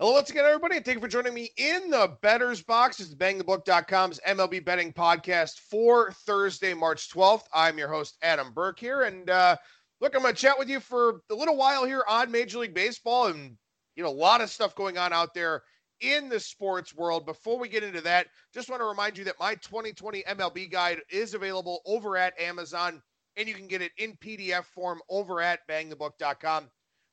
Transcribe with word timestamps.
Hello, 0.00 0.12
once 0.12 0.30
again, 0.30 0.44
everybody, 0.44 0.78
thank 0.78 0.94
you 0.94 1.00
for 1.00 1.08
joining 1.08 1.34
me 1.34 1.50
in 1.56 1.90
the 1.90 2.16
Bettor's 2.22 2.62
Box. 2.62 2.98
This 2.98 3.08
is 3.08 3.16
BangTheBook.com's 3.16 4.20
MLB 4.24 4.64
betting 4.64 4.92
podcast 4.92 5.58
for 5.68 6.12
Thursday, 6.24 6.72
March 6.72 7.12
12th. 7.12 7.42
I'm 7.52 7.78
your 7.78 7.88
host, 7.88 8.16
Adam 8.22 8.52
Burke 8.52 8.78
here. 8.78 9.02
And 9.02 9.28
uh, 9.28 9.56
look, 10.00 10.14
I'm 10.14 10.22
going 10.22 10.32
to 10.32 10.40
chat 10.40 10.56
with 10.56 10.68
you 10.68 10.78
for 10.78 11.22
a 11.32 11.34
little 11.34 11.56
while 11.56 11.84
here 11.84 12.04
on 12.08 12.30
Major 12.30 12.60
League 12.60 12.74
Baseball 12.74 13.26
and, 13.26 13.56
you 13.96 14.04
know, 14.04 14.08
a 14.08 14.10
lot 14.10 14.40
of 14.40 14.50
stuff 14.50 14.72
going 14.76 14.98
on 14.98 15.12
out 15.12 15.34
there 15.34 15.64
in 16.00 16.28
the 16.28 16.38
sports 16.38 16.94
world. 16.94 17.26
Before 17.26 17.58
we 17.58 17.68
get 17.68 17.82
into 17.82 18.02
that, 18.02 18.28
just 18.54 18.70
want 18.70 18.80
to 18.80 18.86
remind 18.86 19.18
you 19.18 19.24
that 19.24 19.40
my 19.40 19.56
2020 19.56 20.22
MLB 20.22 20.70
guide 20.70 21.00
is 21.10 21.34
available 21.34 21.80
over 21.86 22.16
at 22.16 22.38
Amazon, 22.40 23.02
and 23.36 23.48
you 23.48 23.54
can 23.54 23.66
get 23.66 23.82
it 23.82 23.90
in 23.98 24.16
PDF 24.18 24.64
form 24.66 25.00
over 25.10 25.40
at 25.40 25.66
BangTheBook.com 25.68 26.68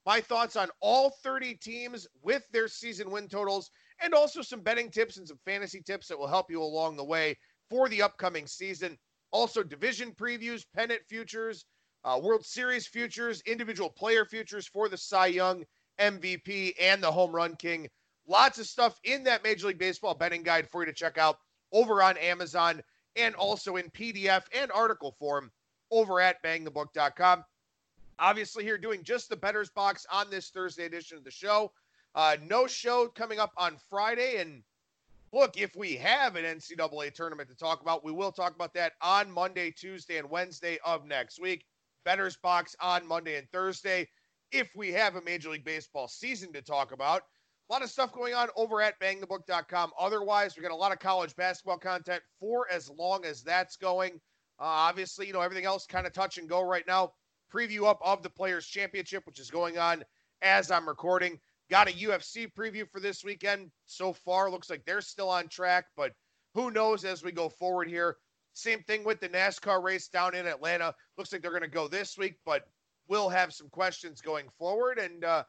my 0.05 0.21
thoughts 0.21 0.55
on 0.55 0.69
all 0.81 1.09
30 1.23 1.55
teams 1.55 2.07
with 2.21 2.43
their 2.51 2.67
season 2.67 3.09
win 3.09 3.27
totals, 3.27 3.71
and 4.01 4.13
also 4.13 4.41
some 4.41 4.61
betting 4.61 4.91
tips 4.91 5.17
and 5.17 5.27
some 5.27 5.39
fantasy 5.45 5.81
tips 5.81 6.07
that 6.07 6.19
will 6.19 6.27
help 6.27 6.51
you 6.51 6.61
along 6.61 6.95
the 6.95 7.03
way 7.03 7.37
for 7.69 7.89
the 7.89 8.01
upcoming 8.01 8.45
season. 8.45 8.97
Also, 9.31 9.63
division 9.63 10.11
previews, 10.11 10.63
pennant 10.75 11.01
futures, 11.09 11.65
uh, 12.03 12.19
World 12.21 12.45
Series 12.45 12.87
futures, 12.87 13.41
individual 13.45 13.89
player 13.89 14.25
futures 14.25 14.67
for 14.67 14.87
the 14.87 14.97
Cy 14.97 15.27
Young 15.27 15.65
MVP 15.99 16.73
and 16.79 17.01
the 17.01 17.11
Home 17.11 17.31
Run 17.31 17.55
King. 17.55 17.87
Lots 18.27 18.59
of 18.59 18.67
stuff 18.67 18.99
in 19.03 19.23
that 19.23 19.43
Major 19.43 19.67
League 19.67 19.79
Baseball 19.79 20.13
betting 20.13 20.43
guide 20.43 20.69
for 20.69 20.81
you 20.81 20.85
to 20.85 20.93
check 20.93 21.17
out 21.17 21.37
over 21.71 22.01
on 22.03 22.17
Amazon 22.17 22.81
and 23.15 23.35
also 23.35 23.77
in 23.77 23.89
PDF 23.91 24.43
and 24.53 24.71
article 24.71 25.15
form 25.19 25.51
over 25.91 26.19
at 26.19 26.41
bangthebook.com. 26.43 27.43
Obviously, 28.19 28.63
here 28.63 28.77
doing 28.77 29.03
just 29.03 29.29
the 29.29 29.35
Bettor's 29.35 29.69
Box 29.69 30.05
on 30.11 30.29
this 30.29 30.49
Thursday 30.49 30.85
edition 30.85 31.17
of 31.17 31.23
the 31.23 31.31
show. 31.31 31.71
Uh, 32.13 32.37
no 32.41 32.65
show 32.65 33.07
coming 33.07 33.39
up 33.39 33.51
on 33.57 33.75
Friday. 33.89 34.37
And 34.37 34.63
look, 35.33 35.59
if 35.59 35.75
we 35.75 35.95
have 35.97 36.37
an 36.37 36.45
NCAA 36.45 37.13
tournament 37.13 37.49
to 37.49 37.55
talk 37.55 37.81
about, 37.81 38.05
we 38.05 38.13
will 38.13 38.31
talk 38.31 38.55
about 38.55 38.73
that 38.75 38.93
on 39.01 39.29
Monday, 39.29 39.69
Tuesday, 39.69 40.17
and 40.17 40.29
Wednesday 40.29 40.77
of 40.85 41.05
next 41.05 41.41
week. 41.41 41.65
Bettor's 42.05 42.37
Box 42.37 42.75
on 42.79 43.05
Monday 43.05 43.35
and 43.35 43.49
Thursday. 43.51 44.07
If 44.51 44.69
we 44.75 44.93
have 44.93 45.15
a 45.15 45.21
Major 45.21 45.49
League 45.49 45.65
Baseball 45.65 46.07
season 46.07 46.53
to 46.53 46.61
talk 46.61 46.93
about, 46.93 47.23
a 47.69 47.73
lot 47.73 47.81
of 47.81 47.89
stuff 47.89 48.13
going 48.13 48.33
on 48.33 48.47
over 48.55 48.81
at 48.81 48.99
bangthebook.com. 49.01 49.91
Otherwise, 49.99 50.55
we 50.55 50.61
got 50.61 50.71
a 50.71 50.75
lot 50.75 50.93
of 50.93 50.99
college 50.99 51.35
basketball 51.35 51.79
content 51.79 52.21
for 52.39 52.71
as 52.71 52.89
long 52.89 53.25
as 53.25 53.41
that's 53.41 53.75
going. 53.75 54.13
Uh, 54.57 54.63
obviously, 54.63 55.27
you 55.27 55.33
know, 55.33 55.41
everything 55.41 55.65
else 55.65 55.85
kind 55.85 56.07
of 56.07 56.13
touch 56.13 56.37
and 56.37 56.47
go 56.47 56.61
right 56.61 56.85
now 56.87 57.11
preview 57.53 57.85
up 57.85 57.99
of 58.03 58.23
the 58.23 58.29
Players 58.29 58.67
Championship, 58.67 59.25
which 59.25 59.39
is 59.39 59.49
going 59.49 59.77
on 59.77 60.03
as 60.41 60.71
I'm 60.71 60.87
recording. 60.87 61.39
Got 61.69 61.89
a 61.89 61.93
UFC 61.93 62.51
preview 62.53 62.89
for 62.89 62.99
this 62.99 63.23
weekend. 63.23 63.71
So 63.85 64.13
far, 64.13 64.51
looks 64.51 64.69
like 64.69 64.85
they're 64.85 65.01
still 65.01 65.29
on 65.29 65.47
track, 65.47 65.85
but 65.97 66.13
who 66.53 66.71
knows 66.71 67.03
as 67.05 67.23
we 67.23 67.31
go 67.31 67.49
forward 67.49 67.87
here. 67.87 68.17
Same 68.53 68.81
thing 68.83 69.03
with 69.03 69.19
the 69.19 69.29
NASCAR 69.29 69.83
race 69.83 70.07
down 70.07 70.35
in 70.35 70.47
Atlanta. 70.47 70.93
Looks 71.17 71.33
like 71.33 71.41
they're 71.41 71.51
going 71.51 71.61
to 71.63 71.67
go 71.67 71.87
this 71.87 72.17
week, 72.17 72.35
but 72.45 72.67
we'll 73.07 73.29
have 73.29 73.53
some 73.53 73.67
questions 73.69 74.21
going 74.21 74.47
forward. 74.57 74.97
And 74.97 75.25
uh, 75.25 75.43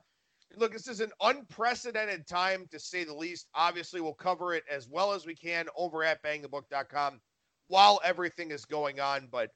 look, 0.56 0.72
this 0.72 0.88
is 0.88 1.00
an 1.00 1.12
unprecedented 1.20 2.26
time 2.26 2.66
to 2.70 2.80
say 2.80 3.04
the 3.04 3.14
least. 3.14 3.48
Obviously, 3.54 4.00
we'll 4.00 4.14
cover 4.14 4.54
it 4.54 4.64
as 4.70 4.88
well 4.88 5.12
as 5.12 5.26
we 5.26 5.36
can 5.36 5.66
over 5.76 6.02
at 6.02 6.22
bangthebook.com 6.22 7.20
while 7.68 8.00
everything 8.04 8.50
is 8.50 8.64
going 8.64 9.00
on. 9.00 9.28
But 9.30 9.50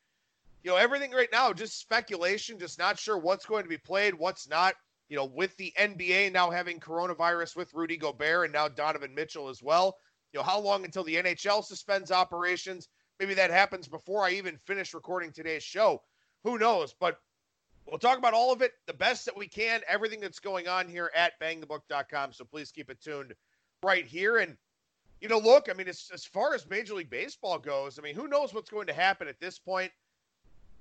you 0.63 0.71
know, 0.71 0.77
everything 0.77 1.13
right 1.13 1.29
now, 1.33 1.53
just 1.53 1.81
speculation, 1.81 2.59
just 2.59 2.79
not 2.79 2.99
sure 2.99 3.19
what's 3.19 3.47
going 3.47 3.63
to 3.63 3.69
be 3.69 3.79
played, 3.79 4.15
what's 4.15 4.49
not. 4.49 4.75
You 5.09 5.17
know, 5.17 5.25
with 5.25 5.57
the 5.57 5.73
NBA 5.77 6.33
now 6.33 6.51
having 6.51 6.79
coronavirus 6.79 7.57
with 7.57 7.75
Rudy 7.75 7.97
Gobert 7.97 8.45
and 8.45 8.53
now 8.53 8.69
Donovan 8.69 9.13
Mitchell 9.13 9.49
as 9.49 9.61
well. 9.61 9.97
You 10.33 10.39
know, 10.39 10.45
how 10.45 10.61
long 10.61 10.85
until 10.85 11.03
the 11.03 11.17
NHL 11.17 11.65
suspends 11.65 12.13
operations? 12.13 12.89
Maybe 13.19 13.35
that 13.35 13.51
happens 13.51 13.89
before 13.89 14.25
I 14.25 14.31
even 14.31 14.57
finish 14.57 14.95
recording 14.95 15.33
today's 15.33 15.65
show. 15.65 16.03
Who 16.45 16.59
knows? 16.59 16.95
But 17.01 17.19
we'll 17.87 17.99
talk 17.99 18.19
about 18.19 18.35
all 18.35 18.53
of 18.53 18.63
it, 18.63 18.73
the 18.87 18.93
best 18.93 19.25
that 19.25 19.37
we 19.37 19.49
can, 19.49 19.81
everything 19.89 20.21
that's 20.21 20.39
going 20.39 20.69
on 20.69 20.89
here 20.89 21.11
at 21.17 21.39
bangthebook.com. 21.41 22.33
So 22.33 22.45
please 22.45 22.71
keep 22.71 22.89
it 22.89 23.01
tuned 23.03 23.35
right 23.83 24.07
here. 24.07 24.39
And, 24.39 24.57
you 25.21 25.29
know, 25.29 25.39
look, 25.39 25.69
I 25.69 25.73
mean, 25.73 25.89
as, 25.89 26.09
as 26.15 26.25
far 26.25 26.55
as 26.55 26.71
Major 26.71 26.95
League 26.95 27.11
Baseball 27.11 27.59
goes, 27.59 27.99
I 27.99 28.03
mean, 28.03 28.15
who 28.15 28.29
knows 28.29 28.55
what's 28.55 28.71
going 28.71 28.87
to 28.87 28.93
happen 28.93 29.27
at 29.27 29.41
this 29.41 29.59
point? 29.59 29.91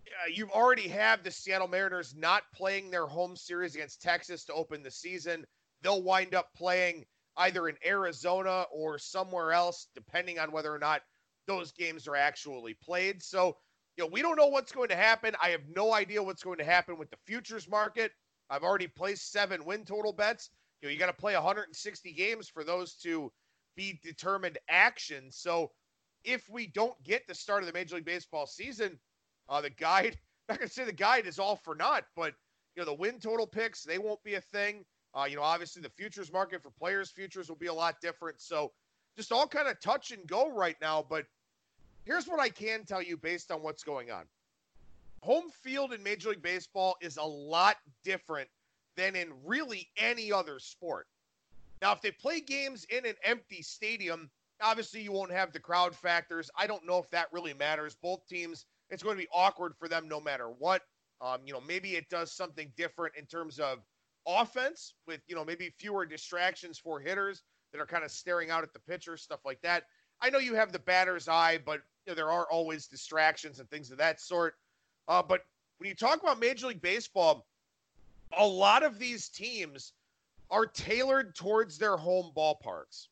Uh, 0.08 0.30
you've 0.34 0.52
already 0.52 0.88
have 0.88 1.24
the 1.24 1.32
Seattle 1.32 1.68
Mariners 1.68 2.14
not 2.16 2.44
playing 2.54 2.92
their 2.92 3.06
home 3.06 3.36
series 3.36 3.76
against 3.76 4.02
Texas 4.02 4.46
to 4.46 4.54
open 4.54 4.84
the 4.84 4.92
season. 4.92 5.46
They'll 5.82 6.04
wind 6.04 6.36
up 6.36 6.50
playing 6.56 7.06
either 7.38 7.70
in 7.70 7.76
Arizona 7.86 8.66
or 8.72 8.98
somewhere 8.98 9.54
else, 9.54 9.88
depending 9.96 10.40
on 10.40 10.52
whether 10.52 10.74
or 10.74 10.80
not 10.80 11.02
those 11.48 11.72
games 11.72 12.08
are 12.08 12.16
actually 12.16 12.76
played. 12.84 13.24
So, 13.24 13.58
you 13.98 14.04
know, 14.04 14.10
we 14.12 14.22
don't 14.22 14.38
know 14.38 14.48
what's 14.48 14.72
going 14.72 14.90
to 14.90 14.96
happen. 14.96 15.36
I 15.42 15.50
have 15.50 15.62
no 15.74 15.94
idea 15.94 16.22
what's 16.22 16.44
going 16.44 16.58
to 16.58 16.66
happen 16.66 16.98
with 16.98 17.10
the 17.10 17.18
futures 17.26 17.70
market. 17.70 18.12
I've 18.50 18.64
already 18.64 18.88
placed 18.88 19.32
seven 19.32 19.64
win 19.66 19.86
total 19.86 20.12
bets. 20.12 20.50
You 20.82 20.88
know, 20.88 20.94
you 20.94 21.00
got 21.00 21.08
to 21.08 21.14
play 21.14 21.34
160 21.34 22.14
games 22.14 22.50
for 22.50 22.64
those 22.64 22.96
to 23.04 23.32
be 23.76 24.00
determined 24.04 24.58
actions. 24.70 25.38
So, 25.38 25.72
if 26.26 26.50
we 26.50 26.68
don't 26.68 27.02
get 27.04 27.26
the 27.28 27.34
start 27.34 27.64
of 27.64 27.68
the 27.68 27.74
Major 27.74 27.96
League 27.96 28.06
Baseball 28.06 28.46
season, 28.46 29.00
uh, 29.50 29.62
the 29.62 29.70
guide, 29.70 30.18
I'm 30.48 30.50
not 30.54 30.60
going 30.60 30.68
to 30.68 30.74
say 30.74 30.86
the 30.86 30.94
guide 30.94 31.26
is 31.26 31.40
all 31.40 31.56
for 31.56 31.76
naught, 31.76 32.06
but 32.16 32.34
you 32.76 32.82
know 32.82 32.86
the 32.86 32.94
win 32.94 33.20
total 33.20 33.48
picks 33.48 33.84
they 33.84 33.98
won't 33.98 34.24
be 34.24 34.36
a 34.36 34.42
thing. 34.42 34.86
Uh, 35.14 35.26
you 35.28 35.36
know, 35.36 35.42
obviously 35.42 35.82
the 35.82 35.90
futures 35.90 36.32
market 36.32 36.62
for 36.62 36.70
players' 36.70 37.10
futures 37.10 37.50
will 37.50 37.56
be 37.56 37.68
a 37.68 37.74
lot 37.74 37.96
different. 38.00 38.40
So 38.40 38.72
just 39.18 39.32
all 39.32 39.48
kind 39.48 39.68
of 39.68 39.80
touch 39.82 40.12
and 40.12 40.26
go 40.28 40.52
right 40.52 40.76
now. 40.82 41.04
But 41.08 41.26
here's 42.06 42.28
what 42.28 42.40
I 42.40 42.50
can 42.50 42.86
tell 42.86 43.02
you 43.02 43.18
based 43.18 43.52
on 43.52 43.64
what's 43.64 43.84
going 43.84 44.12
on. 44.12 44.26
Home 45.22 45.50
field 45.64 45.94
in 45.94 46.04
Major 46.04 46.30
League 46.30 46.44
Baseball 46.44 46.96
is 47.02 47.18
a 47.18 47.24
lot 47.24 47.78
different 48.04 48.48
than 48.96 49.16
in 49.16 49.30
really 49.44 49.90
any 49.98 50.32
other 50.32 50.60
sport. 50.60 51.08
Now, 51.82 51.92
if 51.92 52.02
they 52.02 52.12
play 52.12 52.40
games 52.40 52.86
in 52.90 53.06
an 53.06 53.16
empty 53.24 53.62
stadium, 53.62 54.30
obviously 54.62 55.02
you 55.02 55.12
won't 55.12 55.32
have 55.32 55.52
the 55.52 55.60
crowd 55.60 55.96
factors. 55.96 56.50
I 56.58 56.68
don't 56.68 56.86
know 56.86 57.00
if 57.00 57.10
that 57.10 57.28
really 57.32 57.54
matters. 57.54 57.96
Both 58.02 58.28
teams 58.28 58.66
it's 58.90 59.04
going 59.04 59.16
to 59.16 59.22
be 59.22 59.30
awkward 59.34 59.74
for 59.78 59.88
them 59.88 60.08
no 60.08 60.20
matter 60.20 60.48
what. 60.48 60.82
Um, 61.22 61.40
you 61.46 61.54
know, 61.54 61.62
maybe 61.62 61.96
it 61.96 62.10
does 62.10 62.32
something 62.34 62.72
different 62.78 63.16
in 63.18 63.26
terms 63.26 63.60
of 63.60 63.80
offense 64.26 64.94
with, 65.06 65.22
you 65.28 65.36
know, 65.36 65.44
maybe 65.44 65.74
fewer 65.78 66.06
distractions 66.06 66.78
for 66.78 67.00
hitters 67.00 67.44
that 67.72 67.82
are 67.82 67.86
kind 67.86 68.04
of 68.04 68.12
staring 68.12 68.50
out 68.52 68.64
at 68.64 68.74
the 68.74 68.80
pitcher, 68.80 69.18
stuff 69.18 69.42
like 69.46 69.62
that. 69.62 69.84
I 70.22 70.30
know 70.30 70.40
you 70.40 70.56
have 70.56 70.72
the 70.72 70.80
batter's 70.80 71.28
eye, 71.28 71.60
but 71.66 71.82
you 72.06 72.12
know, 72.12 72.16
there 72.16 72.32
are 72.32 72.48
always 72.52 72.88
distractions 72.88 73.60
and 73.60 73.70
things 73.70 73.92
of 73.92 73.98
that 73.98 74.20
sort. 74.20 74.56
Uh, 75.08 75.22
but 75.22 75.46
when 75.78 75.88
you 75.88 75.96
talk 75.96 76.22
about 76.22 76.40
Major 76.40 76.68
League 76.68 76.82
Baseball, 76.82 77.46
a 78.38 78.46
lot 78.46 78.84
of 78.84 79.00
these 79.00 79.30
teams 79.30 79.94
are 80.52 80.66
tailored 80.66 81.36
towards 81.36 81.78
their 81.78 81.98
home 81.98 82.32
ballparks. 82.36 83.08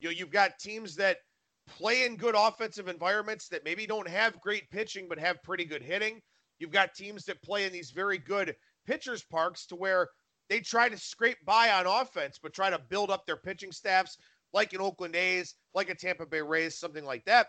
You 0.00 0.08
know, 0.08 0.14
you've 0.16 0.30
got 0.30 0.58
teams 0.58 0.96
that 0.96 1.18
play 1.68 2.04
in 2.04 2.16
good 2.16 2.34
offensive 2.36 2.88
environments 2.88 3.48
that 3.48 3.64
maybe 3.64 3.86
don't 3.86 4.08
have 4.08 4.40
great 4.40 4.70
pitching 4.70 5.06
but 5.08 5.18
have 5.18 5.42
pretty 5.42 5.64
good 5.64 5.82
hitting. 5.82 6.20
You've 6.58 6.72
got 6.72 6.94
teams 6.94 7.24
that 7.26 7.42
play 7.42 7.64
in 7.64 7.72
these 7.72 7.90
very 7.90 8.18
good 8.18 8.56
pitchers 8.86 9.22
parks 9.22 9.66
to 9.66 9.76
where 9.76 10.08
they 10.48 10.60
try 10.60 10.88
to 10.88 10.98
scrape 10.98 11.38
by 11.44 11.70
on 11.70 11.86
offense 11.86 12.38
but 12.42 12.52
try 12.52 12.70
to 12.70 12.80
build 12.88 13.10
up 13.10 13.26
their 13.26 13.36
pitching 13.36 13.72
staffs 13.72 14.18
like 14.52 14.72
an 14.72 14.80
Oakland 14.80 15.14
A's, 15.14 15.54
like 15.74 15.90
a 15.90 15.94
Tampa 15.94 16.26
Bay 16.26 16.40
Rays, 16.40 16.78
something 16.78 17.04
like 17.04 17.24
that. 17.26 17.48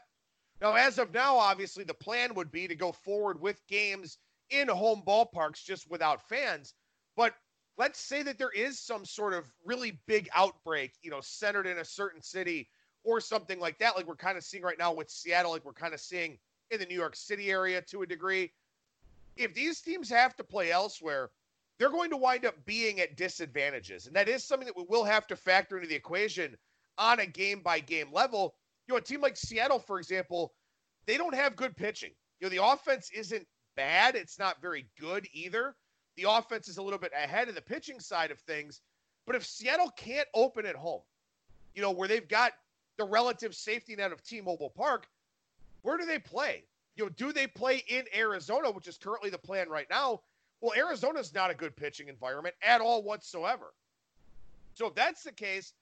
Now, 0.62 0.76
as 0.76 1.00
of 1.00 1.14
now, 1.14 1.38
obviously 1.38 1.84
the 1.84 1.94
plan 1.94 2.34
would 2.36 2.52
be 2.52 2.68
to 2.68 2.76
go 2.76 2.92
forward 2.92 3.40
with 3.40 3.66
games 3.68 4.18
in 4.50 4.68
home 4.68 5.02
ballparks 5.08 5.64
just 5.64 5.90
without 5.90 6.28
fans. 6.28 6.74
But 7.16 7.34
let's 7.78 8.00
say 8.00 8.22
that 8.24 8.38
there 8.38 8.52
is 8.52 8.80
some 8.80 9.06
sort 9.06 9.34
of 9.34 9.50
really 9.64 10.02
big 10.06 10.28
outbreak, 10.36 10.94
you 11.02 11.10
know, 11.10 11.22
centered 11.22 11.68
in 11.68 11.78
a 11.80 11.86
certain 11.86 12.22
city 12.22 12.70
or 13.04 13.22
something 13.22 13.60
like 13.60 13.78
that, 13.80 13.96
like 13.96 14.08
we're 14.08 14.16
kind 14.16 14.38
of 14.38 14.44
seeing 14.44 14.64
right 14.64 14.78
now 14.78 14.94
with 14.94 15.10
Seattle, 15.10 15.52
like 15.52 15.66
we're 15.66 15.74
kind 15.74 15.94
of 15.94 16.00
seeing 16.00 16.38
in 16.72 16.80
the 16.80 16.86
New 16.86 16.96
York 16.96 17.16
City 17.16 17.50
area 17.50 17.82
to 17.82 18.02
a 18.02 18.06
degree. 18.06 18.52
If 19.38 19.54
these 19.54 19.82
teams 19.82 20.10
have 20.10 20.36
to 20.36 20.44
play 20.44 20.72
elsewhere, 20.72 21.30
they're 21.78 21.90
going 21.90 22.10
to 22.10 22.18
wind 22.18 22.46
up 22.46 22.56
being 22.66 23.00
at 23.00 23.16
disadvantages. 23.16 24.06
And 24.06 24.16
that 24.16 24.28
is 24.28 24.44
something 24.44 24.68
that 24.68 24.76
we 24.76 24.84
will 24.88 25.06
have 25.06 25.28
to 25.28 25.36
factor 25.36 25.78
into 25.78 25.88
the 25.88 25.96
equation 25.96 26.58
on 26.98 27.22
a 27.22 27.26
game 27.26 27.62
by 27.62 27.80
game 27.80 28.10
level. 28.12 28.56
You 28.88 28.94
know, 28.94 28.98
a 28.98 29.02
team 29.02 29.22
like 29.22 29.38
Seattle, 29.38 29.80
for 29.80 29.98
example, 29.98 30.54
they 31.06 31.18
don't 31.18 31.34
have 31.34 31.56
good 31.56 31.76
pitching. 31.78 32.12
You 32.40 32.46
know, 32.46 32.50
the 32.50 32.64
offense 32.64 33.10
isn't 33.16 33.48
bad, 33.76 34.16
it's 34.16 34.38
not 34.38 34.62
very 34.62 34.88
good 35.00 35.28
either. 35.34 35.76
The 36.18 36.30
offense 36.30 36.68
is 36.68 36.78
a 36.78 36.82
little 36.82 37.00
bit 37.00 37.14
ahead 37.16 37.48
of 37.48 37.56
the 37.56 37.62
pitching 37.62 38.00
side 38.02 38.32
of 38.32 38.40
things. 38.42 38.82
But 39.26 39.38
if 39.38 39.46
Seattle 39.46 39.92
can't 39.96 40.28
open 40.34 40.66
at 40.66 40.76
home, 40.76 41.02
you 41.74 41.82
know, 41.82 41.92
where 41.92 42.08
they've 42.10 42.28
got 42.28 42.52
the 43.00 43.06
relative 43.06 43.56
safety 43.56 43.96
net 43.96 44.12
of 44.12 44.22
T-Mobile 44.22 44.70
Park, 44.70 45.08
where 45.82 45.98
do 45.98 46.06
they 46.06 46.20
play? 46.20 46.66
You 46.98 47.06
know, 47.06 47.10
do 47.10 47.32
they 47.32 47.48
play 47.48 47.82
in 47.88 48.04
Arizona, 48.16 48.70
which 48.70 48.88
is 48.88 48.98
currently 48.98 49.30
the 49.30 49.38
plan 49.38 49.70
right 49.70 49.88
now? 49.90 50.20
Well, 50.60 50.74
Arizona's 50.78 51.34
not 51.34 51.50
a 51.50 51.56
good 51.56 51.76
pitching 51.78 52.10
environment 52.10 52.56
at 52.62 52.82
all 52.82 53.02
whatsoever. 53.02 53.74
So 54.74 54.88
if 54.88 54.96
that's 54.96 55.24
the 55.24 55.32
case, 55.32 55.74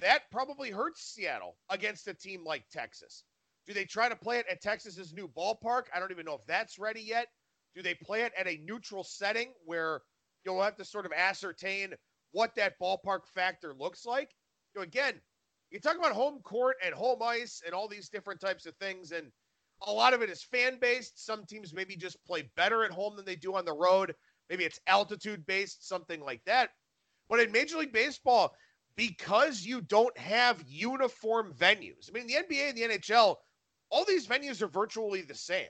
that 0.00 0.30
probably 0.30 0.70
hurts 0.70 1.02
Seattle 1.02 1.56
against 1.68 2.06
a 2.06 2.14
team 2.14 2.44
like 2.44 2.62
Texas. 2.70 3.24
Do 3.66 3.74
they 3.74 3.84
try 3.84 4.08
to 4.08 4.16
play 4.16 4.38
it 4.38 4.46
at 4.48 4.62
Texas's 4.62 5.12
new 5.12 5.28
ballpark? 5.28 5.82
I 5.92 5.98
don't 5.98 6.12
even 6.12 6.24
know 6.24 6.34
if 6.34 6.46
that's 6.46 6.78
ready 6.78 7.02
yet. 7.02 7.26
Do 7.74 7.82
they 7.82 7.94
play 7.94 8.22
it 8.22 8.32
at 8.38 8.46
a 8.46 8.60
neutral 8.64 9.02
setting 9.02 9.48
where 9.64 10.02
you'll 10.44 10.62
have 10.62 10.76
to 10.76 10.84
sort 10.84 11.04
of 11.06 11.12
ascertain 11.12 11.94
what 12.30 12.54
that 12.54 12.78
ballpark 12.80 13.26
factor 13.26 13.74
looks 13.74 14.06
like? 14.06 14.30
You 14.74 14.80
know, 14.80 14.84
again, 14.84 15.14
you 15.70 15.80
talk 15.80 15.96
about 15.96 16.12
home 16.12 16.40
court 16.42 16.76
and 16.84 16.94
home 16.94 17.22
ice 17.22 17.62
and 17.64 17.74
all 17.74 17.88
these 17.88 18.08
different 18.08 18.40
types 18.40 18.66
of 18.66 18.74
things, 18.76 19.12
and 19.12 19.30
a 19.86 19.92
lot 19.92 20.14
of 20.14 20.22
it 20.22 20.30
is 20.30 20.42
fan 20.42 20.78
based. 20.80 21.24
Some 21.24 21.44
teams 21.46 21.72
maybe 21.72 21.96
just 21.96 22.22
play 22.24 22.50
better 22.56 22.84
at 22.84 22.90
home 22.90 23.16
than 23.16 23.24
they 23.24 23.36
do 23.36 23.54
on 23.54 23.64
the 23.64 23.72
road. 23.72 24.14
Maybe 24.48 24.64
it's 24.64 24.80
altitude 24.86 25.46
based, 25.46 25.88
something 25.88 26.20
like 26.20 26.42
that. 26.44 26.70
But 27.28 27.40
in 27.40 27.52
Major 27.52 27.78
League 27.78 27.92
Baseball, 27.92 28.54
because 28.96 29.64
you 29.64 29.80
don't 29.80 30.16
have 30.18 30.62
uniform 30.66 31.54
venues, 31.58 32.10
I 32.10 32.12
mean, 32.12 32.26
the 32.26 32.34
NBA 32.34 32.70
and 32.70 32.76
the 32.76 32.98
NHL, 32.98 33.36
all 33.90 34.04
these 34.04 34.26
venues 34.26 34.60
are 34.60 34.68
virtually 34.68 35.22
the 35.22 35.34
same. 35.34 35.68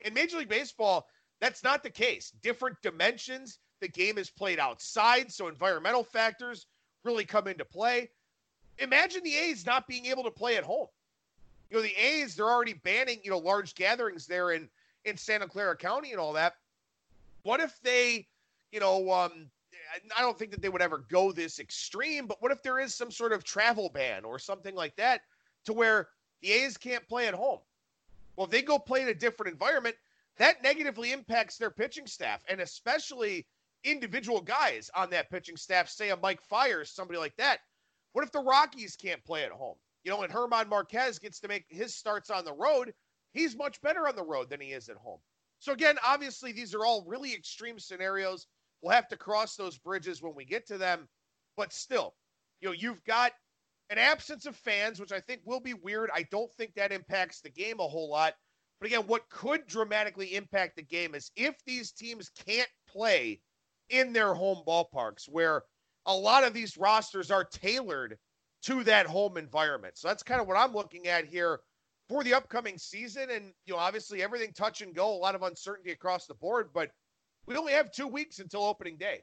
In 0.00 0.14
Major 0.14 0.38
League 0.38 0.48
Baseball, 0.48 1.06
that's 1.40 1.62
not 1.62 1.82
the 1.82 1.90
case. 1.90 2.32
Different 2.42 2.76
dimensions. 2.82 3.58
The 3.80 3.88
game 3.88 4.18
is 4.18 4.30
played 4.30 4.58
outside, 4.58 5.30
so 5.30 5.48
environmental 5.48 6.02
factors 6.02 6.66
really 7.04 7.24
come 7.24 7.46
into 7.46 7.64
play. 7.64 8.10
Imagine 8.78 9.22
the 9.24 9.36
A's 9.36 9.66
not 9.66 9.86
being 9.86 10.06
able 10.06 10.24
to 10.24 10.30
play 10.30 10.56
at 10.56 10.64
home. 10.64 10.86
You 11.70 11.76
know, 11.76 11.82
the 11.82 11.94
A's, 11.96 12.34
they're 12.34 12.48
already 12.48 12.74
banning, 12.74 13.20
you 13.22 13.30
know, 13.30 13.38
large 13.38 13.74
gatherings 13.74 14.26
there 14.26 14.52
in, 14.52 14.68
in 15.04 15.16
Santa 15.16 15.46
Clara 15.46 15.76
County 15.76 16.12
and 16.12 16.20
all 16.20 16.32
that. 16.34 16.54
What 17.42 17.60
if 17.60 17.78
they, 17.82 18.26
you 18.72 18.80
know, 18.80 19.10
um, 19.10 19.50
I 20.16 20.20
don't 20.20 20.38
think 20.38 20.50
that 20.52 20.62
they 20.62 20.68
would 20.68 20.82
ever 20.82 21.04
go 21.10 21.32
this 21.32 21.58
extreme, 21.58 22.26
but 22.26 22.40
what 22.40 22.52
if 22.52 22.62
there 22.62 22.78
is 22.78 22.94
some 22.94 23.10
sort 23.10 23.32
of 23.32 23.44
travel 23.44 23.90
ban 23.92 24.24
or 24.24 24.38
something 24.38 24.74
like 24.74 24.96
that 24.96 25.22
to 25.64 25.72
where 25.72 26.08
the 26.40 26.52
A's 26.52 26.76
can't 26.76 27.06
play 27.08 27.26
at 27.26 27.34
home? 27.34 27.60
Well, 28.36 28.46
if 28.46 28.50
they 28.50 28.62
go 28.62 28.78
play 28.78 29.02
in 29.02 29.08
a 29.08 29.14
different 29.14 29.52
environment, 29.52 29.96
that 30.36 30.62
negatively 30.62 31.12
impacts 31.12 31.56
their 31.56 31.70
pitching 31.70 32.06
staff 32.06 32.44
and 32.48 32.60
especially 32.60 33.46
individual 33.84 34.40
guys 34.40 34.90
on 34.94 35.10
that 35.10 35.30
pitching 35.30 35.56
staff, 35.56 35.88
say 35.88 36.10
a 36.10 36.16
Mike 36.16 36.40
Fiers, 36.42 36.90
somebody 36.90 37.18
like 37.18 37.36
that. 37.36 37.58
What 38.18 38.26
if 38.26 38.32
the 38.32 38.40
Rockies 38.40 38.96
can't 38.96 39.24
play 39.24 39.44
at 39.44 39.52
home? 39.52 39.76
You 40.02 40.10
know, 40.10 40.22
and 40.22 40.32
Germán 40.32 40.64
Márquez 40.64 41.20
gets 41.20 41.38
to 41.38 41.46
make 41.46 41.64
his 41.68 41.94
starts 41.94 42.30
on 42.30 42.44
the 42.44 42.52
road. 42.52 42.92
He's 43.32 43.56
much 43.56 43.80
better 43.80 44.08
on 44.08 44.16
the 44.16 44.24
road 44.24 44.50
than 44.50 44.60
he 44.60 44.72
is 44.72 44.88
at 44.88 44.96
home. 44.96 45.20
So, 45.60 45.72
again, 45.72 45.98
obviously, 46.04 46.50
these 46.50 46.74
are 46.74 46.84
all 46.84 47.04
really 47.06 47.32
extreme 47.32 47.78
scenarios. 47.78 48.48
We'll 48.82 48.90
have 48.90 49.06
to 49.10 49.16
cross 49.16 49.54
those 49.54 49.78
bridges 49.78 50.20
when 50.20 50.34
we 50.34 50.44
get 50.44 50.66
to 50.66 50.78
them. 50.78 51.06
But 51.56 51.72
still, 51.72 52.16
you 52.60 52.66
know, 52.66 52.74
you've 52.76 53.04
got 53.04 53.34
an 53.88 53.98
absence 53.98 54.46
of 54.46 54.56
fans, 54.56 54.98
which 54.98 55.12
I 55.12 55.20
think 55.20 55.42
will 55.44 55.60
be 55.60 55.74
weird. 55.74 56.10
I 56.12 56.24
don't 56.32 56.52
think 56.54 56.74
that 56.74 56.90
impacts 56.90 57.40
the 57.40 57.50
game 57.50 57.78
a 57.78 57.86
whole 57.86 58.10
lot. 58.10 58.34
But 58.80 58.88
again, 58.88 59.06
what 59.06 59.30
could 59.30 59.64
dramatically 59.68 60.34
impact 60.34 60.74
the 60.74 60.82
game 60.82 61.14
is 61.14 61.30
if 61.36 61.54
these 61.64 61.92
teams 61.92 62.32
can't 62.48 62.68
play 62.88 63.40
in 63.90 64.12
their 64.12 64.34
home 64.34 64.64
ballparks, 64.66 65.28
where 65.28 65.62
a 66.08 66.14
lot 66.14 66.42
of 66.42 66.52
these 66.52 66.76
rosters 66.76 67.30
are 67.30 67.44
tailored 67.44 68.18
to 68.62 68.82
that 68.84 69.06
home 69.06 69.36
environment. 69.36 69.96
So 69.96 70.08
that's 70.08 70.24
kind 70.24 70.40
of 70.40 70.48
what 70.48 70.56
I'm 70.56 70.74
looking 70.74 71.06
at 71.06 71.26
here 71.26 71.60
for 72.08 72.24
the 72.24 72.34
upcoming 72.34 72.76
season. 72.78 73.30
And, 73.30 73.52
you 73.66 73.74
know, 73.74 73.78
obviously 73.78 74.22
everything 74.22 74.52
touch 74.52 74.82
and 74.82 74.94
go, 74.94 75.14
a 75.14 75.16
lot 75.16 75.36
of 75.36 75.42
uncertainty 75.42 75.92
across 75.92 76.26
the 76.26 76.34
board, 76.34 76.70
but 76.74 76.90
we 77.46 77.54
only 77.56 77.72
have 77.72 77.92
two 77.92 78.08
weeks 78.08 78.40
until 78.40 78.64
opening 78.64 78.96
day. 78.96 79.20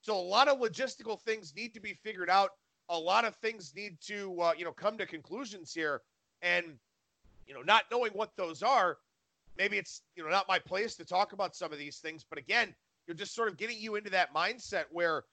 So 0.00 0.16
a 0.16 0.20
lot 0.20 0.48
of 0.48 0.58
logistical 0.58 1.20
things 1.20 1.52
need 1.54 1.74
to 1.74 1.80
be 1.80 1.98
figured 2.02 2.30
out. 2.30 2.50
A 2.88 2.98
lot 2.98 3.26
of 3.26 3.36
things 3.36 3.74
need 3.76 3.98
to, 4.06 4.40
uh, 4.40 4.52
you 4.56 4.64
know, 4.64 4.72
come 4.72 4.96
to 4.96 5.04
conclusions 5.04 5.74
here. 5.74 6.00
And 6.40 6.78
you 7.48 7.54
know, 7.54 7.62
not 7.62 7.84
knowing 7.90 8.12
what 8.12 8.30
those 8.36 8.62
are, 8.62 8.98
maybe 9.56 9.78
it's, 9.78 10.02
you 10.14 10.22
know, 10.22 10.28
not 10.28 10.46
my 10.46 10.58
place 10.58 10.94
to 10.96 11.04
talk 11.04 11.32
about 11.32 11.56
some 11.56 11.72
of 11.72 11.78
these 11.78 11.96
things. 11.96 12.24
But 12.28 12.38
again, 12.38 12.74
you're 13.06 13.16
just 13.16 13.34
sort 13.34 13.48
of 13.48 13.56
getting 13.56 13.78
you 13.78 13.96
into 13.96 14.10
that 14.10 14.34
mindset 14.34 14.84
where 14.92 15.24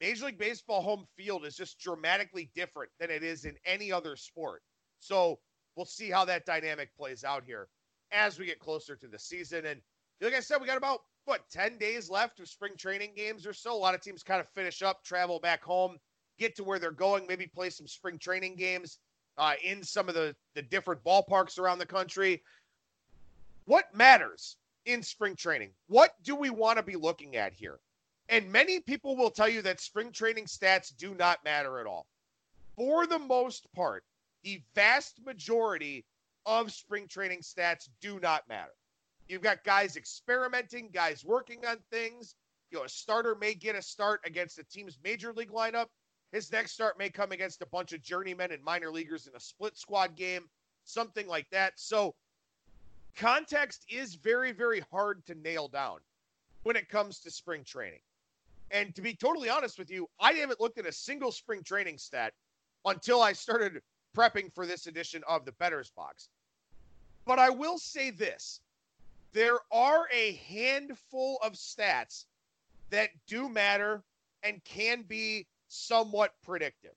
Major 0.00 0.26
League 0.26 0.38
Baseball 0.38 0.82
home 0.82 1.06
field 1.16 1.46
is 1.46 1.56
just 1.56 1.78
dramatically 1.78 2.50
different 2.54 2.90
than 3.00 3.10
it 3.10 3.22
is 3.22 3.44
in 3.44 3.56
any 3.64 3.90
other 3.90 4.16
sport. 4.16 4.62
So 5.00 5.38
we'll 5.74 5.86
see 5.86 6.10
how 6.10 6.24
that 6.26 6.44
dynamic 6.44 6.94
plays 6.96 7.24
out 7.24 7.44
here 7.44 7.68
as 8.12 8.38
we 8.38 8.46
get 8.46 8.58
closer 8.58 8.94
to 8.96 9.08
the 9.08 9.18
season. 9.18 9.66
And 9.66 9.80
like 10.20 10.34
I 10.34 10.40
said, 10.40 10.60
we 10.60 10.66
got 10.66 10.76
about 10.76 11.00
what 11.24 11.48
10 11.50 11.78
days 11.78 12.10
left 12.10 12.40
of 12.40 12.48
spring 12.48 12.74
training 12.76 13.12
games 13.16 13.46
or 13.46 13.52
so. 13.52 13.72
A 13.72 13.76
lot 13.76 13.94
of 13.94 14.00
teams 14.00 14.22
kind 14.22 14.40
of 14.40 14.48
finish 14.50 14.82
up, 14.82 15.02
travel 15.02 15.40
back 15.40 15.62
home, 15.62 15.98
get 16.38 16.54
to 16.56 16.64
where 16.64 16.78
they're 16.78 16.90
going, 16.90 17.26
maybe 17.26 17.46
play 17.46 17.70
some 17.70 17.86
spring 17.86 18.18
training 18.18 18.56
games 18.56 18.98
uh, 19.38 19.54
in 19.64 19.82
some 19.82 20.08
of 20.08 20.14
the, 20.14 20.34
the 20.54 20.62
different 20.62 21.02
ballparks 21.04 21.58
around 21.58 21.78
the 21.78 21.86
country. 21.86 22.42
What 23.64 23.94
matters 23.94 24.56
in 24.84 25.02
spring 25.02 25.34
training? 25.34 25.70
What 25.88 26.14
do 26.22 26.36
we 26.36 26.50
want 26.50 26.78
to 26.78 26.82
be 26.82 26.96
looking 26.96 27.36
at 27.36 27.52
here? 27.52 27.78
And 28.28 28.50
many 28.50 28.80
people 28.80 29.16
will 29.16 29.30
tell 29.30 29.48
you 29.48 29.62
that 29.62 29.80
spring 29.80 30.10
training 30.10 30.46
stats 30.46 30.94
do 30.96 31.14
not 31.14 31.44
matter 31.44 31.78
at 31.78 31.86
all. 31.86 32.06
For 32.76 33.06
the 33.06 33.18
most 33.18 33.72
part, 33.72 34.04
the 34.42 34.60
vast 34.74 35.24
majority 35.24 36.04
of 36.44 36.72
spring 36.72 37.08
training 37.08 37.40
stats 37.40 37.88
do 38.00 38.18
not 38.20 38.48
matter. 38.48 38.72
You've 39.28 39.42
got 39.42 39.64
guys 39.64 39.96
experimenting, 39.96 40.90
guys 40.92 41.24
working 41.24 41.64
on 41.66 41.78
things. 41.90 42.34
You 42.70 42.78
know, 42.78 42.84
a 42.84 42.88
starter 42.88 43.34
may 43.34 43.54
get 43.54 43.76
a 43.76 43.82
start 43.82 44.20
against 44.24 44.58
a 44.58 44.64
team's 44.64 44.98
major 45.02 45.32
league 45.32 45.50
lineup. 45.50 45.86
His 46.32 46.50
next 46.52 46.72
start 46.72 46.98
may 46.98 47.10
come 47.10 47.32
against 47.32 47.62
a 47.62 47.66
bunch 47.66 47.92
of 47.92 48.02
journeymen 48.02 48.52
and 48.52 48.62
minor 48.62 48.90
leaguers 48.90 49.26
in 49.26 49.34
a 49.34 49.40
split 49.40 49.76
squad 49.76 50.16
game, 50.16 50.48
something 50.84 51.26
like 51.26 51.48
that. 51.50 51.74
So, 51.76 52.14
context 53.16 53.84
is 53.88 54.14
very, 54.16 54.52
very 54.52 54.80
hard 54.92 55.24
to 55.26 55.34
nail 55.36 55.68
down 55.68 55.98
when 56.64 56.76
it 56.76 56.88
comes 56.88 57.20
to 57.20 57.30
spring 57.30 57.64
training. 57.64 58.00
And 58.70 58.94
to 58.94 59.02
be 59.02 59.14
totally 59.14 59.48
honest 59.48 59.78
with 59.78 59.90
you, 59.90 60.08
I 60.20 60.32
haven't 60.32 60.60
looked 60.60 60.78
at 60.78 60.86
a 60.86 60.92
single 60.92 61.32
spring 61.32 61.62
training 61.62 61.98
stat 61.98 62.32
until 62.84 63.22
I 63.22 63.32
started 63.32 63.80
prepping 64.16 64.52
for 64.54 64.66
this 64.66 64.86
edition 64.86 65.22
of 65.28 65.44
the 65.44 65.52
Bettor's 65.52 65.90
Box. 65.90 66.28
But 67.26 67.38
I 67.38 67.50
will 67.50 67.78
say 67.78 68.10
this 68.10 68.60
there 69.32 69.58
are 69.70 70.08
a 70.12 70.40
handful 70.48 71.38
of 71.42 71.52
stats 71.52 72.24
that 72.90 73.10
do 73.26 73.48
matter 73.48 74.02
and 74.42 74.64
can 74.64 75.02
be 75.02 75.46
somewhat 75.68 76.34
predictive. 76.42 76.94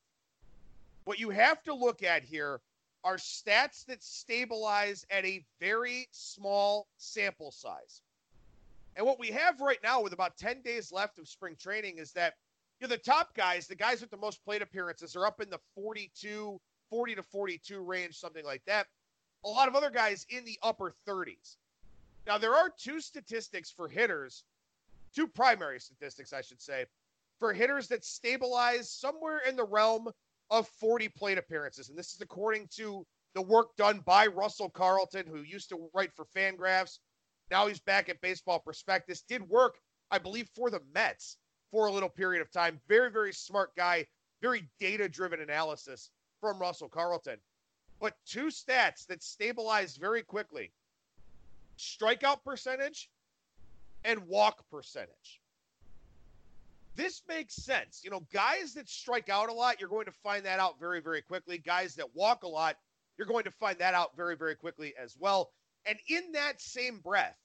What 1.04 1.20
you 1.20 1.32
have 1.32 1.64
to 1.64 1.74
look 1.74 2.04
at 2.04 2.24
here 2.24 2.62
are 3.04 3.18
stats 3.18 3.86
that 3.86 4.04
stabilize 4.04 5.06
at 5.10 5.26
a 5.26 5.44
very 5.60 6.08
small 6.12 6.88
sample 6.98 7.52
size. 7.52 8.02
And 9.00 9.08
what 9.08 9.18
we 9.18 9.30
have 9.30 9.62
right 9.62 9.80
now, 9.82 10.02
with 10.02 10.12
about 10.12 10.36
10 10.36 10.62
days 10.62 10.92
left 10.92 11.20
of 11.20 11.30
spring 11.30 11.56
training, 11.58 12.00
is 12.00 12.12
that 12.12 12.34
you 12.82 12.88
know, 12.88 12.94
the 12.94 13.02
top 13.02 13.34
guys, 13.34 13.66
the 13.66 13.74
guys 13.74 14.02
with 14.02 14.12
the 14.12 14.18
most 14.18 14.44
plate 14.44 14.62
appearances, 14.62 15.16
are 15.16 15.26
up 15.26 15.40
in 15.40 15.50
the 15.50 15.60
42, 15.74 16.60
40 16.90 17.16
to 17.16 17.24
42 17.24 17.80
range, 17.80 18.18
something 18.18 18.44
like 18.44 18.62
that. 18.68 18.88
A 19.46 19.48
lot 19.48 19.70
of 19.70 19.76
other 19.76 19.90
guys 19.90 20.26
in 20.30 20.44
the 20.44 20.60
upper 20.64 20.94
30s. 21.08 21.56
Now, 22.28 22.38
there 22.38 22.54
are 22.54 22.70
two 22.78 23.00
statistics 23.00 23.72
for 23.72 23.88
hitters, 23.88 24.44
two 25.16 25.28
primary 25.28 25.80
statistics, 25.80 26.34
I 26.34 26.42
should 26.42 26.62
say, 26.62 26.86
for 27.40 27.54
hitters 27.54 27.88
that 27.88 28.04
stabilize 28.04 28.92
somewhere 28.92 29.40
in 29.48 29.56
the 29.56 29.64
realm 29.64 30.10
of 30.50 30.68
40 30.68 31.08
plate 31.08 31.38
appearances. 31.38 31.88
And 31.88 31.98
this 31.98 32.14
is 32.14 32.20
according 32.20 32.68
to 32.76 33.06
the 33.34 33.42
work 33.42 33.78
done 33.78 34.02
by 34.06 34.28
Russell 34.28 34.70
Carleton, 34.70 35.26
who 35.26 35.44
used 35.44 35.70
to 35.70 35.90
write 35.94 36.12
for 36.14 36.26
Fangraphs. 36.36 37.00
Now 37.52 37.68
he's 37.68 37.80
back 37.80 38.10
at 38.10 38.22
Baseball 38.22 38.60
Prospectus. 38.60 39.22
Did 39.22 39.48
work, 39.50 39.80
I 40.12 40.18
believe, 40.20 40.50
for 40.56 40.70
the 40.70 40.82
Mets 40.94 41.38
for 41.72 41.88
a 41.88 41.92
little 41.92 42.10
period 42.10 42.42
of 42.42 42.52
time. 42.52 42.80
Very, 42.88 43.12
very 43.12 43.34
smart 43.34 43.76
guy, 43.76 44.06
very 44.42 44.68
data 44.80 45.10
driven 45.10 45.42
analysis 45.42 46.10
from 46.40 46.60
Russell 46.60 46.90
Carleton. 46.90 47.38
But 48.00 48.16
two 48.26 48.48
stats 48.48 49.06
that 49.08 49.24
stabilize 49.24 49.98
very 49.98 50.24
quickly 50.24 50.72
strikeout 51.78 52.44
percentage 52.44 53.10
and 54.04 54.20
walk 54.28 54.64
percentage 54.70 55.42
this 57.00 57.22
makes 57.30 57.56
sense. 57.56 58.02
You 58.04 58.10
know, 58.10 58.26
guys 58.34 58.74
that 58.74 58.90
strike 58.90 59.30
out 59.30 59.48
a 59.48 59.54
lot, 59.54 59.80
you're 59.80 59.88
going 59.88 60.06
to 60.06 60.12
find 60.12 60.46
that 60.46 60.60
out 60.60 60.78
very, 60.82 61.00
very 61.00 61.22
quickly. 61.22 61.58
Guys 61.58 61.96
that 61.96 62.14
walk 62.14 62.44
a 62.44 62.48
lot, 62.48 62.76
you're 63.18 63.26
going 63.26 63.46
to 63.46 63.52
find 63.52 63.78
that 63.78 63.94
out 63.94 64.18
very, 64.18 64.36
very 64.36 64.54
quickly 64.54 64.94
as 65.02 65.16
well. 65.18 65.52
And 65.90 65.98
in 66.08 66.32
that 66.34 66.62
same 66.62 67.00
breath, 67.00 67.36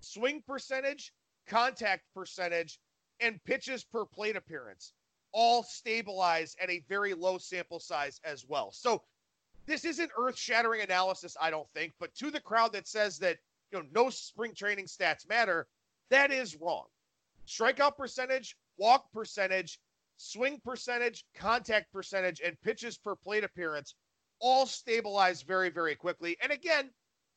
swing 0.00 0.42
percentage, 0.46 1.12
contact 1.46 2.04
percentage, 2.14 2.78
and 3.20 3.42
pitches 3.44 3.84
per 3.84 4.06
plate 4.06 4.36
appearance 4.36 4.92
all 5.32 5.62
stabilize 5.62 6.56
at 6.62 6.70
a 6.70 6.82
very 6.88 7.12
low 7.14 7.36
sample 7.36 7.80
size 7.80 8.20
as 8.24 8.46
well. 8.48 8.72
So 8.72 9.02
this 9.66 9.84
isn't 9.84 10.10
earth-shattering 10.16 10.80
analysis, 10.80 11.36
I 11.40 11.50
don't 11.50 11.68
think, 11.74 11.92
but 12.00 12.14
to 12.14 12.30
the 12.30 12.40
crowd 12.40 12.72
that 12.72 12.88
says 12.88 13.18
that 13.18 13.36
you 13.70 13.78
know 13.78 13.84
no 13.92 14.08
spring 14.08 14.54
training 14.54 14.86
stats 14.86 15.28
matter, 15.28 15.66
that 16.10 16.30
is 16.32 16.56
wrong. 16.56 16.86
Strikeout 17.46 17.96
percentage, 17.96 18.56
walk 18.78 19.12
percentage 19.12 19.78
swing 20.20 20.60
percentage, 20.62 21.24
contact 21.34 21.90
percentage, 21.92 22.40
and 22.44 22.60
pitches 22.60 22.98
per 22.98 23.16
plate 23.16 23.42
appearance 23.42 23.94
all 24.38 24.66
stabilize 24.66 25.42
very, 25.42 25.70
very 25.70 25.94
quickly. 25.94 26.36
And 26.42 26.52
again, 26.52 26.90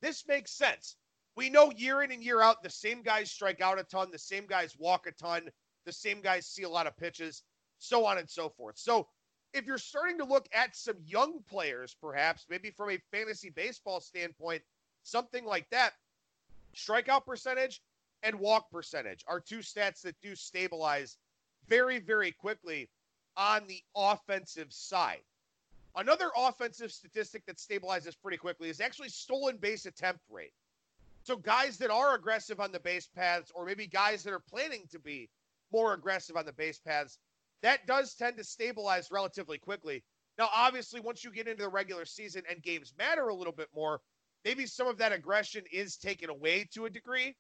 this 0.04 0.28
makes 0.28 0.52
sense. 0.52 0.98
We 1.36 1.50
know 1.50 1.72
year 1.72 2.04
in 2.04 2.12
and 2.12 2.22
year 2.22 2.42
out, 2.42 2.62
the 2.62 2.70
same 2.70 3.02
guys 3.02 3.32
strike 3.32 3.62
out 3.62 3.80
a 3.80 3.84
ton, 3.84 4.10
the 4.12 4.20
same 4.20 4.46
guys 4.46 4.76
walk 4.78 5.08
a 5.08 5.12
ton, 5.12 5.50
the 5.86 5.94
same 5.94 6.22
guys 6.22 6.46
see 6.46 6.64
a 6.64 6.70
lot 6.70 6.88
of 6.88 6.98
pitches, 6.98 7.42
so 7.80 8.06
on 8.06 8.18
and 8.18 8.30
so 8.30 8.50
forth. 8.50 8.78
So 8.78 9.08
if 9.54 9.66
you're 9.66 9.78
starting 9.78 10.18
to 10.18 10.26
look 10.26 10.48
at 10.54 10.76
some 10.76 10.98
young 11.06 11.40
players, 11.50 11.96
perhaps, 12.02 12.46
maybe 12.50 12.70
from 12.70 12.92
a 12.92 13.00
fantasy 13.12 13.50
baseball 13.50 14.02
standpoint, 14.02 14.62
something 15.04 15.46
like 15.46 15.70
that, 15.72 15.94
strikeout 16.76 17.26
percentage 17.26 17.82
and 18.24 18.40
walk 18.40 18.70
percentage 18.72 19.24
are 19.28 19.40
two 19.40 19.60
stats 19.60 20.02
that 20.02 20.20
do 20.22 20.36
stabilize 20.36 21.18
very, 21.68 22.00
very 22.00 22.32
quickly 22.32 22.90
on 23.38 23.64
the 23.68 23.82
offensive 23.96 24.72
side. 24.72 25.22
Another 25.96 26.32
offensive 26.36 26.92
statistic 26.92 27.46
that 27.46 27.58
stabilizes 27.58 28.20
pretty 28.20 28.38
quickly 28.38 28.70
is 28.70 28.82
actually 28.82 29.10
stolen 29.10 29.58
base 29.58 29.86
attempt 29.86 30.22
rate. 30.30 30.54
So 31.24 31.36
guys 31.38 31.78
that 31.78 31.92
are 31.92 32.16
aggressive 32.16 32.60
on 32.60 32.72
the 32.72 32.80
base 32.80 33.08
paths, 33.16 33.52
or 33.54 33.66
maybe 33.66 33.88
guys 33.88 34.24
that 34.24 34.34
are 34.34 34.40
planning 34.40 34.84
to 34.92 35.00
be 35.00 35.30
more 35.72 35.94
aggressive 35.94 36.36
on 36.36 36.46
the 36.46 36.54
base 36.54 36.80
paths, 36.80 37.20
that 37.62 37.86
does 37.88 38.16
tend 38.16 38.38
to 38.38 38.44
stabilize 38.44 39.10
relatively 39.12 39.58
quickly. 39.58 40.04
Now, 40.38 40.50
obviously, 40.54 41.00
once 41.00 41.24
you 41.24 41.32
get 41.32 41.48
into 41.48 41.64
the 41.64 41.70
regular 41.70 42.06
season 42.06 42.44
and 42.50 42.62
games 42.62 42.94
matter 42.98 43.30
a 43.30 43.36
little 43.36 43.54
bit 43.54 43.70
more, 43.74 44.02
maybe 44.44 44.66
some 44.66 44.88
of 44.88 44.98
that 44.98 45.14
aggression 45.14 45.64
is 45.72 45.96
taken 45.96 46.30
away 46.30 46.68
to 46.74 46.86
a 46.86 46.90
degree. 46.90 47.36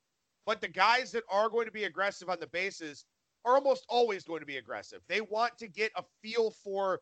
But 0.45 0.61
the 0.61 0.67
guys 0.67 1.11
that 1.11 1.23
are 1.29 1.49
going 1.49 1.65
to 1.65 1.71
be 1.71 1.85
aggressive 1.85 2.29
on 2.29 2.39
the 2.39 2.47
bases 2.47 3.05
are 3.45 3.55
almost 3.55 3.85
always 3.89 4.23
going 4.23 4.41
to 4.41 4.45
be 4.45 4.57
aggressive. 4.57 5.01
They 5.07 5.21
want 5.21 5.57
to 5.57 5.67
get 5.67 5.91
a 5.95 6.03
feel 6.21 6.51
for 6.63 6.99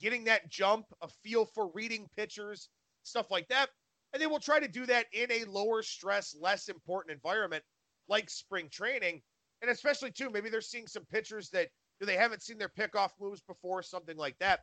getting 0.00 0.24
that 0.24 0.48
jump, 0.50 0.86
a 1.02 1.08
feel 1.22 1.46
for 1.46 1.70
reading 1.74 2.08
pitchers, 2.16 2.68
stuff 3.02 3.30
like 3.30 3.48
that. 3.48 3.70
And 4.12 4.22
they 4.22 4.26
will 4.26 4.40
try 4.40 4.60
to 4.60 4.68
do 4.68 4.86
that 4.86 5.06
in 5.12 5.30
a 5.32 5.44
lower 5.44 5.82
stress, 5.82 6.36
less 6.40 6.68
important 6.68 7.14
environment 7.14 7.64
like 8.08 8.30
spring 8.30 8.68
training. 8.70 9.20
And 9.62 9.70
especially, 9.70 10.10
too, 10.10 10.30
maybe 10.30 10.50
they're 10.50 10.60
seeing 10.60 10.86
some 10.86 11.04
pitchers 11.06 11.50
that 11.50 11.68
they 12.00 12.16
haven't 12.16 12.42
seen 12.42 12.58
their 12.58 12.68
pickoff 12.68 13.10
moves 13.20 13.42
before, 13.42 13.82
something 13.82 14.16
like 14.16 14.36
that. 14.38 14.60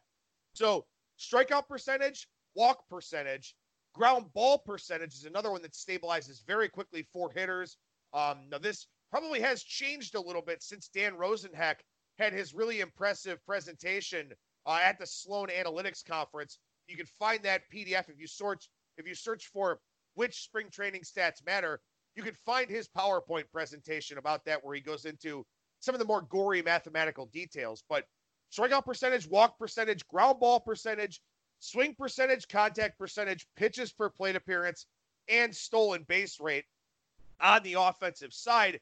So, 0.54 0.86
strikeout 1.20 1.68
percentage, 1.68 2.28
walk 2.56 2.88
percentage, 2.90 3.56
ground 3.94 4.26
ball 4.34 4.60
percentage 4.60 5.16
is 5.16 5.26
another 5.26 5.52
one 5.52 5.62
that 5.64 5.74
stabilizes 5.74 6.46
very 6.46 6.70
quickly 6.70 7.06
for 7.12 7.32
hitters. 7.32 7.78
Um, 8.14 8.48
now, 8.50 8.58
this 8.58 8.88
probably 9.10 9.42
has 9.42 9.64
changed 9.64 10.16
a 10.16 10.22
little 10.22 10.42
bit 10.42 10.62
since 10.62 10.90
Dan 10.90 11.14
Rosenheck 11.14 11.76
had 12.18 12.34
his 12.34 12.54
really 12.54 12.82
impressive 12.82 13.44
presentation 13.46 14.32
uh, 14.66 14.80
at 14.82 15.00
the 15.00 15.06
Sloan 15.06 15.48
Analytics 15.48 16.06
Conference. 16.06 16.60
You 16.88 16.98
can 16.98 17.06
find 17.06 17.42
that 17.44 17.64
PDF 17.74 18.10
if 18.10 18.20
you 18.20 18.28
search 18.28 18.70
if 18.98 19.08
you 19.08 19.16
search 19.16 19.48
for 19.48 19.80
which 20.16 20.44
spring 20.44 20.70
training 20.72 21.02
stats 21.02 21.46
matter. 21.46 21.82
You 22.16 22.24
can 22.24 22.36
find 22.46 22.70
his 22.70 22.90
PowerPoint 22.90 23.46
presentation 23.52 24.18
about 24.18 24.44
that, 24.46 24.64
where 24.64 24.76
he 24.76 24.82
goes 24.82 25.06
into 25.06 25.46
some 25.80 25.96
of 25.96 26.00
the 26.00 26.06
more 26.06 26.22
gory 26.24 26.62
mathematical 26.62 27.28
details. 27.28 27.84
But 27.88 28.06
strikeout 28.52 28.86
percentage, 28.86 29.28
walk 29.28 29.58
percentage, 29.58 30.06
ground 30.08 30.40
ball 30.40 30.60
percentage, 30.60 31.22
swing 31.60 31.96
percentage, 31.96 32.48
contact 32.48 32.98
percentage, 32.98 33.48
pitches 33.56 33.94
per 33.94 34.10
plate 34.10 34.36
appearance, 34.36 34.86
and 35.30 35.56
stolen 35.56 36.04
base 36.04 36.40
rate 36.40 36.66
on 37.40 37.64
the 37.64 37.74
offensive 37.74 38.34
side. 38.34 38.80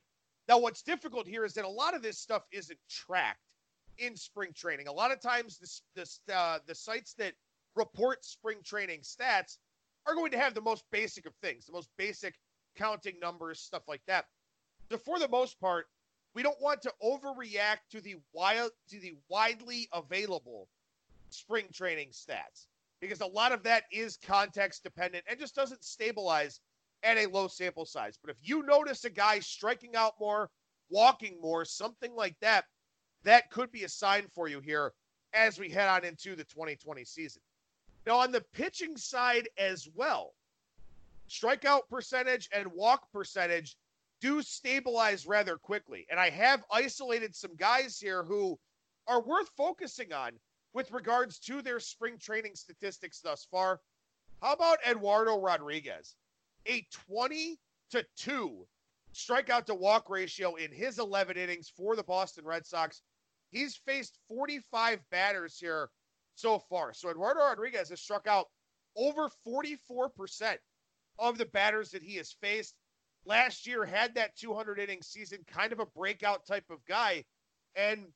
Now, 0.47 0.57
what's 0.57 0.81
difficult 0.81 1.27
here 1.27 1.45
is 1.45 1.53
that 1.53 1.65
a 1.65 1.69
lot 1.69 1.95
of 1.95 2.01
this 2.01 2.17
stuff 2.17 2.43
isn't 2.51 2.79
tracked 2.89 3.39
in 3.99 4.15
spring 4.15 4.51
training. 4.55 4.87
A 4.87 4.91
lot 4.91 5.11
of 5.11 5.21
times, 5.21 5.57
this, 5.59 5.81
this, 5.95 6.19
uh, 6.33 6.59
the 6.67 6.75
sites 6.75 7.13
that 7.15 7.33
report 7.75 8.23
spring 8.25 8.57
training 8.63 9.01
stats 9.01 9.57
are 10.05 10.15
going 10.15 10.31
to 10.31 10.39
have 10.39 10.53
the 10.53 10.61
most 10.61 10.83
basic 10.91 11.25
of 11.25 11.33
things, 11.41 11.65
the 11.65 11.73
most 11.73 11.89
basic 11.97 12.35
counting 12.75 13.19
numbers, 13.21 13.59
stuff 13.59 13.83
like 13.87 14.01
that. 14.07 14.25
So, 14.91 14.97
for 14.97 15.19
the 15.19 15.27
most 15.27 15.59
part, 15.59 15.87
we 16.33 16.43
don't 16.43 16.61
want 16.61 16.81
to 16.83 16.93
overreact 17.03 17.89
to 17.91 18.01
the 18.01 18.15
wild 18.33 18.71
to 18.89 18.99
the 18.99 19.13
widely 19.29 19.87
available 19.93 20.67
spring 21.29 21.65
training 21.73 22.09
stats 22.09 22.67
because 23.01 23.21
a 23.21 23.25
lot 23.25 23.51
of 23.51 23.63
that 23.63 23.83
is 23.91 24.17
context 24.17 24.83
dependent 24.83 25.23
and 25.29 25.39
just 25.39 25.55
doesn't 25.55 25.83
stabilize 25.83 26.59
at 27.03 27.17
a 27.17 27.27
low 27.27 27.47
sample 27.47 27.85
size. 27.85 28.17
But 28.21 28.31
if 28.31 28.37
you 28.41 28.63
notice 28.63 29.05
a 29.05 29.09
guy 29.09 29.39
striking 29.39 29.95
out 29.95 30.13
more, 30.19 30.49
walking 30.89 31.39
more, 31.41 31.65
something 31.65 32.13
like 32.15 32.35
that, 32.41 32.65
that 33.23 33.49
could 33.51 33.71
be 33.71 33.83
a 33.83 33.89
sign 33.89 34.27
for 34.33 34.47
you 34.47 34.59
here 34.59 34.93
as 35.33 35.59
we 35.59 35.69
head 35.69 35.87
on 35.89 36.03
into 36.03 36.35
the 36.35 36.43
2020 36.45 37.03
season. 37.05 37.41
Now, 38.05 38.17
on 38.17 38.31
the 38.31 38.43
pitching 38.53 38.97
side 38.97 39.47
as 39.57 39.87
well, 39.93 40.33
strikeout 41.29 41.81
percentage 41.89 42.49
and 42.53 42.67
walk 42.73 43.11
percentage 43.11 43.75
do 44.21 44.41
stabilize 44.41 45.27
rather 45.27 45.57
quickly. 45.57 46.05
And 46.09 46.19
I 46.19 46.29
have 46.29 46.63
isolated 46.71 47.35
some 47.35 47.55
guys 47.55 47.99
here 47.99 48.23
who 48.23 48.57
are 49.07 49.21
worth 49.21 49.49
focusing 49.55 50.11
on 50.13 50.31
with 50.73 50.91
regards 50.91 51.39
to 51.39 51.61
their 51.61 51.79
spring 51.79 52.17
training 52.17 52.55
statistics 52.55 53.21
thus 53.21 53.47
far. 53.49 53.79
How 54.41 54.53
about 54.53 54.79
Eduardo 54.87 55.39
Rodriguez? 55.39 56.15
A 56.67 56.85
20 57.07 57.59
to 57.91 58.05
2 58.17 58.65
strikeout 59.13 59.65
to 59.65 59.75
walk 59.75 60.09
ratio 60.09 60.55
in 60.55 60.71
his 60.71 60.99
11 60.99 61.37
innings 61.37 61.71
for 61.75 61.95
the 61.95 62.03
Boston 62.03 62.45
Red 62.45 62.65
Sox. 62.65 63.01
He's 63.51 63.75
faced 63.75 64.17
45 64.27 64.99
batters 65.09 65.57
here 65.59 65.89
so 66.35 66.59
far. 66.59 66.93
So 66.93 67.09
Eduardo 67.09 67.41
Rodriguez 67.41 67.89
has 67.89 67.99
struck 67.99 68.27
out 68.27 68.47
over 68.95 69.29
44% 69.47 70.57
of 71.17 71.37
the 71.37 71.45
batters 71.45 71.91
that 71.91 72.03
he 72.03 72.15
has 72.15 72.31
faced. 72.31 72.75
Last 73.25 73.67
year 73.67 73.85
had 73.85 74.15
that 74.15 74.35
200 74.37 74.79
inning 74.79 75.01
season, 75.01 75.39
kind 75.47 75.73
of 75.73 75.79
a 75.79 75.85
breakout 75.85 76.45
type 76.45 76.69
of 76.69 76.83
guy. 76.85 77.25
And 77.75 78.07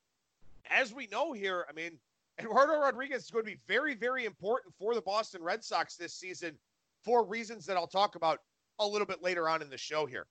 as 0.69 0.93
we 0.93 1.07
know 1.07 1.33
here, 1.33 1.65
I 1.69 1.73
mean, 1.73 1.99
Eduardo 2.39 2.79
Rodriguez 2.79 3.23
is 3.23 3.31
going 3.31 3.45
to 3.45 3.51
be 3.51 3.59
very, 3.67 3.93
very 3.93 4.25
important 4.25 4.73
for 4.75 4.95
the 4.95 5.01
Boston 5.01 5.43
Red 5.43 5.63
Sox 5.63 5.95
this 5.95 6.13
season 6.13 6.57
for 7.03 7.25
reasons 7.25 7.65
that 7.65 7.77
I'll 7.77 7.87
talk 7.87 8.15
about 8.15 8.39
a 8.79 8.87
little 8.87 9.05
bit 9.05 9.21
later 9.21 9.47
on 9.47 9.61
in 9.61 9.69
the 9.69 9.77
show 9.77 10.05
here. 10.05 10.25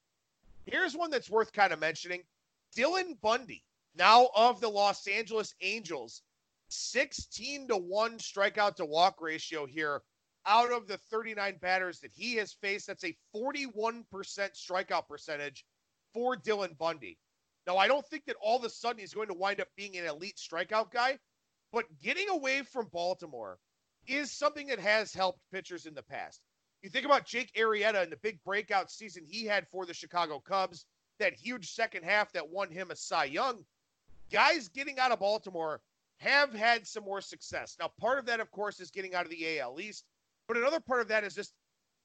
Here's 0.67 0.97
one 0.97 1.11
that's 1.11 1.31
worth 1.31 1.53
kind 1.53 1.73
of 1.73 1.79
mentioning 1.79 2.23
Dylan 2.77 3.21
Bundy, 3.21 3.63
now 3.97 4.29
of 4.35 4.61
the 4.61 4.69
Los 4.69 5.07
Angeles 5.07 5.55
Angels, 5.61 6.23
16 6.69 7.69
to 7.69 7.77
1 7.77 8.19
strikeout 8.19 8.77
to 8.77 8.85
walk 8.85 9.21
ratio 9.21 9.67
here 9.67 10.03
out 10.47 10.73
of 10.73 10.89
the 10.89 10.99
39 11.11 11.59
batters 11.61 12.01
that 12.01 12.11
he 12.13 12.35
has 12.37 12.53
faced. 12.53 12.87
That's 12.87 13.05
a 13.05 13.17
41% 13.35 14.05
strikeout 14.11 15.09
percentage 15.09 15.65
for 16.13 16.37
Dylan 16.37 16.77
Bundy. 16.79 17.19
Now, 17.67 17.77
I 17.77 17.87
don't 17.87 18.07
think 18.07 18.25
that 18.27 18.37
all 18.43 18.59
of 18.59 18.65
a 18.65 18.71
sudden 18.71 18.99
he's 18.99 19.15
going 19.15 19.29
to 19.29 19.35
wind 19.35 19.61
up 19.61 19.69
being 19.77 19.97
an 19.97 20.07
elite 20.07 20.37
strikeout 20.37 20.91
guy, 20.91 21.19
but 21.73 21.85
getting 22.03 22.29
away 22.29 22.63
from 22.63 22.89
Baltimore 22.93 23.59
is 24.07 24.33
something 24.33 24.67
that 24.67 24.81
has 24.81 25.13
helped 25.15 25.41
pitchers 25.53 25.87
in 25.87 25.95
the 25.95 26.03
past. 26.03 26.41
You 26.83 26.91
think 26.91 27.07
about 27.07 27.25
Jake 27.25 27.53
Arrieta 27.57 28.03
and 28.03 28.11
the 28.11 28.17
big 28.17 28.43
breakout 28.45 28.91
season 28.91 29.25
he 29.25 29.45
had 29.45 29.69
for 29.69 29.87
the 29.87 29.95
Chicago 29.95 30.41
Cubs, 30.41 30.87
that 31.21 31.35
huge 31.35 31.71
second 31.71 32.03
half 32.03 32.33
that 32.33 32.49
won 32.49 32.71
him 32.71 32.91
a 32.91 32.97
Cy 32.97 33.25
Young. 33.25 33.65
Guys 34.33 34.69
getting 34.69 34.99
out 34.99 35.13
of 35.13 35.21
Baltimore 35.21 35.81
have 36.19 36.53
had 36.55 36.87
some 36.87 37.05
more 37.05 37.21
success. 37.21 37.77
Now, 37.79 37.91
part 38.01 38.19
of 38.19 38.27
that, 38.27 38.41
of 38.41 38.51
course, 38.51 38.81
is 38.81 38.91
getting 38.91 39.15
out 39.15 39.25
of 39.25 39.31
the 39.31 39.59
AL 39.59 39.81
East, 39.81 40.05
but 40.49 40.57
another 40.57 40.81
part 40.81 41.01
of 41.01 41.09
that 41.09 41.25
is 41.25 41.35
just 41.35 41.53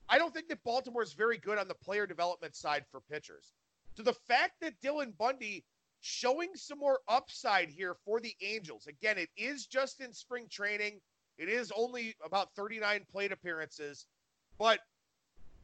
I 0.10 0.18
don't 0.18 0.34
think 0.34 0.48
that 0.50 0.64
Baltimore 0.64 1.04
is 1.04 1.14
very 1.14 1.38
good 1.38 1.58
on 1.58 1.68
the 1.68 1.76
player 1.76 2.08
development 2.08 2.56
side 2.56 2.86
for 2.92 3.02
pitchers. 3.12 3.54
So 3.96 4.04
the 4.04 4.14
fact 4.14 4.54
that 4.62 4.80
Dylan 4.82 5.18
Bundy 5.18 5.66
showing 6.02 6.50
some 6.56 6.80
more 6.80 7.00
upside 7.08 7.70
here 7.70 7.96
for 8.06 8.20
the 8.20 8.36
Angels. 8.42 8.88
Again, 8.88 9.18
it 9.18 9.30
is 9.36 9.66
just 9.66 10.00
in 10.00 10.14
spring 10.14 10.48
training. 10.50 11.00
It 11.38 11.50
is 11.50 11.72
only 11.76 12.16
about 12.24 12.54
39 12.56 13.06
plate 13.12 13.32
appearances. 13.32 14.06
But 14.58 14.80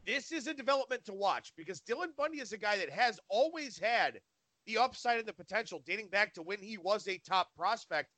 this 0.06 0.32
is 0.32 0.46
a 0.46 0.54
development 0.54 1.04
to 1.06 1.12
watch 1.12 1.52
because 1.56 1.80
Dylan 1.80 2.14
Bundy 2.16 2.40
is 2.40 2.52
a 2.52 2.58
guy 2.58 2.76
that 2.76 2.90
has 2.90 3.18
always 3.28 3.78
had 3.78 4.20
the 4.66 4.78
upside 4.78 5.18
and 5.18 5.28
the 5.28 5.32
potential 5.32 5.82
dating 5.86 6.08
back 6.08 6.34
to 6.34 6.42
when 6.42 6.60
he 6.60 6.78
was 6.78 7.06
a 7.08 7.18
top 7.18 7.48
prospect. 7.56 8.10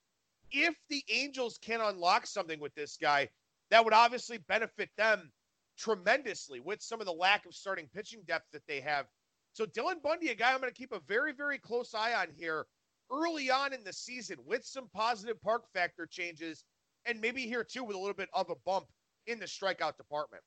If 0.50 0.74
the 0.88 1.04
Angels 1.10 1.58
can 1.60 1.80
unlock 1.80 2.26
something 2.26 2.60
with 2.60 2.74
this 2.74 2.96
guy, 3.00 3.28
that 3.70 3.84
would 3.84 3.94
obviously 3.94 4.38
benefit 4.38 4.90
them 4.96 5.32
tremendously 5.76 6.60
with 6.60 6.82
some 6.82 7.00
of 7.00 7.06
the 7.06 7.12
lack 7.12 7.46
of 7.46 7.54
starting 7.54 7.88
pitching 7.94 8.22
depth 8.26 8.46
that 8.52 8.62
they 8.68 8.80
have. 8.80 9.06
So 9.52 9.66
Dylan 9.66 10.02
Bundy, 10.02 10.28
a 10.28 10.34
guy 10.34 10.52
I'm 10.52 10.60
going 10.60 10.72
to 10.72 10.78
keep 10.78 10.92
a 10.92 11.00
very, 11.08 11.32
very 11.32 11.58
close 11.58 11.94
eye 11.94 12.14
on 12.14 12.28
here 12.36 12.66
early 13.10 13.50
on 13.50 13.72
in 13.72 13.82
the 13.84 13.92
season 13.92 14.36
with 14.44 14.64
some 14.64 14.88
positive 14.94 15.40
park 15.40 15.64
factor 15.72 16.06
changes 16.06 16.64
and 17.06 17.20
maybe 17.20 17.42
here 17.42 17.64
too 17.64 17.84
with 17.84 17.96
a 17.96 17.98
little 17.98 18.14
bit 18.14 18.28
of 18.32 18.50
a 18.50 18.54
bump 18.64 18.86
in 19.26 19.38
the 19.38 19.46
strikeout 19.46 19.96
department. 19.96 20.42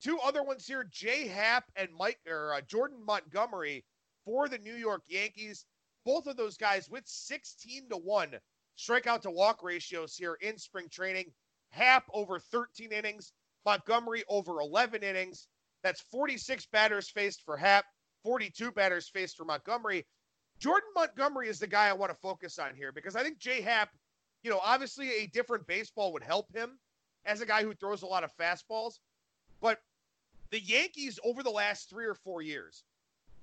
Two 0.00 0.18
other 0.18 0.42
ones 0.42 0.66
here: 0.66 0.84
Jay 0.90 1.26
Happ 1.26 1.64
and 1.76 1.88
Mike 1.96 2.18
or 2.28 2.54
uh, 2.54 2.60
Jordan 2.62 3.04
Montgomery 3.04 3.84
for 4.24 4.48
the 4.48 4.58
New 4.58 4.74
York 4.74 5.02
Yankees. 5.08 5.64
Both 6.04 6.26
of 6.26 6.36
those 6.36 6.56
guys 6.56 6.88
with 6.90 7.06
16 7.06 7.88
to 7.90 7.96
one 7.96 8.38
strikeout 8.78 9.22
to 9.22 9.30
walk 9.30 9.62
ratios 9.62 10.16
here 10.16 10.34
in 10.40 10.58
spring 10.58 10.88
training. 10.88 11.32
Happ 11.70 12.04
over 12.12 12.38
13 12.38 12.92
innings, 12.92 13.32
Montgomery 13.64 14.24
over 14.28 14.60
11 14.60 15.02
innings. 15.02 15.48
That's 15.82 16.00
46 16.00 16.66
batters 16.66 17.08
faced 17.08 17.42
for 17.44 17.56
Happ, 17.56 17.84
42 18.24 18.72
batters 18.72 19.08
faced 19.08 19.36
for 19.36 19.44
Montgomery. 19.44 20.06
Jordan 20.58 20.90
Montgomery 20.94 21.48
is 21.48 21.58
the 21.58 21.66
guy 21.66 21.88
I 21.88 21.92
want 21.92 22.12
to 22.12 22.18
focus 22.18 22.58
on 22.58 22.74
here 22.74 22.92
because 22.92 23.16
I 23.16 23.22
think 23.22 23.38
Jay 23.38 23.60
Happ, 23.60 23.90
you 24.42 24.50
know, 24.50 24.60
obviously 24.62 25.10
a 25.10 25.26
different 25.26 25.66
baseball 25.66 26.12
would 26.12 26.22
help 26.22 26.54
him 26.54 26.78
as 27.24 27.40
a 27.40 27.46
guy 27.46 27.62
who 27.62 27.74
throws 27.74 28.02
a 28.02 28.06
lot 28.06 28.24
of 28.24 28.36
fastballs. 28.36 28.98
But 29.60 29.80
the 30.50 30.60
Yankees 30.60 31.18
over 31.24 31.42
the 31.42 31.50
last 31.50 31.88
three 31.88 32.06
or 32.06 32.14
four 32.14 32.42
years 32.42 32.84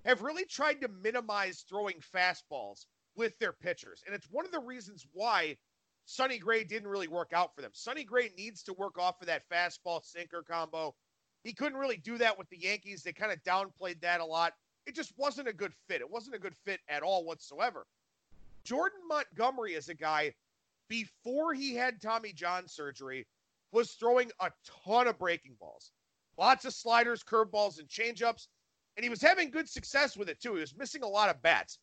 have 0.06 0.22
really 0.22 0.46
tried 0.46 0.82
to 0.82 0.88
minimize 0.88 1.66
throwing 1.68 2.02
fastballs 2.16 2.86
with 3.16 3.38
their 3.40 3.54
pitchers. 3.54 4.04
And 4.06 4.16
it's 4.16 4.30
one 4.32 4.46
of 4.46 4.52
the 4.52 4.60
reasons 4.60 5.06
why 5.14 5.58
Sonny 6.06 6.38
Gray 6.40 6.64
didn't 6.64 6.88
really 6.88 7.08
work 7.08 7.34
out 7.34 7.54
for 7.54 7.62
them. 7.62 7.72
Sonny 7.74 8.04
Gray 8.04 8.32
needs 8.38 8.64
to 8.64 8.74
work 8.74 8.98
off 8.98 9.22
of 9.22 9.28
that 9.28 9.48
fastball 9.50 10.04
sinker 10.04 10.42
combo. 10.42 10.96
He 11.44 11.54
couldn't 11.54 11.78
really 11.78 11.98
do 11.98 12.18
that 12.18 12.38
with 12.38 12.50
the 12.50 12.60
Yankees. 12.60 13.04
They 13.04 13.14
kind 13.14 13.32
of 13.32 13.44
downplayed 13.44 14.02
that 14.02 14.22
a 14.22 14.26
lot. 14.26 14.54
It 14.86 14.96
just 14.96 15.14
wasn't 15.18 15.48
a 15.48 15.54
good 15.54 15.74
fit. 15.88 16.02
It 16.02 16.10
wasn't 16.10 16.36
a 16.36 16.40
good 16.40 16.56
fit 16.66 16.80
at 16.90 17.04
all 17.04 17.24
whatsoever. 17.26 17.86
Jordan 18.64 19.00
Montgomery 19.08 19.74
is 19.74 19.90
a 19.90 19.94
guy 19.94 20.34
before 20.88 21.54
he 21.54 21.76
had 21.76 22.02
Tommy 22.02 22.34
John 22.34 22.68
surgery 22.68 23.28
was 23.72 23.92
throwing 23.92 24.32
a 24.40 24.52
ton 24.84 25.08
of 25.08 25.20
breaking 25.20 25.56
balls. 25.60 25.92
Lots 26.38 26.66
of 26.66 26.74
sliders, 26.74 27.24
curveballs, 27.24 27.80
and 27.80 27.88
changeups. 27.88 28.48
And 29.00 29.04
he 29.06 29.10
was 29.10 29.22
having 29.22 29.50
good 29.50 29.70
success 29.70 30.18
with 30.18 30.28
it 30.28 30.42
too. 30.42 30.56
He 30.56 30.60
was 30.60 30.76
missing 30.76 31.04
a 31.04 31.08
lot 31.08 31.30
of 31.30 31.42
bats. 31.42 31.80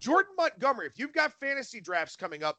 Jordan 0.00 0.34
Montgomery, 0.36 0.86
if 0.86 0.98
you've 0.98 1.14
got 1.14 1.32
fantasy 1.40 1.80
drafts 1.80 2.14
coming 2.14 2.42
up, 2.42 2.58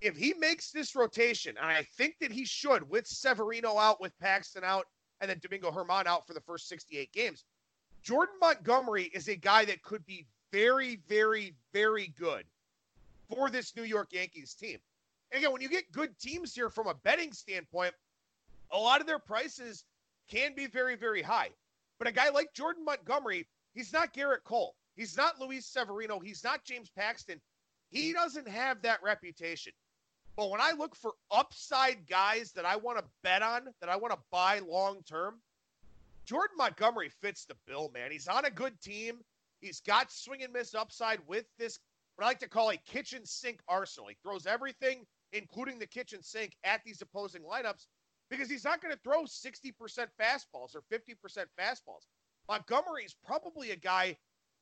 if 0.00 0.16
he 0.16 0.34
makes 0.34 0.72
this 0.72 0.96
rotation, 0.96 1.56
and 1.56 1.66
I 1.68 1.86
think 1.96 2.16
that 2.20 2.32
he 2.32 2.44
should, 2.44 2.90
with 2.90 3.06
Severino 3.06 3.78
out, 3.78 4.00
with 4.00 4.18
Paxton 4.18 4.64
out, 4.64 4.86
and 5.20 5.30
then 5.30 5.38
Domingo 5.40 5.70
Germán 5.70 6.06
out 6.06 6.26
for 6.26 6.34
the 6.34 6.40
first 6.40 6.66
68 6.68 7.12
games, 7.12 7.44
Jordan 8.02 8.34
Montgomery 8.40 9.12
is 9.14 9.28
a 9.28 9.36
guy 9.36 9.64
that 9.66 9.80
could 9.80 10.04
be 10.06 10.26
very, 10.50 10.98
very, 11.08 11.54
very 11.72 12.08
good 12.18 12.46
for 13.28 13.48
this 13.48 13.76
New 13.76 13.84
York 13.84 14.08
Yankees 14.10 14.54
team. 14.54 14.78
And 15.30 15.38
again, 15.38 15.52
when 15.52 15.62
you 15.62 15.68
get 15.68 15.92
good 15.92 16.18
teams 16.18 16.52
here 16.52 16.68
from 16.68 16.88
a 16.88 16.94
betting 16.94 17.32
standpoint, 17.32 17.94
a 18.72 18.76
lot 18.76 19.00
of 19.00 19.06
their 19.06 19.20
prices 19.20 19.84
can 20.28 20.52
be 20.56 20.66
very, 20.66 20.96
very 20.96 21.22
high. 21.22 21.50
But 21.98 22.08
a 22.08 22.12
guy 22.12 22.28
like 22.30 22.52
Jordan 22.54 22.84
Montgomery, 22.84 23.46
he's 23.74 23.92
not 23.92 24.14
Gerrit 24.14 24.44
Cole. 24.44 24.74
He's 24.96 25.16
not 25.16 25.40
Luis 25.40 25.66
Severino. 25.66 26.18
He's 26.18 26.42
not 26.44 26.64
James 26.64 26.90
Paxton. 26.90 27.40
He 27.90 28.12
doesn't 28.12 28.48
have 28.48 28.82
that 28.82 29.02
reputation. 29.02 29.72
But 30.36 30.50
when 30.50 30.60
I 30.60 30.72
look 30.72 30.94
for 30.94 31.12
upside 31.30 32.06
guys 32.06 32.52
that 32.52 32.66
I 32.66 32.76
want 32.76 32.98
to 32.98 33.04
bet 33.22 33.42
on, 33.42 33.68
that 33.80 33.88
I 33.88 33.96
want 33.96 34.12
to 34.12 34.20
buy 34.30 34.58
long 34.58 35.02
term, 35.08 35.40
Jordan 36.26 36.56
Montgomery 36.58 37.10
fits 37.22 37.44
the 37.44 37.56
bill, 37.66 37.90
man. 37.94 38.10
He's 38.10 38.28
on 38.28 38.44
a 38.44 38.50
good 38.50 38.78
team. 38.80 39.20
He's 39.60 39.80
got 39.80 40.12
swing 40.12 40.42
and 40.42 40.52
miss 40.52 40.74
upside 40.74 41.20
with 41.26 41.46
this, 41.58 41.78
what 42.16 42.24
I 42.24 42.28
like 42.28 42.40
to 42.40 42.48
call 42.48 42.70
a 42.70 42.76
kitchen 42.76 43.24
sink 43.24 43.60
arsenal. 43.68 44.08
He 44.08 44.16
throws 44.22 44.46
everything, 44.46 45.06
including 45.32 45.78
the 45.78 45.86
kitchen 45.86 46.22
sink, 46.22 46.56
at 46.64 46.82
these 46.84 47.00
opposing 47.00 47.42
lineups 47.42 47.86
because 48.30 48.50
he's 48.50 48.64
not 48.64 48.80
going 48.80 48.94
to 48.94 49.00
throw 49.02 49.24
60% 49.24 49.72
fastballs 50.20 50.74
or 50.74 50.82
50% 50.92 51.46
fastballs. 51.58 52.06
Montgomery 52.48 53.04
is 53.04 53.16
probably 53.24 53.70
a 53.70 53.76
guy 53.76 54.16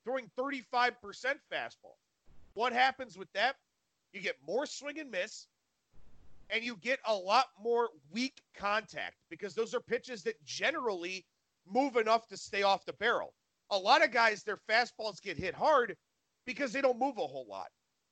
throwing 0.05 0.31
35% 0.39 0.93
fastball. 1.53 1.97
What 2.55 2.73
happens 2.73 3.19
with 3.19 3.33
that? 3.33 3.57
You 4.13 4.21
get 4.21 4.37
more 4.47 4.67
swing 4.67 5.01
and 5.01 5.11
miss, 5.11 5.49
and 6.51 6.63
you 6.63 6.77
get 6.77 7.01
a 7.07 7.15
lot 7.15 7.47
more 7.63 7.89
weak 8.11 8.43
contact 8.57 9.17
because 9.29 9.55
those 9.55 9.75
are 9.75 9.81
pitches 9.81 10.23
that 10.23 10.43
generally 10.45 11.27
move 11.67 11.97
enough 11.97 12.29
to 12.29 12.37
stay 12.37 12.63
off 12.63 12.85
the 12.85 12.93
barrel. 12.95 13.35
A 13.71 13.79
lot 13.79 14.05
of 14.05 14.13
guys, 14.13 14.43
their 14.43 14.59
fastballs 14.71 15.21
get 15.21 15.39
hit 15.39 15.55
hard 15.55 15.97
because 16.47 16.73
they 16.73 16.81
don't 16.81 16.99
move 16.99 17.19
a 17.19 17.27
whole 17.27 17.47
lot. 17.49 17.69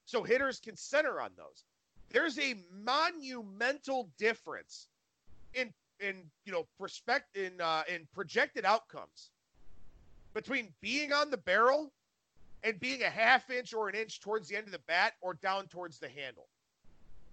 So 0.07 0.23
hitters 0.23 0.59
can 0.59 0.77
center 0.77 1.21
on 1.21 1.31
those. 1.37 1.65
There's 2.11 2.39
a 2.39 2.57
monumental 2.73 4.11
difference 4.19 4.89
in 5.55 5.73
in 6.01 6.31
you 6.45 6.53
know 6.53 6.67
prospect 6.79 7.37
in 7.37 7.61
uh, 7.61 7.83
in 7.89 8.07
projected 8.15 8.65
outcomes 8.65 9.31
between 10.35 10.73
being 10.81 11.13
on 11.13 11.31
the 11.31 11.37
barrel 11.37 11.93
and 12.63 12.79
being 12.81 13.03
a 13.03 13.11
half 13.11 13.51
inch 13.51 13.75
or 13.75 13.89
an 13.89 13.95
inch 13.95 14.21
towards 14.21 14.49
the 14.49 14.57
end 14.57 14.67
of 14.67 14.73
the 14.73 14.81
bat 14.87 15.15
or 15.21 15.35
down 15.35 15.67
towards 15.67 15.99
the 15.99 16.09
handle. 16.09 16.49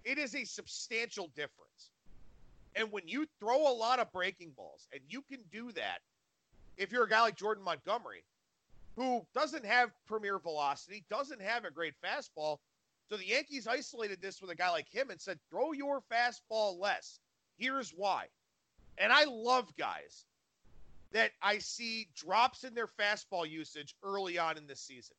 It 0.04 0.18
is 0.18 0.34
a 0.34 0.44
substantial 0.44 1.28
difference. 1.36 1.90
And 2.76 2.90
when 2.92 3.06
you 3.06 3.26
throw 3.38 3.70
a 3.70 3.74
lot 3.74 3.98
of 3.98 4.12
breaking 4.12 4.52
balls, 4.56 4.88
and 4.92 5.00
you 5.08 5.22
can 5.22 5.40
do 5.52 5.72
that 5.72 6.00
if 6.76 6.90
you're 6.90 7.04
a 7.04 7.08
guy 7.08 7.20
like 7.20 7.36
Jordan 7.36 7.62
Montgomery, 7.62 8.24
who 8.96 9.22
doesn't 9.34 9.64
have 9.64 9.90
premier 10.06 10.38
velocity, 10.38 11.04
doesn't 11.10 11.40
have 11.42 11.64
a 11.64 11.70
great 11.70 11.94
fastball. 12.04 12.58
So 13.08 13.16
the 13.16 13.26
Yankees 13.26 13.66
isolated 13.66 14.22
this 14.22 14.40
with 14.40 14.50
a 14.50 14.54
guy 14.54 14.70
like 14.70 14.88
him 14.88 15.10
and 15.10 15.20
said, 15.20 15.38
throw 15.50 15.72
your 15.72 16.00
fastball 16.12 16.78
less. 16.78 17.18
Here's 17.60 17.90
why. 17.90 18.26
And 18.96 19.12
I 19.12 19.24
love 19.24 19.70
guys 19.76 20.24
that 21.12 21.30
I 21.42 21.58
see 21.58 22.08
drops 22.16 22.64
in 22.64 22.74
their 22.74 22.86
fastball 22.86 23.48
usage 23.48 23.94
early 24.02 24.38
on 24.38 24.56
in 24.56 24.66
the 24.66 24.76
season 24.76 25.16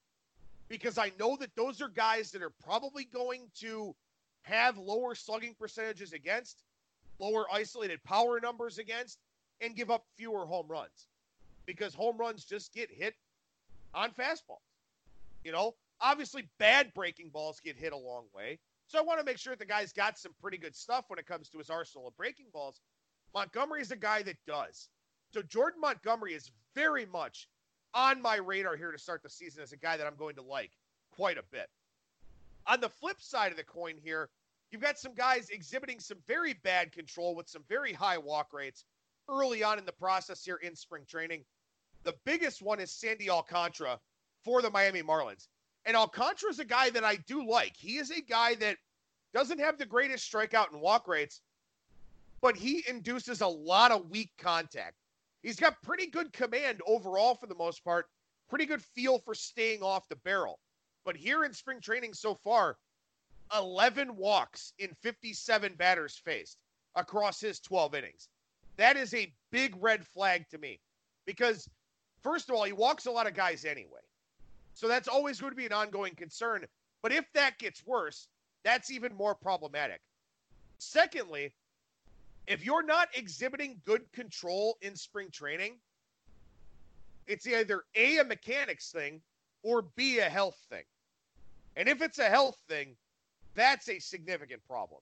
because 0.68 0.98
I 0.98 1.12
know 1.20 1.38
that 1.38 1.56
those 1.56 1.82
are 1.82 1.88
guys 1.88 2.32
that 2.32 2.42
are 2.42 2.54
probably 2.64 3.04
going 3.06 3.44
to 3.60 3.94
have 4.42 4.78
lower 4.80 5.14
slugging 5.14 5.54
percentages 5.60 6.14
against, 6.14 6.64
lower 7.20 7.46
isolated 7.54 8.04
power 8.04 8.40
numbers 8.40 8.80
against, 8.80 9.20
and 9.60 9.76
give 9.76 9.92
up 9.92 10.04
fewer 10.18 10.48
home 10.48 10.68
runs 10.68 11.08
because 11.68 11.94
home 11.94 12.18
runs 12.18 12.44
just 12.44 12.74
get 12.74 12.90
hit 12.90 13.14
on 13.94 14.10
fastballs. 14.12 14.66
You 15.44 15.52
know, 15.52 15.76
obviously 16.00 16.50
bad 16.58 16.92
breaking 16.96 17.30
balls 17.30 17.60
get 17.64 17.76
hit 17.78 17.94
a 17.94 17.98
long 17.98 18.26
way. 18.34 18.58
So 18.92 19.00
I 19.00 19.04
want 19.04 19.20
to 19.20 19.26
make 19.26 19.38
sure 19.38 19.56
the 19.56 19.66
guy's 19.66 19.94
got 19.94 20.20
some 20.20 20.34
pretty 20.42 20.58
good 20.58 20.76
stuff 20.76 21.06
when 21.08 21.18
it 21.18 21.26
comes 21.26 21.48
to 21.48 21.58
his 21.58 21.70
arsenal 21.70 22.10
of 22.10 22.18
breaking 22.18 22.48
balls. 22.52 22.82
Montgomery 23.34 23.80
is 23.80 23.92
a 23.92 23.96
guy 23.96 24.22
that 24.24 24.36
does. 24.46 24.90
So 25.34 25.42
Jordan 25.42 25.80
Montgomery 25.80 26.34
is 26.34 26.52
very 26.76 27.06
much 27.06 27.48
on 27.94 28.22
my 28.22 28.36
radar 28.36 28.76
here 28.76 28.92
to 28.92 28.98
start 28.98 29.24
the 29.24 29.30
season 29.30 29.64
as 29.64 29.72
a 29.72 29.78
guy 29.78 29.96
that 29.96 30.06
I'm 30.06 30.18
going 30.18 30.36
to 30.36 30.42
like 30.42 30.72
quite 31.10 31.38
a 31.38 31.44
bit. 31.54 31.70
On 32.68 32.82
the 32.82 32.90
flip 32.90 33.22
side 33.22 33.52
of 33.52 33.58
the 33.58 33.64
coin 33.64 33.96
here, 34.04 34.28
you've 34.72 34.82
got 34.82 35.00
some 35.00 35.14
guys 35.14 35.48
exhibiting 35.52 36.02
some 36.02 36.18
very 36.28 36.56
bad 36.56 36.92
control 36.92 37.34
with 37.34 37.48
some 37.48 37.64
very 37.70 37.94
high 37.94 38.18
walk 38.18 38.52
rates 38.52 38.84
early 39.30 39.64
on 39.64 39.80
in 39.80 39.86
the 39.86 39.94
process 39.94 40.44
here 40.44 40.58
in 40.58 40.76
spring 40.76 41.04
training. 41.08 41.46
The 42.04 42.16
biggest 42.26 42.62
one 42.62 42.82
is 42.82 42.92
Sandy 42.92 43.30
Alcantara 43.30 44.02
for 44.44 44.62
the 44.62 44.70
Miami 44.70 45.02
Marlins. 45.02 45.48
And 45.86 45.98
Alcantara 45.98 46.52
is 46.52 46.60
a 46.60 46.66
guy 46.66 46.90
that 46.92 47.04
I 47.04 47.16
do 47.28 47.48
like. 47.48 47.76
He 47.76 47.98
is 47.98 48.12
a 48.12 48.22
guy 48.22 48.56
that 48.56 48.78
doesn't 49.34 49.60
have 49.60 49.78
the 49.78 49.86
greatest 49.86 50.32
strikeout 50.32 50.72
and 50.72 50.82
walk 50.82 51.08
rates, 51.08 51.42
but 52.42 52.56
he 52.56 52.84
induces 52.88 53.42
a 53.42 53.48
lot 53.48 53.92
of 53.92 54.10
weak 54.10 54.32
contact. 54.38 54.96
He's 55.42 55.60
got 55.60 55.82
pretty 55.82 56.08
good 56.08 56.32
command 56.34 56.82
overall 56.86 57.36
for 57.36 57.48
the 57.48 57.56
most 57.56 57.84
part, 57.84 58.08
pretty 58.50 58.66
good 58.66 58.82
feel 58.82 59.18
for 59.20 59.34
staying 59.34 59.82
off 59.82 60.08
the 60.08 60.16
barrel. 60.18 60.60
But 61.04 61.18
here 61.18 61.46
in 61.46 61.54
spring 61.54 61.80
training 61.82 62.14
so 62.14 62.36
far, 62.36 62.78
11 63.58 64.16
walks 64.16 64.74
in 64.78 64.94
57 65.02 65.74
batters 65.76 66.22
faced 66.24 66.58
across 66.96 67.40
his 67.40 67.60
12 67.60 67.96
innings. 67.96 68.30
That 68.78 68.98
is 68.98 69.14
a 69.14 69.34
big 69.52 69.76
red 69.80 70.06
flag 70.06 70.48
to 70.50 70.58
me 70.58 70.80
because, 71.26 71.68
first 72.22 72.50
of 72.50 72.56
all, 72.56 72.64
he 72.64 72.72
walks 72.72 73.08
a 73.08 73.12
lot 73.12 73.28
of 73.28 73.34
guys 73.34 73.66
anyway. 73.66 74.02
So 74.74 74.88
that's 74.88 75.08
always 75.08 75.40
going 75.40 75.52
to 75.52 75.58
be 75.58 75.66
an 75.66 75.74
ongoing 75.74 76.16
concern. 76.16 76.66
But 77.02 77.12
if 77.12 77.26
that 77.34 77.58
gets 77.58 77.86
worse, 77.86 78.28
that's 78.64 78.92
even 78.92 79.16
more 79.16 79.36
problematic. 79.36 80.02
Secondly, 80.78 81.54
if 82.48 82.66
you're 82.66 82.86
not 82.86 83.10
exhibiting 83.14 83.82
good 83.86 84.12
control 84.12 84.78
in 84.82 84.96
spring 84.96 85.30
training, 85.32 85.80
it's 87.28 87.48
either 87.48 87.84
A, 87.96 88.18
a 88.18 88.24
mechanics 88.24 88.92
thing, 88.92 89.22
or 89.64 89.84
B, 89.96 90.20
a 90.20 90.30
health 90.30 90.58
thing. 90.70 90.84
And 91.76 91.88
if 91.88 92.02
it's 92.02 92.20
a 92.20 92.30
health 92.30 92.58
thing, 92.68 92.96
that's 93.56 93.90
a 93.90 94.00
significant 94.00 94.62
problem. 94.68 95.02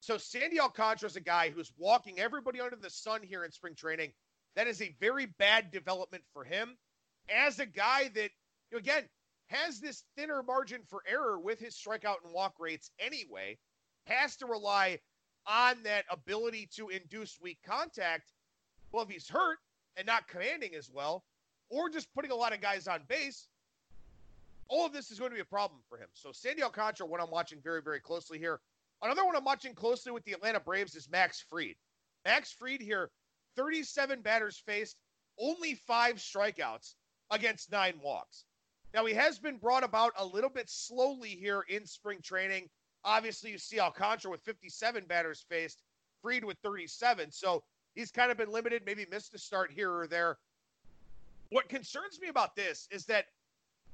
So 0.00 0.18
Sandy 0.18 0.60
Alcantara 0.60 1.08
is 1.08 1.16
a 1.16 1.20
guy 1.20 1.50
who's 1.50 1.72
walking 1.78 2.18
everybody 2.18 2.60
under 2.60 2.76
the 2.76 2.90
sun 2.90 3.22
here 3.22 3.44
in 3.44 3.50
spring 3.52 3.74
training. 3.74 4.12
That 4.56 4.66
is 4.66 4.82
a 4.82 4.94
very 5.00 5.26
bad 5.26 5.70
development 5.70 6.24
for 6.32 6.44
him 6.44 6.76
as 7.34 7.58
a 7.58 7.66
guy 7.66 8.10
that, 8.14 8.30
know, 8.74 8.78
again, 8.78 9.04
has 9.48 9.80
this 9.80 10.04
thinner 10.16 10.42
margin 10.42 10.82
for 10.88 11.02
error 11.08 11.38
with 11.38 11.58
his 11.60 11.74
strikeout 11.74 12.16
and 12.24 12.32
walk 12.32 12.54
rates 12.58 12.90
anyway, 12.98 13.58
has 14.06 14.36
to 14.36 14.46
rely 14.46 14.98
on 15.46 15.76
that 15.84 16.04
ability 16.10 16.68
to 16.76 16.88
induce 16.88 17.38
weak 17.40 17.58
contact. 17.66 18.32
Well, 18.92 19.04
if 19.04 19.10
he's 19.10 19.28
hurt 19.28 19.58
and 19.96 20.06
not 20.06 20.28
commanding 20.28 20.74
as 20.74 20.90
well, 20.92 21.24
or 21.70 21.88
just 21.88 22.12
putting 22.14 22.30
a 22.30 22.34
lot 22.34 22.52
of 22.52 22.60
guys 22.60 22.86
on 22.86 23.00
base, 23.08 23.48
all 24.68 24.86
of 24.86 24.92
this 24.92 25.10
is 25.10 25.18
going 25.18 25.30
to 25.30 25.34
be 25.34 25.42
a 25.42 25.46
problem 25.46 25.80
for 25.88 25.98
him. 25.98 26.08
So 26.14 26.32
Sandy 26.32 26.62
Alcantara, 26.62 27.06
what 27.06 27.20
I'm 27.20 27.30
watching 27.30 27.60
very, 27.62 27.82
very 27.82 28.00
closely 28.00 28.38
here, 28.38 28.60
Another 29.04 29.26
one 29.26 29.36
I'm 29.36 29.44
watching 29.44 29.74
closely 29.74 30.12
with 30.12 30.24
the 30.24 30.32
Atlanta 30.32 30.60
Braves 30.60 30.94
is 30.94 31.10
Max 31.10 31.44
Fried. 31.50 31.76
Max 32.24 32.52
Fried 32.52 32.80
here, 32.80 33.10
37 33.54 34.22
batters 34.22 34.62
faced, 34.64 34.96
only 35.38 35.74
five 35.74 36.16
strikeouts 36.16 36.94
against 37.30 37.70
nine 37.70 38.00
walks. 38.02 38.46
Now, 38.94 39.04
he 39.04 39.14
has 39.14 39.40
been 39.40 39.56
brought 39.56 39.82
about 39.82 40.12
a 40.16 40.24
little 40.24 40.48
bit 40.48 40.70
slowly 40.70 41.30
here 41.30 41.64
in 41.68 41.84
spring 41.84 42.20
training. 42.22 42.70
Obviously, 43.04 43.50
you 43.50 43.58
see 43.58 43.80
Alcantara 43.80 44.30
with 44.30 44.40
57 44.42 45.04
batters 45.06 45.44
faced, 45.48 45.82
Fried 46.22 46.44
with 46.44 46.56
37. 46.62 47.32
So 47.32 47.64
he's 47.96 48.12
kind 48.12 48.30
of 48.30 48.38
been 48.38 48.52
limited, 48.52 48.82
maybe 48.86 49.04
missed 49.10 49.34
a 49.34 49.38
start 49.38 49.72
here 49.72 49.92
or 49.92 50.06
there. 50.06 50.38
What 51.50 51.68
concerns 51.68 52.20
me 52.20 52.28
about 52.28 52.54
this 52.54 52.86
is 52.92 53.04
that 53.06 53.26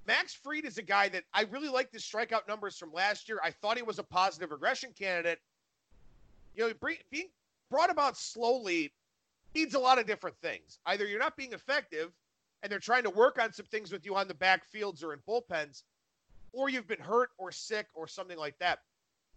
Max 0.07 0.35
Fried 0.35 0.67
is 0.67 0.77
a 0.77 0.83
guy 0.83 1.09
that 1.09 1.25
I 1.33 1.43
really 1.51 1.69
like 1.69 1.91
the 1.91 1.99
strikeout 1.99 2.47
numbers 2.47 2.77
from 2.77 2.93
last 2.93 3.27
year. 3.27 3.41
I 3.43 3.51
thought 3.51 3.79
he 3.79 3.83
was 3.83 3.99
a 3.99 4.05
positive 4.05 4.51
regression 4.51 4.91
candidate. 4.97 5.39
You 6.55 6.69
know, 6.69 6.75
being 7.11 7.29
brought 7.71 7.91
about 7.91 8.19
slowly 8.19 8.93
means 9.55 9.75
a 9.75 9.79
lot 9.79 9.99
of 9.99 10.07
different 10.07 10.37
things. 10.43 10.79
Either 10.85 11.07
you're 11.07 11.19
not 11.19 11.37
being 11.37 11.55
effective 11.55 12.13
and 12.63 12.71
they're 12.71 12.79
trying 12.79 13.05
to 13.05 13.11
work 13.11 13.39
on 13.41 13.53
some 13.53 13.67
things 13.67 13.93
with 13.93 14.05
you 14.05 14.17
on 14.17 14.29
the 14.29 14.35
backfields 14.35 15.03
or 15.03 15.13
in 15.13 15.21
bullpens, 15.29 15.83
or 16.53 16.69
you've 16.69 16.89
been 16.89 17.01
hurt 17.01 17.31
or 17.39 17.53
sick 17.53 17.87
or 17.95 18.07
something 18.07 18.39
like 18.39 18.59
that. 18.59 18.81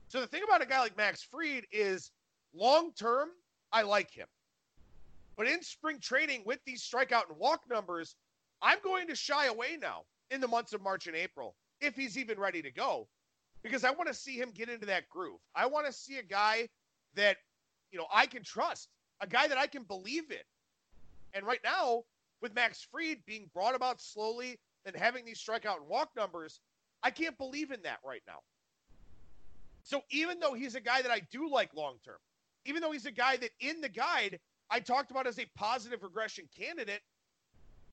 So 0.07 0.19
the 0.19 0.27
thing 0.27 0.43
about 0.43 0.61
a 0.61 0.65
guy 0.65 0.79
like 0.79 0.97
Max 0.97 1.23
Fried 1.23 1.65
is 1.71 2.11
long 2.53 2.91
term, 2.93 3.29
I 3.71 3.83
like 3.83 4.11
him. 4.11 4.27
But 5.35 5.47
in 5.47 5.63
spring 5.63 5.99
training 5.99 6.43
with 6.45 6.59
these 6.65 6.83
strikeout 6.83 7.29
and 7.29 7.37
walk 7.39 7.61
numbers, 7.69 8.15
I'm 8.61 8.77
going 8.83 9.07
to 9.07 9.15
shy 9.15 9.47
away 9.47 9.77
now 9.81 10.03
in 10.29 10.41
the 10.41 10.47
months 10.47 10.73
of 10.73 10.81
March 10.81 11.07
and 11.07 11.15
April 11.15 11.55
if 11.81 11.95
he's 11.95 12.17
even 12.17 12.39
ready 12.39 12.61
to 12.61 12.71
go 12.71 13.07
because 13.63 13.83
I 13.83 13.91
want 13.91 14.07
to 14.07 14.13
see 14.13 14.37
him 14.37 14.51
get 14.53 14.69
into 14.69 14.85
that 14.87 15.09
groove. 15.09 15.39
I 15.55 15.65
want 15.65 15.87
to 15.87 15.93
see 15.93 16.17
a 16.17 16.23
guy 16.23 16.67
that, 17.15 17.37
you 17.91 17.97
know, 17.97 18.07
I 18.13 18.25
can 18.25 18.43
trust, 18.43 18.89
a 19.21 19.27
guy 19.27 19.47
that 19.47 19.57
I 19.57 19.67
can 19.67 19.83
believe 19.83 20.29
in. 20.29 20.37
And 21.33 21.45
right 21.45 21.61
now, 21.63 22.03
with 22.43 22.53
Max 22.53 22.85
Fried 22.91 23.19
being 23.25 23.49
brought 23.53 23.73
about 23.73 24.01
slowly 24.01 24.59
and 24.85 24.93
having 24.95 25.23
these 25.25 25.41
strikeout 25.41 25.77
and 25.77 25.87
walk 25.87 26.09
numbers, 26.15 26.59
I 27.01 27.09
can't 27.09 27.37
believe 27.37 27.71
in 27.71 27.81
that 27.83 27.99
right 28.05 28.21
now. 28.27 28.39
So 29.83 30.01
even 30.11 30.39
though 30.39 30.53
he's 30.53 30.75
a 30.75 30.81
guy 30.81 31.01
that 31.01 31.09
I 31.09 31.21
do 31.31 31.49
like 31.49 31.73
long 31.73 31.95
term, 32.05 32.17
even 32.65 32.81
though 32.81 32.91
he's 32.91 33.05
a 33.05 33.11
guy 33.11 33.37
that 33.37 33.51
in 33.61 33.79
the 33.79 33.89
guide 33.89 34.39
I 34.69 34.81
talked 34.81 35.09
about 35.09 35.25
as 35.25 35.39
a 35.39 35.45
positive 35.55 36.03
regression 36.03 36.45
candidate, 36.57 37.01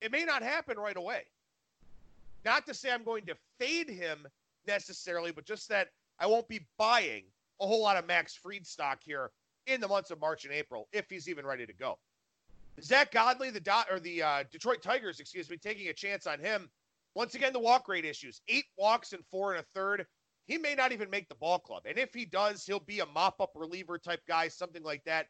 it 0.01 0.11
may 0.11 0.25
not 0.25 0.43
happen 0.43 0.79
right 0.79 0.97
away. 0.97 1.23
Not 2.45 2.67
to 2.67 2.75
say 2.75 2.91
I'm 2.91 3.05
going 3.05 3.27
to 3.27 3.37
fade 3.61 3.89
him 3.89 4.27
necessarily, 4.67 5.31
but 5.31 5.45
just 5.45 5.69
that 5.69 5.89
I 6.19 6.27
won't 6.27 6.49
be 6.49 6.67
buying 6.77 7.25
a 7.61 7.67
whole 7.67 7.83
lot 7.83 7.97
of 7.97 8.07
Max 8.07 8.35
Fried 8.35 8.67
stock 8.67 8.99
here 9.05 9.31
in 9.67 9.81
the 9.81 9.89
months 9.89 10.11
of 10.11 10.21
March 10.21 10.45
and 10.45 10.53
April 10.53 10.89
if 10.93 11.09
he's 11.09 11.29
even 11.29 11.47
ready 11.47 11.67
to 11.67 11.73
go. 11.73 11.99
Zack 12.83 13.13
Godley, 13.13 13.51
the 13.51 13.61
dot 13.61 13.87
or 13.91 14.01
the 14.01 14.23
uh, 14.23 14.45
Detroit 14.51 14.83
Tigers, 14.83 15.21
excuse 15.21 15.49
me, 15.51 15.57
taking 15.57 15.89
a 15.89 15.93
chance 15.93 16.27
on 16.27 16.39
him. 16.39 16.71
Once 17.15 17.35
again, 17.35 17.53
the 17.53 17.59
walk 17.61 17.89
rate 17.89 18.05
issues: 18.05 18.41
eight 18.49 18.67
walks 18.79 19.13
and 19.13 19.25
four 19.31 19.53
and 19.53 19.61
a 19.61 19.67
third. 19.75 20.07
He 20.47 20.59
may 20.59 20.75
not 20.75 20.93
even 20.93 21.11
make 21.11 21.29
the 21.29 21.35
ball 21.37 21.59
club, 21.59 21.83
and 21.87 21.99
if 21.99 22.13
he 22.13 22.25
does, 22.25 22.65
he'll 22.65 22.81
be 22.81 23.01
a 23.01 23.07
mop-up 23.07 23.51
reliever 23.55 23.99
type 23.99 24.21
guy, 24.27 24.49
something 24.49 24.83
like 24.83 25.05
that. 25.05 25.27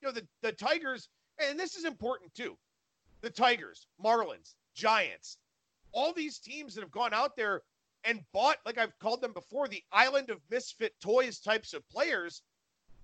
You 0.00 0.08
know, 0.08 0.12
the 0.12 0.26
the 0.42 0.52
Tigers, 0.52 1.08
and 1.38 1.58
this 1.58 1.76
is 1.76 1.84
important 1.84 2.34
too. 2.34 2.56
The 3.20 3.30
Tigers, 3.30 3.86
Marlins, 4.02 4.54
Giants, 4.74 5.38
all 5.92 6.12
these 6.12 6.38
teams 6.38 6.74
that 6.74 6.80
have 6.80 6.90
gone 6.90 7.14
out 7.14 7.36
there 7.36 7.62
and 8.04 8.20
bought, 8.32 8.56
like 8.66 8.78
I've 8.78 8.98
called 8.98 9.20
them 9.20 9.32
before, 9.32 9.68
the 9.68 9.82
island 9.92 10.30
of 10.30 10.40
misfit 10.50 10.92
toys 11.00 11.38
types 11.38 11.72
of 11.72 11.88
players, 11.88 12.42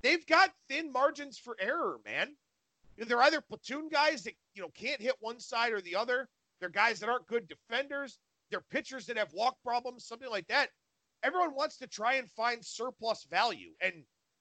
they've 0.02 0.26
got 0.26 0.50
thin 0.68 0.90
margins 0.92 1.38
for 1.38 1.56
error, 1.61 1.98
man. 2.04 2.34
They're 3.06 3.22
either 3.22 3.40
platoon 3.40 3.88
guys 3.88 4.24
that, 4.24 4.34
you 4.54 4.62
know, 4.62 4.70
can't 4.74 5.00
hit 5.00 5.14
one 5.20 5.38
side 5.38 5.72
or 5.72 5.80
the 5.80 5.96
other. 5.96 6.28
They're 6.61 6.68
guys 6.68 6.98
that 7.00 7.08
aren't 7.08 7.26
good 7.26 7.48
defenders. 7.48 8.18
They're 8.50 8.64
pitchers 8.70 9.06
that 9.06 9.16
have 9.16 9.32
walk 9.32 9.56
problems, 9.62 10.04
something 10.04 10.30
like 10.30 10.48
that. 10.48 10.70
Everyone 11.22 11.54
wants 11.54 11.76
to 11.78 11.87
try 11.87 12.14
and 12.14 12.30
find 12.30 12.64
surplus 12.64 13.26
value 13.30 13.70
and 13.80 13.92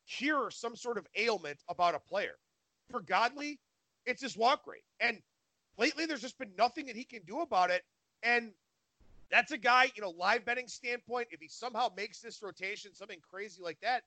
cure 0.08 0.50
some 0.50 0.76
sort 0.76 0.98
of 0.98 1.08
ailment 1.16 1.60
about 1.70 1.96
a 1.96 2.00
player. 2.00 2.36
For 2.90 3.02
Godley, 3.02 3.60
it's 4.06 4.22
his 4.22 4.38
walk 4.38 4.62
rate. 4.66 4.84
And 5.00 5.22
lately, 5.78 6.06
there's 6.06 6.22
just 6.22 6.40
been 6.40 6.54
nothing 6.58 6.86
that 6.88 6.96
he 6.96 7.04
can 7.04 7.22
do 7.28 7.42
about 7.42 7.70
it. 7.70 7.84
And 8.24 8.52
that's 9.30 9.52
a 9.52 9.58
guy, 9.58 9.92
you 9.96 10.02
know, 10.02 10.12
live 10.12 10.46
betting 10.46 10.68
standpoint, 10.68 11.28
if 11.32 11.42
he 11.42 11.50
somehow 11.50 11.90
makes 11.96 12.22
this 12.22 12.42
rotation, 12.42 12.94
something 12.94 13.20
crazy 13.30 13.62
like 13.62 13.80
that, 13.82 14.04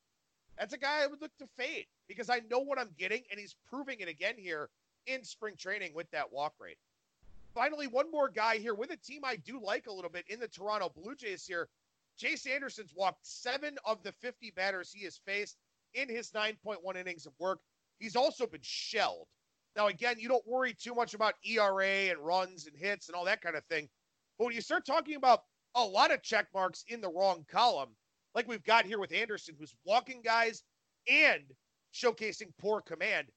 that's 0.61 0.75
a 0.75 0.79
guy 0.79 1.03
I 1.03 1.09
would 1.09 1.21
look 1.21 1.37
to 1.39 1.49
fade 1.57 1.87
because 2.07 2.31
I 2.31 2.43
know 2.51 2.61
what 2.61 2.79
I'm 2.79 2.95
getting, 2.99 3.23
and 3.31 3.41
he's 3.41 3.57
proving 3.69 4.01
it 4.01 4.09
again 4.09 4.35
here 4.37 4.71
in 5.07 5.25
spring 5.25 5.57
training 5.59 5.93
with 5.95 6.11
that 6.13 6.33
walk 6.33 6.55
rate. 6.61 6.77
Finally, 7.55 7.89
one 7.89 8.11
more 8.13 8.29
guy 8.29 8.59
here 8.59 8.75
with 8.75 8.93
a 8.93 8.97
team 8.97 9.23
I 9.25 9.37
do 9.37 9.61
like 9.61 9.89
a 9.89 9.93
little 9.93 10.11
bit 10.11 10.27
in 10.29 10.39
the 10.39 10.47
Toronto 10.47 10.93
Blue 10.95 11.17
Jays 11.17 11.47
here. 11.47 11.69
Chase 12.19 12.47
Anderson's 12.47 12.93
walked 12.95 13.27
seven 13.27 13.79
of 13.85 14.03
the 14.05 14.13
50 14.13 14.53
batters 14.55 14.93
he 14.93 15.05
has 15.05 15.19
faced 15.27 15.57
in 15.95 16.09
his 16.09 16.31
9.1 16.31 16.97
innings 16.97 17.27
of 17.27 17.33
work. 17.41 17.61
He's 17.99 18.15
also 18.15 18.47
been 18.47 18.61
shelled. 18.63 19.27
Now, 19.75 19.89
again, 19.89 20.17
you 20.19 20.29
don't 20.29 20.47
worry 20.47 20.75
too 20.75 20.95
much 20.95 21.15
about 21.15 21.35
ERA 21.45 22.11
and 22.11 22.19
runs 22.21 22.67
and 22.67 22.77
hits 22.77 23.09
and 23.09 23.17
all 23.17 23.25
that 23.25 23.41
kind 23.41 23.57
of 23.57 23.65
thing 23.65 23.89
but 24.41 24.47
when 24.47 24.55
you 24.55 24.63
start 24.63 24.87
talking 24.87 25.17
about 25.17 25.43
a 25.75 25.85
lot 25.85 26.11
of 26.11 26.23
check 26.23 26.47
marks 26.55 26.83
in 26.89 27.03
the 27.03 27.11
wrong 27.11 27.45
column, 27.53 27.91
like 28.35 28.49
we've 28.49 28.65
got 28.65 28.85
here 28.85 28.99
with 28.99 29.13
Anderson, 29.13 29.55
who's 29.59 29.75
walking 29.85 30.23
guys 30.23 30.63
and 31.09 31.43
showcasing 31.95 32.53
poor 32.59 32.81
command, 32.81 33.29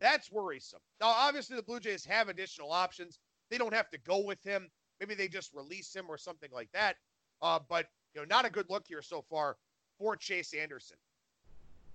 that's 0.00 0.30
worrisome. 0.30 0.80
Now, 1.00 1.08
obviously, 1.08 1.56
the 1.56 1.62
Blue 1.62 1.80
Jays 1.80 2.04
have 2.04 2.28
additional 2.28 2.72
options. 2.72 3.18
They 3.50 3.58
don't 3.58 3.74
have 3.74 3.90
to 3.90 3.98
go 3.98 4.24
with 4.24 4.42
him. 4.42 4.68
Maybe 5.00 5.14
they 5.14 5.28
just 5.28 5.54
release 5.54 5.94
him 5.94 6.06
or 6.08 6.16
something 6.16 6.50
like 6.52 6.70
that. 6.72 6.96
Uh, 7.42 7.58
but 7.68 7.86
you 8.14 8.20
know, 8.20 8.26
not 8.28 8.44
a 8.44 8.50
good 8.50 8.66
look 8.68 8.84
here 8.86 9.02
so 9.02 9.24
far 9.28 9.56
for 9.98 10.16
Chase 10.16 10.54
Anderson. 10.54 10.96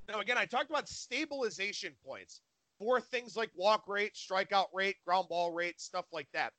Now, 0.10 0.20
again, 0.20 0.38
I 0.38 0.46
talked 0.46 0.70
about 0.70 0.90
stabilization 0.90 1.94
points 2.06 2.42
for 2.78 3.00
things 3.00 3.38
like 3.38 3.52
walk 3.56 3.88
rate, 3.88 4.14
strikeout 4.16 4.68
rate, 4.74 4.98
ground 5.06 5.28
ball 5.30 5.54
rate, 5.54 5.80
stuff 5.80 6.06
like 6.12 6.28
that 6.34 6.52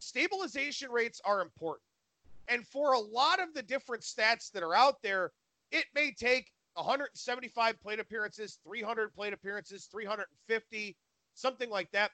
stabilization 0.00 0.90
rates 0.90 1.20
are 1.24 1.40
important. 1.40 1.84
And 2.50 2.66
for 2.66 2.94
a 2.94 2.98
lot 2.98 3.40
of 3.40 3.54
the 3.54 3.62
different 3.62 4.02
stats 4.02 4.50
that 4.50 4.64
are 4.64 4.74
out 4.74 4.96
there, 5.02 5.30
it 5.70 5.84
may 5.94 6.12
take 6.12 6.50
175 6.74 7.80
plate 7.80 8.00
appearances, 8.00 8.58
300 8.66 9.14
plate 9.14 9.32
appearances, 9.32 9.86
350, 9.90 10.96
something 11.34 11.70
like 11.70 11.90
that. 11.92 12.10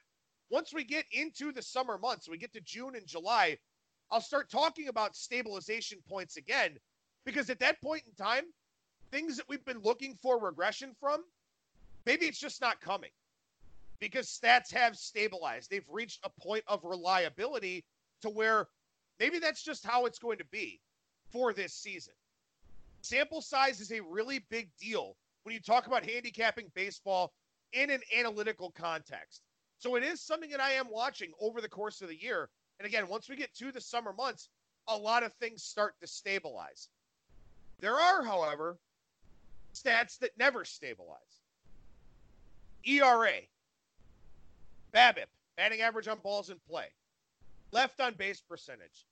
Once 0.51 0.73
we 0.73 0.83
get 0.83 1.05
into 1.11 1.51
the 1.51 1.61
summer 1.61 1.97
months, 1.97 2.29
we 2.29 2.37
get 2.37 2.53
to 2.53 2.61
June 2.61 2.95
and 2.95 3.07
July, 3.07 3.57
I'll 4.11 4.21
start 4.21 4.49
talking 4.49 4.87
about 4.87 5.15
stabilization 5.15 5.99
points 6.07 6.37
again 6.37 6.77
because 7.25 7.49
at 7.49 7.59
that 7.59 7.81
point 7.81 8.03
in 8.05 8.13
time, 8.13 8.43
things 9.11 9.37
that 9.37 9.49
we've 9.49 9.65
been 9.65 9.81
looking 9.81 10.15
for 10.21 10.39
regression 10.39 10.93
from, 10.99 11.23
maybe 12.05 12.25
it's 12.25 12.39
just 12.39 12.61
not 12.61 12.79
coming 12.79 13.09
because 13.99 14.27
stats 14.27 14.71
have 14.71 14.95
stabilized. 14.95 15.69
They've 15.69 15.89
reached 15.89 16.19
a 16.23 16.41
point 16.41 16.63
of 16.67 16.83
reliability 16.83 17.83
to 18.21 18.29
where 18.29 18.67
maybe 19.19 19.39
that's 19.39 19.63
just 19.63 19.85
how 19.85 20.05
it's 20.05 20.19
going 20.19 20.37
to 20.37 20.45
be 20.45 20.79
for 21.31 21.53
this 21.53 21.73
season. 21.73 22.13
Sample 23.01 23.41
size 23.41 23.79
is 23.79 23.91
a 23.91 24.01
really 24.01 24.39
big 24.49 24.69
deal 24.79 25.15
when 25.43 25.53
you 25.53 25.61
talk 25.61 25.87
about 25.87 26.05
handicapping 26.05 26.71
baseball 26.73 27.33
in 27.73 27.89
an 27.89 28.01
analytical 28.17 28.71
context. 28.71 29.41
So 29.79 29.95
it 29.95 30.03
is 30.03 30.21
something 30.21 30.49
that 30.51 30.61
I 30.61 30.71
am 30.71 30.87
watching 30.89 31.31
over 31.39 31.61
the 31.61 31.69
course 31.69 32.01
of 32.01 32.09
the 32.09 32.21
year. 32.21 32.49
And 32.79 32.87
again, 32.87 33.07
once 33.07 33.29
we 33.29 33.35
get 33.35 33.53
to 33.55 33.71
the 33.71 33.81
summer 33.81 34.13
months, 34.13 34.49
a 34.87 34.95
lot 34.95 35.23
of 35.23 35.33
things 35.33 35.63
start 35.63 35.95
to 36.01 36.07
stabilize. 36.07 36.89
There 37.79 37.95
are, 37.95 38.23
however, 38.23 38.77
stats 39.73 40.17
that 40.19 40.37
never 40.37 40.65
stabilize. 40.65 41.41
ERA, 42.85 43.41
BABIP, 44.93 45.25
batting 45.57 45.81
average 45.81 46.07
on 46.07 46.19
balls 46.19 46.49
in 46.49 46.57
play, 46.69 46.87
left 47.77 47.99
on 47.99 48.15
base 48.15 48.41
percentage. 48.41 49.05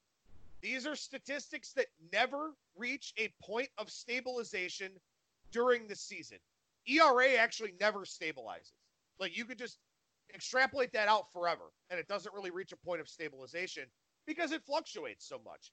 These 0.60 0.88
are 0.88 0.96
statistics 0.96 1.72
that 1.74 1.86
never 2.12 2.54
reach 2.76 3.14
a 3.16 3.32
point 3.40 3.70
of 3.78 3.92
stabilization 3.92 4.90
during 5.52 5.88
the 5.88 5.96
season. 5.96 6.40
ERA 6.88 7.36
actually 7.36 7.76
never 7.80 8.00
stabilizes. 8.00 8.72
Like 9.20 9.38
you 9.38 9.46
could 9.46 9.60
just 9.60 9.78
extrapolate 10.34 10.92
that 10.94 11.08
out 11.08 11.32
forever, 11.32 11.66
and 11.92 12.00
it 12.00 12.08
doesn't 12.08 12.34
really 12.34 12.50
reach 12.50 12.72
a 12.72 12.78
point 12.78 13.02
of 13.02 13.08
stabilization 13.08 13.84
because 14.26 14.52
it 14.52 14.64
fluctuates 14.66 15.30
so 15.30 15.40
much. 15.46 15.72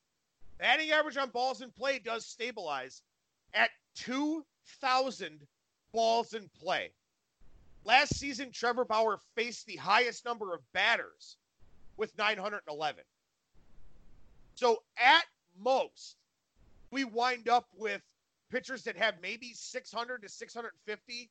Batting 0.58 0.90
average 0.90 1.16
on 1.16 1.30
balls 1.30 1.62
in 1.62 1.70
play 1.70 1.98
does 1.98 2.26
stabilize 2.26 3.00
at 3.54 3.70
2,000 3.94 5.40
balls 5.94 6.34
in 6.34 6.50
play. 6.60 6.90
Last 7.86 8.18
season, 8.18 8.50
Trevor 8.52 8.84
Bauer 8.84 9.18
faced 9.34 9.64
the 9.64 9.76
highest 9.76 10.26
number 10.26 10.52
of 10.52 10.60
batters 10.74 11.38
with 11.96 12.16
911. 12.18 13.04
So 14.54 14.82
at 14.98 15.24
most, 15.58 16.16
we 16.90 17.04
wind 17.04 17.48
up 17.48 17.66
with 17.76 18.02
pitchers 18.50 18.84
that 18.84 18.96
have 18.96 19.14
maybe 19.22 19.52
600 19.54 20.22
to 20.22 20.28
650 20.28 21.30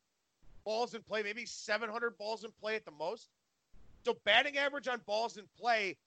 balls 0.63 0.93
in 0.93 1.01
play, 1.03 1.23
maybe 1.23 1.45
700 1.45 2.17
balls 2.17 2.43
in 2.43 2.51
play 2.59 2.75
at 2.75 2.85
the 2.85 2.91
most. 2.91 3.29
So 4.03 4.17
batting 4.25 4.57
average 4.57 4.87
on 4.87 5.01
balls 5.05 5.37
in 5.37 5.45
play 5.59 5.97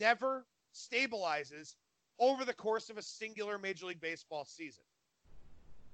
never 0.00 0.46
stabilizes 0.74 1.74
over 2.18 2.44
the 2.44 2.54
course 2.54 2.90
of 2.90 2.98
a 2.98 3.02
singular 3.02 3.58
Major 3.58 3.86
League 3.86 4.00
Baseball 4.00 4.44
season. 4.44 4.84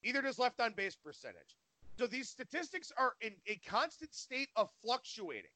Neither 0.04 0.22
does 0.22 0.38
left 0.38 0.60
on 0.60 0.72
base 0.72 0.96
percentage. 0.96 1.56
So 1.98 2.06
these 2.06 2.28
statistics 2.28 2.92
are 2.96 3.14
in 3.20 3.32
a 3.46 3.56
constant 3.68 4.14
state 4.14 4.48
of 4.56 4.70
fluctuating. 4.82 5.50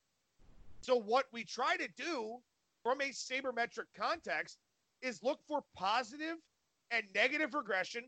So 0.84 0.96
what 0.96 1.24
we 1.32 1.44
try 1.44 1.78
to 1.78 1.88
do 1.96 2.36
from 2.82 3.00
a 3.00 3.04
sabermetric 3.04 3.86
context 3.96 4.58
is 5.00 5.22
look 5.22 5.40
for 5.48 5.62
positive 5.74 6.36
and 6.90 7.04
negative 7.14 7.54
regression 7.54 8.04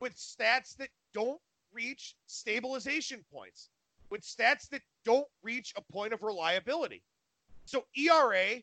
with 0.00 0.16
stats 0.16 0.74
that 0.78 0.88
don't 1.12 1.40
reach 1.74 2.16
stabilization 2.26 3.22
points, 3.30 3.68
with 4.08 4.22
stats 4.22 4.66
that 4.70 4.80
don't 5.04 5.26
reach 5.42 5.74
a 5.76 5.92
point 5.92 6.14
of 6.14 6.22
reliability. 6.22 7.02
So 7.66 7.84
ERA, 7.94 8.62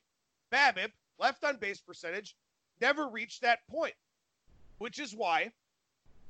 BABIP, 0.52 0.90
left 1.20 1.44
on 1.44 1.58
base 1.58 1.80
percentage, 1.80 2.36
never 2.82 3.08
reached 3.08 3.44
that 3.44 3.60
point, 3.70 3.94
which 4.80 4.98
is 4.98 5.14
why 5.14 5.52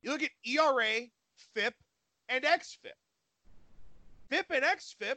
you 0.02 0.12
look 0.12 0.24
at 0.24 0.32
ERA, 0.44 1.08
FIP, 1.54 1.74
and 2.28 2.44
XFIP. 2.44 2.92
FIP 4.30 4.46
and 4.50 4.66
XFIP, 4.66 5.16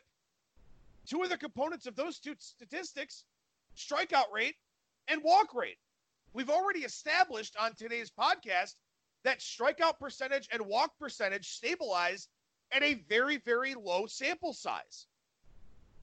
two 1.06 1.22
of 1.22 1.28
the 1.28 1.36
components 1.36 1.86
of 1.86 1.96
those 1.96 2.18
two 2.18 2.34
statistics, 2.38 3.24
strikeout 3.76 4.30
rate 4.32 4.56
and 5.08 5.22
walk 5.24 5.54
rate. 5.54 5.78
We've 6.32 6.50
already 6.50 6.80
established 6.80 7.56
on 7.58 7.74
today's 7.74 8.10
podcast 8.10 8.74
that 9.24 9.40
strikeout 9.40 9.98
percentage 9.98 10.48
and 10.52 10.62
walk 10.66 10.92
percentage 10.98 11.48
stabilize 11.48 12.28
at 12.72 12.82
a 12.82 13.02
very, 13.08 13.38
very 13.38 13.74
low 13.74 14.06
sample 14.06 14.52
size. 14.52 15.06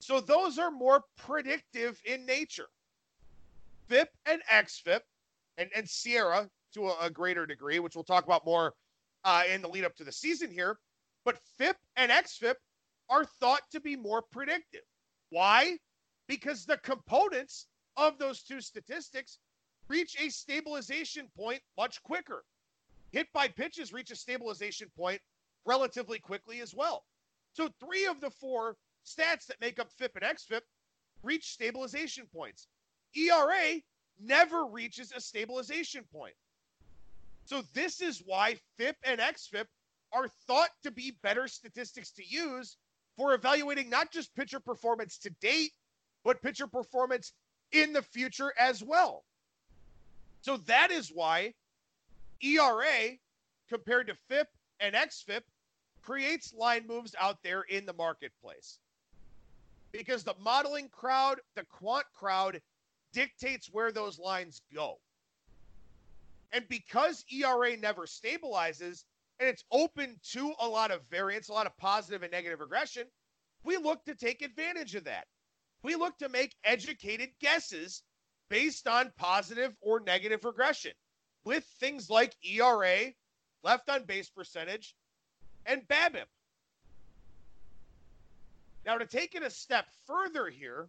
So 0.00 0.20
those 0.20 0.58
are 0.58 0.70
more 0.70 1.02
predictive 1.16 2.00
in 2.04 2.26
nature. 2.26 2.68
FIP 3.88 4.10
and 4.26 4.42
XFIP 4.52 5.00
and, 5.56 5.70
and 5.74 5.86
SIERA 5.86 6.48
to 6.74 6.88
a, 6.88 7.06
a 7.06 7.10
greater 7.10 7.46
degree, 7.46 7.78
which 7.78 7.94
we'll 7.94 8.04
talk 8.04 8.24
about 8.24 8.44
more 8.44 8.74
uh, 9.24 9.42
in 9.52 9.62
the 9.62 9.68
lead 9.68 9.84
up 9.84 9.96
to 9.96 10.04
the 10.04 10.12
season 10.12 10.50
here. 10.50 10.78
But 11.24 11.38
FIP 11.58 11.76
and 11.96 12.12
XFIP 12.12 12.54
are 13.10 13.24
thought 13.24 13.62
to 13.72 13.80
be 13.80 13.96
more 13.96 14.22
predictive. 14.22 14.82
Why? 15.30 15.78
Because 16.26 16.64
the 16.64 16.78
components 16.78 17.66
of 17.96 18.18
those 18.18 18.42
two 18.42 18.60
statistics 18.60 19.38
reach 19.88 20.16
a 20.20 20.28
stabilization 20.28 21.28
point 21.36 21.60
much 21.76 22.02
quicker. 22.02 22.44
Hit 23.12 23.26
by 23.32 23.48
pitches 23.48 23.92
reach 23.92 24.10
a 24.10 24.16
stabilization 24.16 24.90
point 24.96 25.20
relatively 25.64 26.18
quickly 26.18 26.60
as 26.60 26.74
well. 26.74 27.04
So, 27.54 27.68
three 27.80 28.06
of 28.06 28.20
the 28.20 28.30
four 28.30 28.76
stats 29.04 29.46
that 29.46 29.60
make 29.60 29.78
up 29.78 29.90
FIP 29.92 30.16
and 30.16 30.24
XFIP 30.24 30.60
reach 31.22 31.52
stabilization 31.52 32.26
points. 32.32 32.68
ERA 33.16 33.80
never 34.20 34.66
reaches 34.66 35.12
a 35.12 35.20
stabilization 35.20 36.04
point. 36.12 36.34
So, 37.46 37.62
this 37.72 38.00
is 38.02 38.22
why 38.24 38.56
FIP 38.76 38.96
and 39.04 39.20
XFIP 39.20 39.66
are 40.12 40.28
thought 40.46 40.70
to 40.82 40.90
be 40.90 41.16
better 41.22 41.48
statistics 41.48 42.10
to 42.12 42.26
use 42.26 42.76
for 43.18 43.34
evaluating 43.34 43.90
not 43.90 44.12
just 44.12 44.34
pitcher 44.36 44.60
performance 44.60 45.18
to 45.18 45.30
date, 45.40 45.72
but 46.24 46.40
pitcher 46.40 46.68
performance 46.68 47.32
in 47.72 47.92
the 47.92 48.00
future 48.00 48.54
as 48.58 48.82
well. 48.82 49.24
So 50.40 50.58
that 50.68 50.92
is 50.92 51.10
why 51.12 51.52
ERA 52.40 53.18
compared 53.68 54.06
to 54.06 54.14
FIP 54.28 54.46
and 54.78 54.94
XFIP 54.94 55.42
creates 56.00 56.54
line 56.54 56.86
moves 56.86 57.14
out 57.20 57.42
there 57.42 57.62
in 57.62 57.84
the 57.84 57.92
marketplace. 57.92 58.78
Because 59.90 60.22
the 60.22 60.36
modeling 60.40 60.88
crowd, 60.88 61.40
the 61.56 61.64
quant 61.64 62.06
crowd 62.14 62.60
dictates 63.12 63.68
where 63.72 63.90
those 63.90 64.18
lines 64.20 64.62
go. 64.72 65.00
And 66.52 66.66
because 66.68 67.24
ERA 67.32 67.76
never 67.76 68.06
stabilizes 68.06 69.02
and 69.40 69.48
it's 69.48 69.64
open 69.70 70.18
to 70.32 70.52
a 70.60 70.66
lot 70.66 70.90
of 70.90 71.00
variance, 71.10 71.48
a 71.48 71.52
lot 71.52 71.66
of 71.66 71.76
positive 71.76 72.22
and 72.22 72.32
negative 72.32 72.60
regression, 72.60 73.06
we 73.64 73.76
look 73.76 74.04
to 74.04 74.14
take 74.14 74.42
advantage 74.42 74.94
of 74.94 75.04
that. 75.04 75.26
We 75.82 75.94
look 75.94 76.18
to 76.18 76.28
make 76.28 76.56
educated 76.64 77.30
guesses 77.40 78.02
based 78.48 78.88
on 78.88 79.12
positive 79.16 79.76
or 79.80 80.00
negative 80.00 80.44
regression 80.44 80.92
with 81.44 81.64
things 81.78 82.10
like 82.10 82.34
ERA, 82.42 83.12
left 83.62 83.88
on 83.88 84.04
base 84.04 84.28
percentage, 84.28 84.94
and 85.66 85.86
BABIP. 85.88 86.26
Now, 88.84 88.98
to 88.98 89.06
take 89.06 89.34
it 89.34 89.42
a 89.42 89.50
step 89.50 89.86
further 90.06 90.48
here, 90.48 90.88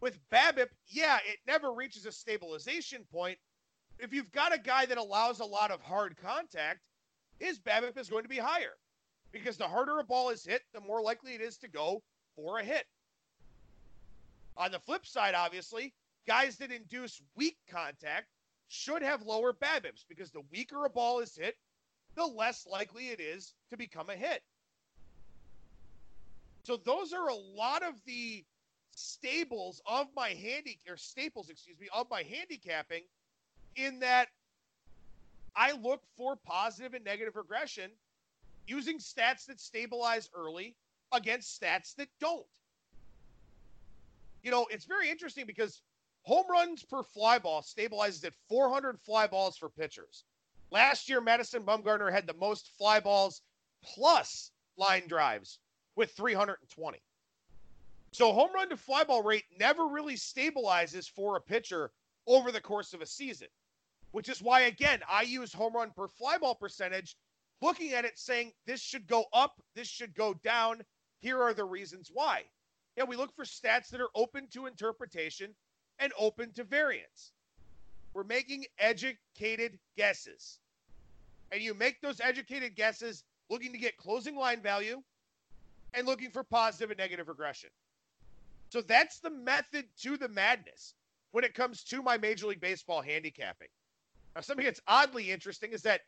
with 0.00 0.18
BABIP, 0.30 0.68
yeah, 0.88 1.18
it 1.26 1.38
never 1.46 1.72
reaches 1.72 2.04
a 2.04 2.12
stabilization 2.12 3.04
point. 3.10 3.38
If 3.98 4.12
you've 4.12 4.32
got 4.32 4.54
a 4.54 4.58
guy 4.58 4.84
that 4.86 4.98
allows 4.98 5.40
a 5.40 5.44
lot 5.44 5.70
of 5.70 5.80
hard 5.80 6.16
contact, 6.18 6.80
his 7.38 7.58
BABIP 7.58 7.98
is 7.98 8.08
going 8.08 8.22
to 8.22 8.28
be 8.28 8.38
higher 8.38 8.74
because 9.32 9.56
the 9.56 9.68
harder 9.68 9.98
a 9.98 10.04
ball 10.04 10.30
is 10.30 10.44
hit, 10.44 10.62
the 10.72 10.80
more 10.80 11.02
likely 11.02 11.34
it 11.34 11.40
is 11.40 11.58
to 11.58 11.68
go 11.68 12.02
for 12.36 12.58
a 12.58 12.64
hit. 12.64 12.86
On 14.56 14.70
the 14.70 14.78
flip 14.78 15.04
side, 15.04 15.34
obviously, 15.34 15.92
guys 16.26 16.56
that 16.58 16.70
induce 16.70 17.20
weak 17.36 17.56
contact 17.68 18.26
should 18.68 19.02
have 19.02 19.22
lower 19.22 19.52
BABIPs 19.52 20.04
because 20.08 20.30
the 20.30 20.42
weaker 20.52 20.84
a 20.84 20.90
ball 20.90 21.20
is 21.20 21.36
hit, 21.36 21.56
the 22.14 22.24
less 22.24 22.66
likely 22.70 23.08
it 23.08 23.20
is 23.20 23.54
to 23.70 23.76
become 23.76 24.10
a 24.10 24.14
hit. 24.14 24.42
So 26.62 26.76
those 26.76 27.12
are 27.12 27.28
a 27.28 27.34
lot 27.34 27.82
of 27.82 27.94
the 28.06 28.44
stables 28.96 29.82
of 29.86 30.06
my 30.16 30.30
handy 30.30 30.78
or 30.88 30.96
staples, 30.96 31.50
excuse 31.50 31.78
me, 31.78 31.88
of 31.92 32.08
my 32.10 32.22
handicapping 32.22 33.02
in 33.76 33.98
that 34.00 34.28
I 35.56 35.72
look 35.72 36.02
for 36.16 36.36
positive 36.36 36.94
and 36.94 37.04
negative 37.04 37.36
regression 37.36 37.90
using 38.66 38.98
stats 38.98 39.46
that 39.46 39.60
stabilize 39.60 40.30
early 40.34 40.76
against 41.12 41.60
stats 41.60 41.94
that 41.96 42.08
don't. 42.20 42.46
You 44.42 44.50
know, 44.50 44.66
it's 44.70 44.84
very 44.84 45.08
interesting 45.08 45.46
because 45.46 45.82
home 46.22 46.46
runs 46.50 46.82
per 46.82 47.02
fly 47.02 47.38
ball 47.38 47.62
stabilizes 47.62 48.24
at 48.24 48.34
400 48.48 49.00
fly 49.00 49.26
balls 49.26 49.56
for 49.56 49.68
pitchers. 49.68 50.24
Last 50.70 51.08
year, 51.08 51.20
Madison 51.20 51.62
Bumgarner 51.62 52.12
had 52.12 52.26
the 52.26 52.34
most 52.34 52.70
fly 52.76 53.00
balls 53.00 53.42
plus 53.82 54.50
line 54.76 55.06
drives 55.06 55.58
with 55.96 56.10
320. 56.12 56.98
So 58.12 58.32
home 58.32 58.50
run 58.54 58.68
to 58.68 58.76
fly 58.76 59.04
ball 59.04 59.22
rate 59.22 59.44
never 59.58 59.86
really 59.86 60.14
stabilizes 60.14 61.10
for 61.10 61.36
a 61.36 61.40
pitcher 61.40 61.90
over 62.26 62.52
the 62.52 62.60
course 62.60 62.92
of 62.92 63.02
a 63.02 63.06
season, 63.06 63.48
which 64.14 64.28
is 64.28 64.40
why, 64.40 64.60
again, 64.60 65.00
I 65.10 65.22
use 65.22 65.52
home 65.52 65.72
run 65.74 65.90
per 65.90 66.06
fly 66.06 66.38
ball 66.38 66.54
percentage, 66.54 67.16
looking 67.60 67.94
at 67.94 68.04
it 68.04 68.16
saying 68.16 68.52
this 68.64 68.80
should 68.80 69.08
go 69.08 69.24
up, 69.32 69.60
this 69.74 69.88
should 69.88 70.14
go 70.14 70.34
down. 70.34 70.82
Here 71.18 71.42
are 71.42 71.52
the 71.52 71.64
reasons 71.64 72.10
why. 72.12 72.44
Yeah, 72.96 73.04
we 73.08 73.16
look 73.16 73.34
for 73.34 73.44
stats 73.44 73.88
that 73.88 74.00
are 74.00 74.10
open 74.14 74.46
to 74.52 74.66
interpretation 74.66 75.52
and 75.98 76.12
open 76.16 76.52
to 76.52 76.62
variance. 76.62 77.32
We're 78.12 78.22
making 78.22 78.66
educated 78.78 79.80
guesses. 79.96 80.60
And 81.50 81.60
you 81.60 81.74
make 81.74 82.00
those 82.00 82.20
educated 82.20 82.76
guesses 82.76 83.24
looking 83.50 83.72
to 83.72 83.78
get 83.78 83.96
closing 83.96 84.36
line 84.36 84.62
value 84.62 85.02
and 85.92 86.06
looking 86.06 86.30
for 86.30 86.44
positive 86.44 86.92
and 86.92 86.98
negative 86.98 87.26
regression. 87.26 87.70
So 88.68 88.80
that's 88.80 89.18
the 89.18 89.30
method 89.30 89.86
to 90.02 90.16
the 90.16 90.28
madness 90.28 90.94
when 91.32 91.42
it 91.42 91.54
comes 91.54 91.82
to 91.86 92.00
my 92.00 92.16
Major 92.16 92.46
League 92.46 92.60
Baseball 92.60 93.02
handicapping. 93.02 93.66
Now, 94.34 94.40
something 94.40 94.64
that's 94.64 94.80
oddly 94.86 95.30
interesting 95.30 95.72
is 95.72 95.82
that 95.82 96.00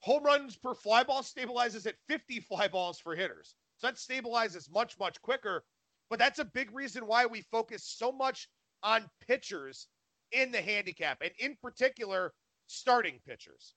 home 0.00 0.24
runs 0.24 0.56
per 0.56 0.74
fly 0.74 1.02
ball 1.02 1.22
stabilizes 1.22 1.86
at 1.86 1.94
50 2.08 2.40
fly 2.40 2.68
balls 2.68 2.98
for 2.98 3.14
hitters. 3.14 3.54
So 3.78 3.86
that 3.86 3.96
stabilizes 3.96 4.70
much, 4.72 4.98
much 4.98 5.20
quicker. 5.22 5.64
But 6.10 6.18
that's 6.18 6.38
a 6.38 6.44
big 6.44 6.74
reason 6.74 7.06
why 7.06 7.26
we 7.26 7.42
focus 7.42 7.84
so 7.84 8.12
much 8.12 8.48
on 8.82 9.08
pitchers 9.26 9.86
in 10.32 10.52
the 10.52 10.60
handicap, 10.60 11.22
and 11.22 11.32
in 11.38 11.56
particular, 11.62 12.32
starting 12.66 13.18
pitchers. 13.26 13.74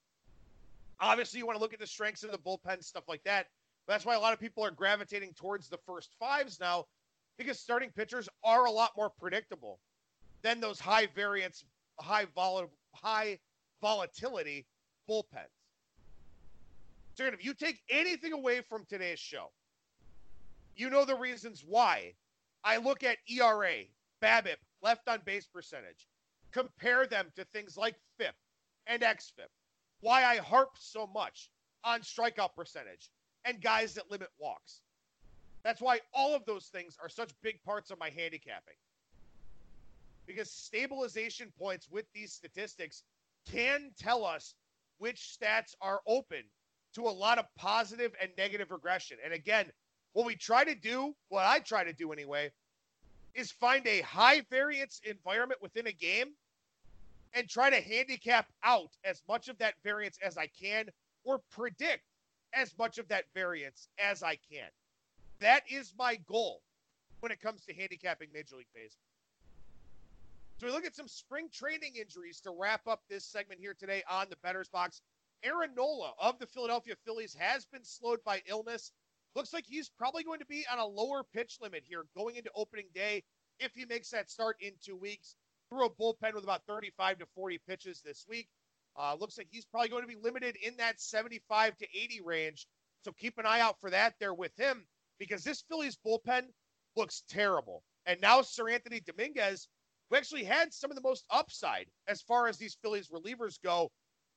Obviously, 0.99 1.39
you 1.39 1.45
want 1.45 1.57
to 1.57 1.61
look 1.61 1.73
at 1.73 1.79
the 1.79 1.87
strengths 1.87 2.23
of 2.23 2.31
the 2.31 2.37
bullpen, 2.37 2.83
stuff 2.83 3.03
like 3.07 3.23
that. 3.23 3.47
But 3.85 3.93
that's 3.93 4.05
why 4.05 4.15
a 4.15 4.19
lot 4.19 4.33
of 4.33 4.39
people 4.39 4.63
are 4.63 4.71
gravitating 4.71 5.33
towards 5.33 5.67
the 5.67 5.79
first 5.85 6.15
fives 6.19 6.59
now, 6.59 6.85
because 7.37 7.59
starting 7.59 7.89
pitchers 7.89 8.29
are 8.43 8.65
a 8.65 8.71
lot 8.71 8.91
more 8.95 9.09
predictable 9.09 9.79
than 10.41 10.59
those 10.59 10.79
high 10.79 11.07
variance, 11.15 11.65
high 11.99 12.25
vol- 12.35 12.71
high 12.95 13.39
volatility 13.83 14.65
bullpens. 15.09 15.51
So 17.15 17.25
if 17.25 17.43
you 17.43 17.53
take 17.53 17.81
anything 17.89 18.31
away 18.31 18.61
from 18.61 18.85
today's 18.85 19.19
show, 19.19 19.51
you 20.77 20.89
know 20.89 21.03
the 21.03 21.17
reasons 21.17 21.65
why 21.67 22.13
I 22.63 22.77
look 22.77 23.03
at 23.03 23.17
ERA, 23.29 23.83
BABIP, 24.21 24.55
left 24.81 25.09
on 25.09 25.19
base 25.25 25.47
percentage, 25.47 26.07
compare 26.53 27.05
them 27.05 27.27
to 27.35 27.43
things 27.43 27.75
like 27.75 27.95
FIP 28.17 28.33
and 28.87 29.03
XFIP. 29.03 29.51
Why 29.99 30.23
I 30.23 30.37
harp 30.37 30.69
so 30.79 31.05
much 31.05 31.49
on 31.83 31.99
strikeout 32.01 32.55
percentage 32.55 33.09
and 33.43 33.61
guys 33.61 33.93
that 33.95 34.09
limit 34.09 34.29
walks. 34.39 34.79
That's 35.65 35.81
why 35.81 35.99
all 36.13 36.33
of 36.33 36.45
those 36.45 36.67
things 36.67 36.95
are 37.01 37.09
such 37.09 37.31
big 37.41 37.61
parts 37.63 37.91
of 37.91 37.99
my 37.99 38.09
handicapping. 38.09 38.75
Because 40.25 40.49
stabilization 40.49 41.51
points 41.59 41.89
with 41.91 42.05
these 42.13 42.31
statistics 42.31 43.03
can 43.51 43.91
tell 43.97 44.25
us 44.25 44.55
which 44.97 45.37
stats 45.39 45.75
are 45.81 46.01
open 46.07 46.43
to 46.95 47.01
a 47.01 47.09
lot 47.09 47.39
of 47.39 47.45
positive 47.55 48.13
and 48.21 48.31
negative 48.37 48.71
regression. 48.71 49.17
And 49.23 49.33
again, 49.33 49.71
what 50.13 50.25
we 50.25 50.35
try 50.35 50.63
to 50.63 50.75
do, 50.75 51.15
what 51.29 51.45
I 51.45 51.59
try 51.59 51.83
to 51.83 51.93
do 51.93 52.11
anyway, 52.11 52.51
is 53.33 53.51
find 53.51 53.85
a 53.87 54.01
high 54.01 54.41
variance 54.49 55.01
environment 55.03 55.61
within 55.61 55.87
a 55.87 55.91
game 55.91 56.33
and 57.33 57.49
try 57.49 57.69
to 57.69 57.81
handicap 57.81 58.47
out 58.63 58.91
as 59.03 59.23
much 59.27 59.47
of 59.49 59.57
that 59.57 59.73
variance 59.83 60.19
as 60.23 60.37
I 60.37 60.47
can 60.47 60.89
or 61.23 61.39
predict 61.51 62.03
as 62.53 62.77
much 62.77 62.99
of 62.99 63.07
that 63.07 63.25
variance 63.33 63.87
as 63.97 64.21
I 64.21 64.37
can. 64.51 64.69
That 65.39 65.63
is 65.69 65.93
my 65.97 66.15
goal 66.27 66.61
when 67.21 67.31
it 67.31 67.41
comes 67.41 67.65
to 67.65 67.73
handicapping 67.73 68.27
Major 68.33 68.55
League 68.57 68.67
Baseball. 68.75 69.12
So 70.59 70.67
we 70.67 70.71
look 70.71 70.85
at 70.85 70.95
some 70.95 71.07
spring 71.07 71.49
training 71.51 71.95
injuries 71.99 72.39
to 72.41 72.51
wrap 72.51 72.87
up 72.87 73.01
this 73.09 73.25
segment 73.25 73.59
here 73.59 73.73
today 73.77 74.03
on 74.09 74.27
the 74.29 74.37
Bettor's 74.43 74.69
Box. 74.69 75.01
Aaron 75.43 75.73
Nola 75.75 76.13
of 76.19 76.39
the 76.39 76.45
Philadelphia 76.45 76.95
Phillies 77.03 77.35
has 77.37 77.65
been 77.65 77.83
slowed 77.83 78.23
by 78.23 78.41
illness. 78.47 78.91
Looks 79.35 79.51
like 79.51 79.65
he's 79.67 79.89
probably 79.89 80.23
going 80.23 80.39
to 80.39 80.45
be 80.45 80.65
on 80.71 80.77
a 80.77 80.85
lower 80.85 81.23
pitch 81.23 81.57
limit 81.59 81.83
here 81.83 82.05
going 82.15 82.35
into 82.35 82.51
opening 82.55 82.85
day 82.93 83.23
if 83.59 83.73
he 83.73 83.85
makes 83.85 84.09
that 84.11 84.29
start 84.29 84.57
in 84.61 84.73
two 84.81 84.95
weeks. 84.95 85.35
Threw 85.69 85.85
a 85.85 85.89
bullpen 85.89 86.35
with 86.35 86.43
about 86.43 86.65
35 86.67 87.19
to 87.19 87.25
40 87.35 87.59
pitches 87.67 88.01
this 88.01 88.25
week. 88.29 88.47
Uh, 88.95 89.15
looks 89.19 89.37
like 89.37 89.47
he's 89.49 89.65
probably 89.65 89.89
going 89.89 90.03
to 90.03 90.07
be 90.07 90.21
limited 90.21 90.55
in 90.63 90.77
that 90.77 91.01
75 91.01 91.75
to 91.77 91.87
80 91.93 92.21
range. 92.21 92.67
So 93.03 93.11
keep 93.11 93.37
an 93.39 93.45
eye 93.45 93.59
out 93.59 93.79
for 93.81 93.89
that 93.89 94.13
there 94.19 94.35
with 94.35 94.55
him 94.55 94.85
because 95.17 95.43
this 95.43 95.63
Phillies 95.67 95.97
bullpen 96.05 96.43
looks 96.95 97.23
terrible. 97.27 97.83
And 98.05 98.21
now 98.21 98.41
Seranthony 98.41 99.03
Dominguez, 99.03 99.67
who 100.13 100.17
actually 100.17 100.43
had 100.43 100.71
some 100.71 100.91
of 100.91 100.95
the 100.95 101.01
most 101.01 101.25
upside 101.31 101.87
as 102.07 102.21
far 102.21 102.47
as 102.47 102.57
these 102.57 102.77
Phillies 102.83 103.09
relievers 103.09 103.59
go, 103.63 103.91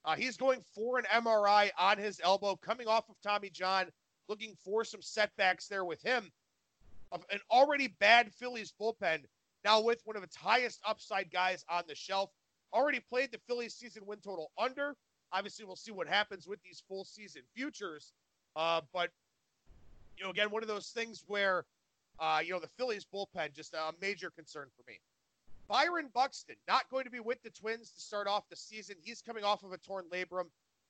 uh, 0.07 0.17
he's 0.17 0.39
going 0.39 0.63
for 0.75 0.99
an 0.99 1.05
MRI 1.13 1.71
on 1.79 1.99
his 1.99 2.19
elbow, 2.25 2.57
coming 2.57 2.89
off 2.89 3.11
of 3.11 3.17
Tommy 3.23 3.51
John, 3.51 3.91
looking 4.27 4.55
for 4.65 4.85
some 4.85 5.03
setbacks 5.03 5.69
there 5.69 5.85
with 5.85 6.01
him. 6.01 6.31
Of 7.13 7.27
an 7.31 7.41
already 7.51 7.89
bad 8.01 8.33
Phillies 8.33 8.73
bullpen, 8.81 9.25
now 9.65 9.83
with 9.83 10.01
one 10.05 10.17
of 10.17 10.23
its 10.23 10.35
highest 10.35 10.81
upside 10.87 11.31
guys 11.31 11.63
on 11.69 11.83
the 11.87 11.95
shelf. 11.95 12.31
Already 12.73 13.01
played 13.01 13.31
the 13.31 13.41
Phillies 13.47 13.75
season 13.75 14.05
win 14.07 14.21
total 14.21 14.53
under. 14.57 14.97
Obviously, 15.31 15.67
we'll 15.67 15.77
see 15.77 15.93
what 15.93 16.09
happens 16.09 16.47
with 16.47 16.63
these 16.63 16.83
full 16.89 17.05
season 17.05 17.43
futures. 17.55 18.13
Uh, 18.57 18.81
but, 18.95 19.11
you 20.17 20.25
know, 20.25 20.31
again, 20.31 20.51
one 20.51 20.63
of 20.63 20.69
those 20.69 20.89
things 20.89 21.23
where, 21.27 21.67
uh, 22.19 22.41
you 22.43 22.53
know, 22.53 22.61
the 22.61 22.71
Phillies 22.79 23.05
bullpen, 23.05 23.55
just 23.55 23.75
a 23.75 23.93
major 24.01 24.31
concern 24.31 24.69
for 24.75 24.91
me. 24.91 24.99
Byron 25.69 26.11
Buxton, 26.15 26.57
not 26.69 26.89
going 26.91 27.05
to 27.05 27.11
be 27.11 27.21
with 27.21 27.43
the 27.43 27.51
Twins 27.51 27.91
to 27.93 28.01
start 28.01 28.29
off 28.29 28.49
the 28.49 28.57
season. 28.57 28.97
He's 29.01 29.23
coming 29.23 29.45
off 29.45 29.65
of 29.65 29.73
a 29.73 29.79
torn 29.79 30.05
labrum. 30.13 30.47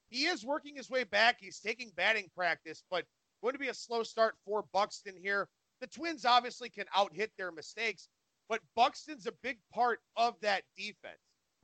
He 0.09 0.27
is 0.27 0.45
working 0.45 0.77
his 0.77 0.91
way 0.91 1.05
back. 1.05 1.39
He's 1.41 1.61
taking 1.61 1.91
batting 1.97 2.31
practice, 2.37 2.85
but 2.91 3.05
going 3.43 3.55
to 3.55 3.59
be 3.59 3.69
a 3.69 3.75
slow 3.75 4.03
start 4.03 4.37
for 4.45 4.65
Buxton 4.73 5.15
here. 5.17 5.49
The 5.81 5.87
Twins 5.87 6.25
obviously 6.25 6.69
can 6.69 6.87
out 6.95 7.15
hit 7.15 7.33
their 7.37 7.53
mistakes, 7.53 8.09
but 8.49 8.61
Buxton's 8.75 9.27
a 9.27 9.33
big 9.43 9.59
part 9.73 10.01
of 10.17 10.35
that 10.41 10.63
defense, 10.77 11.21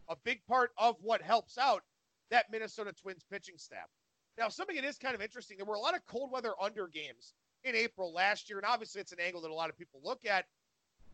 a 0.09 0.17
big 0.25 0.45
part 0.47 0.71
of 0.77 0.97
what 1.01 1.23
helps 1.23 1.59
out 1.59 1.83
that 2.31 2.51
Minnesota 2.51 2.93
Twins 2.93 3.25
pitching 3.31 3.59
staff. 3.59 3.89
Now, 4.39 4.49
something 4.49 4.77
that 4.77 4.85
is 4.85 4.99
kind 4.99 5.15
of 5.15 5.23
interesting, 5.23 5.59
there 5.59 5.67
were 5.67 5.75
a 5.75 5.81
lot 5.81 5.95
of 5.95 6.07
cold 6.07 6.31
weather 6.31 6.55
under 6.61 6.89
games 6.89 7.35
in 7.65 7.75
April 7.75 8.13
last 8.13 8.49
year, 8.49 8.59
and 8.59 8.67
obviously 8.67 9.01
it's 9.01 9.13
an 9.13 9.21
angle 9.21 9.43
that 9.43 9.51
a 9.51 9.55
lot 9.55 9.71
of 9.71 9.79
people 9.79 10.01
look 10.03 10.25
at. 10.25 10.47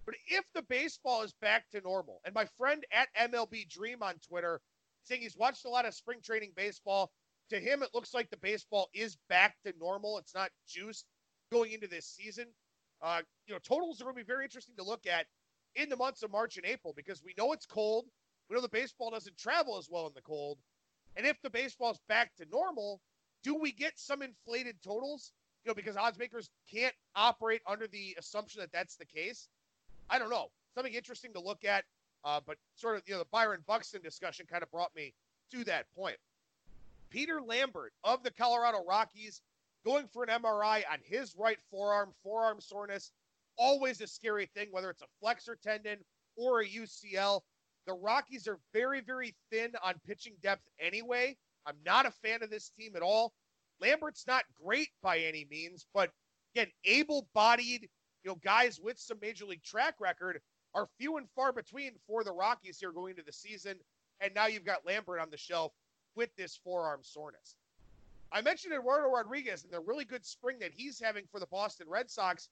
But 0.09 0.16
if 0.27 0.47
the 0.55 0.62
baseball 0.62 1.21
is 1.21 1.35
back 1.35 1.68
to 1.68 1.83
normal, 1.83 2.23
and 2.25 2.35
my 2.35 2.47
friend 2.57 2.83
at 2.90 3.14
MLB 3.14 3.68
Dream 3.68 4.03
on 4.03 4.14
Twitter 4.27 4.59
saying 5.05 5.21
he's 5.21 5.37
watched 5.37 5.66
a 5.66 5.68
lot 5.68 5.85
of 5.85 5.92
spring 5.92 6.21
training 6.25 6.53
baseball, 6.57 7.12
to 7.51 7.61
him 7.61 7.83
it 7.83 7.90
looks 7.92 8.14
like 8.14 8.31
the 8.31 8.38
baseball 8.38 8.88
is 8.94 9.18
back 9.29 9.57
to 9.66 9.75
normal. 9.79 10.16
It's 10.16 10.35
not 10.35 10.49
juiced 10.66 11.05
going 11.53 11.73
into 11.73 11.88
this 11.88 12.07
season. 12.07 12.47
Uh, 13.03 13.21
you 13.47 13.53
know, 13.53 13.59
totals 13.59 14.01
are 14.01 14.05
going 14.05 14.16
to 14.16 14.25
be 14.25 14.27
very 14.27 14.44
interesting 14.44 14.77
to 14.77 14.83
look 14.83 15.07
at 15.07 15.27
in 15.75 15.90
the 15.90 15.97
months 15.97 16.23
of 16.23 16.33
March 16.33 16.57
and 16.57 16.64
April 16.64 16.94
because 16.97 17.23
we 17.23 17.35
know 17.37 17.53
it's 17.53 17.66
cold. 17.66 18.07
We 18.49 18.57
know 18.57 18.62
the 18.62 18.68
baseball 18.71 19.11
doesn't 19.11 19.37
travel 19.37 19.77
as 19.77 19.90
well 19.90 20.07
in 20.07 20.14
the 20.14 20.23
cold. 20.23 20.57
And 21.16 21.27
if 21.27 21.37
the 21.42 21.51
baseball 21.51 21.90
is 21.90 22.01
back 22.09 22.35
to 22.37 22.47
normal, 22.51 23.03
do 23.44 23.57
we 23.57 23.73
get 23.73 23.99
some 23.99 24.23
inflated 24.23 24.77
totals? 24.83 25.33
You 25.64 25.71
know, 25.71 25.75
because 25.75 25.99
odds 25.99 26.18
makers 26.18 26.49
can't 26.73 26.94
operate 27.14 27.61
under 27.66 27.87
the 27.87 28.16
assumption 28.18 28.62
that 28.62 28.73
that's 28.73 28.97
the 28.97 29.05
case. 29.05 29.49
I 30.11 30.18
don't 30.18 30.31
know. 30.31 30.51
Something 30.75 30.94
interesting 30.94 31.33
to 31.35 31.40
look 31.40 31.64
at. 31.64 31.85
Uh, 32.25 32.40
but 32.44 32.57
sort 32.75 32.97
of, 32.97 33.03
you 33.07 33.14
know, 33.14 33.21
the 33.21 33.27
Byron 33.31 33.62
Buxton 33.66 34.03
discussion 34.03 34.47
kind 34.51 34.62
of 34.62 34.71
brought 34.71 34.94
me 34.94 35.14
to 35.53 35.64
that 35.64 35.87
point. 35.94 36.16
Peter 37.11 37.40
Lambert 37.40 37.92
of 38.05 38.23
the 38.23 38.31
Colorado 38.31 38.85
Rockies 38.87 39.40
going 39.85 40.07
for 40.09 40.25
an 40.25 40.42
MRI 40.42 40.83
on 40.92 40.99
his 41.03 41.35
right 41.37 41.59
forearm, 41.71 42.12
forearm 42.23 42.61
soreness. 42.61 43.12
Always 43.57 44.01
a 44.01 44.07
scary 44.07 44.47
thing, 44.47 44.68
whether 44.71 44.90
it's 44.90 45.03
a 45.03 45.07
flexor 45.21 45.57
tendon 45.62 45.99
or 46.37 46.61
a 46.61 46.66
UCL. 46.66 47.40
The 47.87 47.94
Rockies 47.94 48.47
are 48.47 48.59
very, 48.73 49.01
very 49.01 49.35
thin 49.51 49.73
on 49.83 49.94
pitching 50.07 50.35
depth 50.42 50.68
anyway. 50.79 51.37
I'm 51.66 51.77
not 51.85 52.07
a 52.07 52.11
fan 52.11 52.42
of 52.42 52.51
this 52.51 52.71
team 52.71 52.97
at 52.97 53.03
all. 53.03 53.33
Lambert's 53.81 54.27
not 54.27 54.44
great 54.62 54.88
by 55.03 55.18
any 55.18 55.47
means, 55.51 55.87
but 55.94 56.11
again, 56.55 56.68
able 56.85 57.29
bodied, 57.35 57.88
know, 58.29 58.38
guys 58.45 58.81
with 58.81 58.99
some 58.99 59.19
major 59.21 59.45
league 59.45 59.62
track 59.62 59.95
record 59.99 60.41
are 60.75 60.88
few 60.99 61.17
and 61.17 61.29
far 61.35 61.53
between 61.53 61.93
for 62.07 62.23
the 62.23 62.33
Rockies 62.33 62.79
here 62.79 62.93
going 62.93 63.11
into 63.11 63.25
the 63.25 63.33
season. 63.33 63.77
And 64.21 64.35
now 64.35 64.47
you've 64.47 64.64
got 64.64 64.87
Lambert 64.87 65.21
on 65.21 65.31
the 65.31 65.37
shelf 65.37 65.73
with 66.14 66.35
this 66.37 66.57
forearm 66.62 67.01
soreness. 67.03 67.57
I 68.31 68.43
mentioned 68.43 68.75
Eduardo 68.75 69.09
Rodriguez 69.09 69.64
and 69.64 69.73
the 69.73 69.81
really 69.81 70.05
good 70.05 70.25
spring 70.25 70.59
that 70.61 70.73
he's 70.75 71.01
having 71.01 71.25
for 71.31 71.41
the 71.41 71.47
Boston 71.47 71.87
Red 71.88 72.11
Sox. 72.11 72.49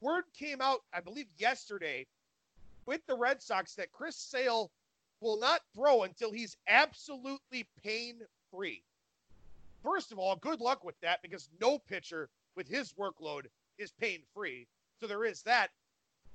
Word 0.00 0.24
came 0.38 0.60
out, 0.60 0.80
I 0.92 1.00
believe, 1.00 1.26
yesterday 1.36 2.06
with 2.86 3.04
the 3.06 3.16
Red 3.16 3.42
Sox 3.42 3.74
that 3.74 3.90
Chris 3.92 4.16
Sale 4.16 4.70
will 5.20 5.38
not 5.40 5.62
throw 5.74 6.04
until 6.04 6.30
he's 6.30 6.56
absolutely 6.68 7.66
pain 7.82 8.20
free. 8.52 8.82
First 9.82 10.12
of 10.12 10.18
all, 10.18 10.36
good 10.36 10.60
luck 10.60 10.84
with 10.84 10.98
that 11.00 11.22
because 11.22 11.48
no 11.60 11.78
pitcher 11.78 12.28
with 12.54 12.68
his 12.68 12.92
workload 12.92 13.46
is 13.78 13.92
pain 13.92 14.20
free. 14.34 14.68
So 15.00 15.06
there 15.06 15.24
is 15.24 15.42
that. 15.42 15.70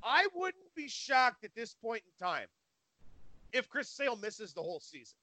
I 0.03 0.27
wouldn't 0.33 0.75
be 0.75 0.87
shocked 0.87 1.43
at 1.43 1.55
this 1.55 1.75
point 1.75 2.03
in 2.05 2.25
time 2.25 2.47
if 3.53 3.69
Chris 3.69 3.89
Sale 3.89 4.15
misses 4.17 4.53
the 4.53 4.61
whole 4.61 4.79
season. 4.79 5.17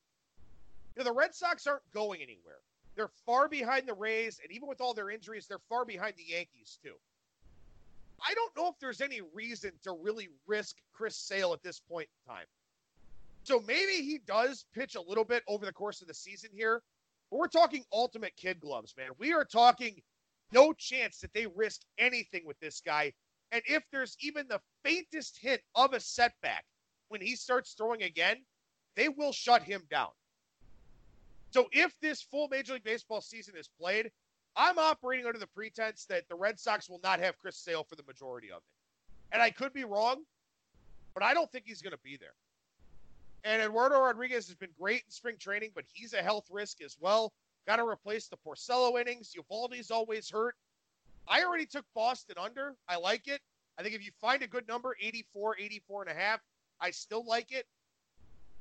You 0.97 1.03
know, 1.03 1.11
the 1.11 1.17
Red 1.17 1.35
Sox 1.35 1.67
aren't 1.67 1.91
going 1.93 2.21
anywhere. 2.21 2.59
They're 2.97 3.11
far 3.25 3.49
behind 3.49 3.87
the 3.87 3.95
Rays, 3.95 4.41
and 4.43 4.51
even 4.53 4.69
with 4.69 4.81
all 4.81 4.95
their 4.95 5.11
injuries, 5.11 5.47
they're 5.47 5.59
far 5.69 5.85
behind 5.85 6.15
the 6.17 6.25
Yankees, 6.25 6.79
too. 6.83 6.95
I 8.21 8.35
don't 8.35 8.57
know 8.57 8.69
if 8.69 8.79
there's 8.81 9.01
any 9.01 9.21
reason 9.33 9.73
to 9.85 9.93
really 9.93 10.29
risk 10.47 10.77
Chris 10.93 11.17
Sale 11.17 11.53
at 11.53 11.63
this 11.63 11.81
point 11.81 12.09
in 12.09 12.33
time. 12.33 12.47
So 13.45 13.63
maybe 13.67 14.03
he 14.03 14.19
does 14.27 14.67
pitch 14.75 14.97
a 14.97 15.01
little 15.01 15.25
bit 15.25 15.45
over 15.47 15.65
the 15.65 15.73
course 15.73 16.03
of 16.03 16.09
the 16.09 16.15
season 16.15 16.51
here. 16.53 16.83
But 17.31 17.39
we're 17.39 17.49
talking 17.49 17.85
ultimate 17.93 18.37
kid 18.37 18.59
gloves, 18.61 18.95
man. 18.97 19.11
We 19.19 19.33
are 19.33 19.45
talking 19.45 20.03
no 20.53 20.73
chance 20.73 21.21
that 21.21 21.33
they 21.33 21.47
risk 21.47 21.83
anything 21.99 22.43
with 22.45 22.59
this 22.59 22.81
guy 22.85 23.13
and 23.53 23.63
if 23.67 23.83
there's 23.91 24.17
even 24.21 24.47
the 24.49 24.61
faintest 24.85 25.39
hint 25.41 25.61
of 25.75 25.93
a 25.93 26.01
setback 26.01 26.65
when 27.09 27.21
he 27.21 27.35
starts 27.35 27.73
throwing 27.73 28.03
again, 28.03 28.37
they 28.97 29.09
will 29.09 29.33
shut 29.33 29.63
him 29.63 29.83
down. 29.91 30.11
So 31.51 31.69
if 31.73 31.95
this 32.01 32.21
full 32.21 32.49
Major 32.49 32.75
League 32.75 32.85
Baseball 32.85 33.21
season 33.21 33.55
is 33.57 33.69
played, 33.81 34.11
I'm 34.57 34.79
operating 34.79 35.27
under 35.27 35.39
the 35.39 35.47
pretense 35.47 36.05
that 36.07 36.29
the 36.29 36.35
Red 36.35 36.59
Sox 36.59 36.91
will 36.91 37.01
not 37.03 37.21
have 37.21 37.39
Chris 37.39 37.57
Sale 37.57 37.85
for 37.85 37.97
the 37.97 38.03
majority 38.07 38.51
of 38.51 38.59
it. 38.59 39.33
And 39.33 39.41
I 39.41 39.51
could 39.51 39.73
be 39.73 39.85
wrong, 39.85 40.25
but 41.15 41.23
I 41.23 41.33
don't 41.33 41.51
think 41.51 41.65
he's 41.67 41.81
going 41.81 41.93
to 41.93 42.03
be 42.03 42.17
there. 42.17 42.35
And 43.45 43.63
Eduardo 43.63 44.01
Rodriguez 44.01 44.47
has 44.49 44.57
been 44.57 44.71
great 44.79 45.05
in 45.07 45.11
spring 45.11 45.37
training, 45.39 45.71
but 45.75 45.85
he's 45.93 46.13
a 46.13 46.23
health 46.23 46.47
risk 46.51 46.83
as 46.83 46.97
well. 47.01 47.33
Got 47.67 47.77
to 47.77 47.87
replace 47.87 48.29
the 48.29 48.37
Porcello 48.37 49.01
innings. 49.01 49.35
Eovaldi's 49.39 49.91
always 49.91 50.29
hurt. 50.29 50.57
I 51.29 51.45
already 51.45 51.67
took 51.67 51.87
Boston 51.95 52.37
under. 52.39 52.77
I 52.89 52.97
like 52.97 53.29
it. 53.29 53.41
I 53.79 53.83
think 53.83 53.95
if 53.95 54.05
you 54.05 54.13
find 54.21 54.43
a 54.43 54.49
good 54.49 54.69
number, 54.69 54.97
84, 55.01 55.57
84 55.59 56.03
and 56.03 56.13
a 56.13 56.15
half, 56.21 56.41
I 56.81 56.91
still 56.93 57.25
like 57.27 57.53
it. 57.53 57.67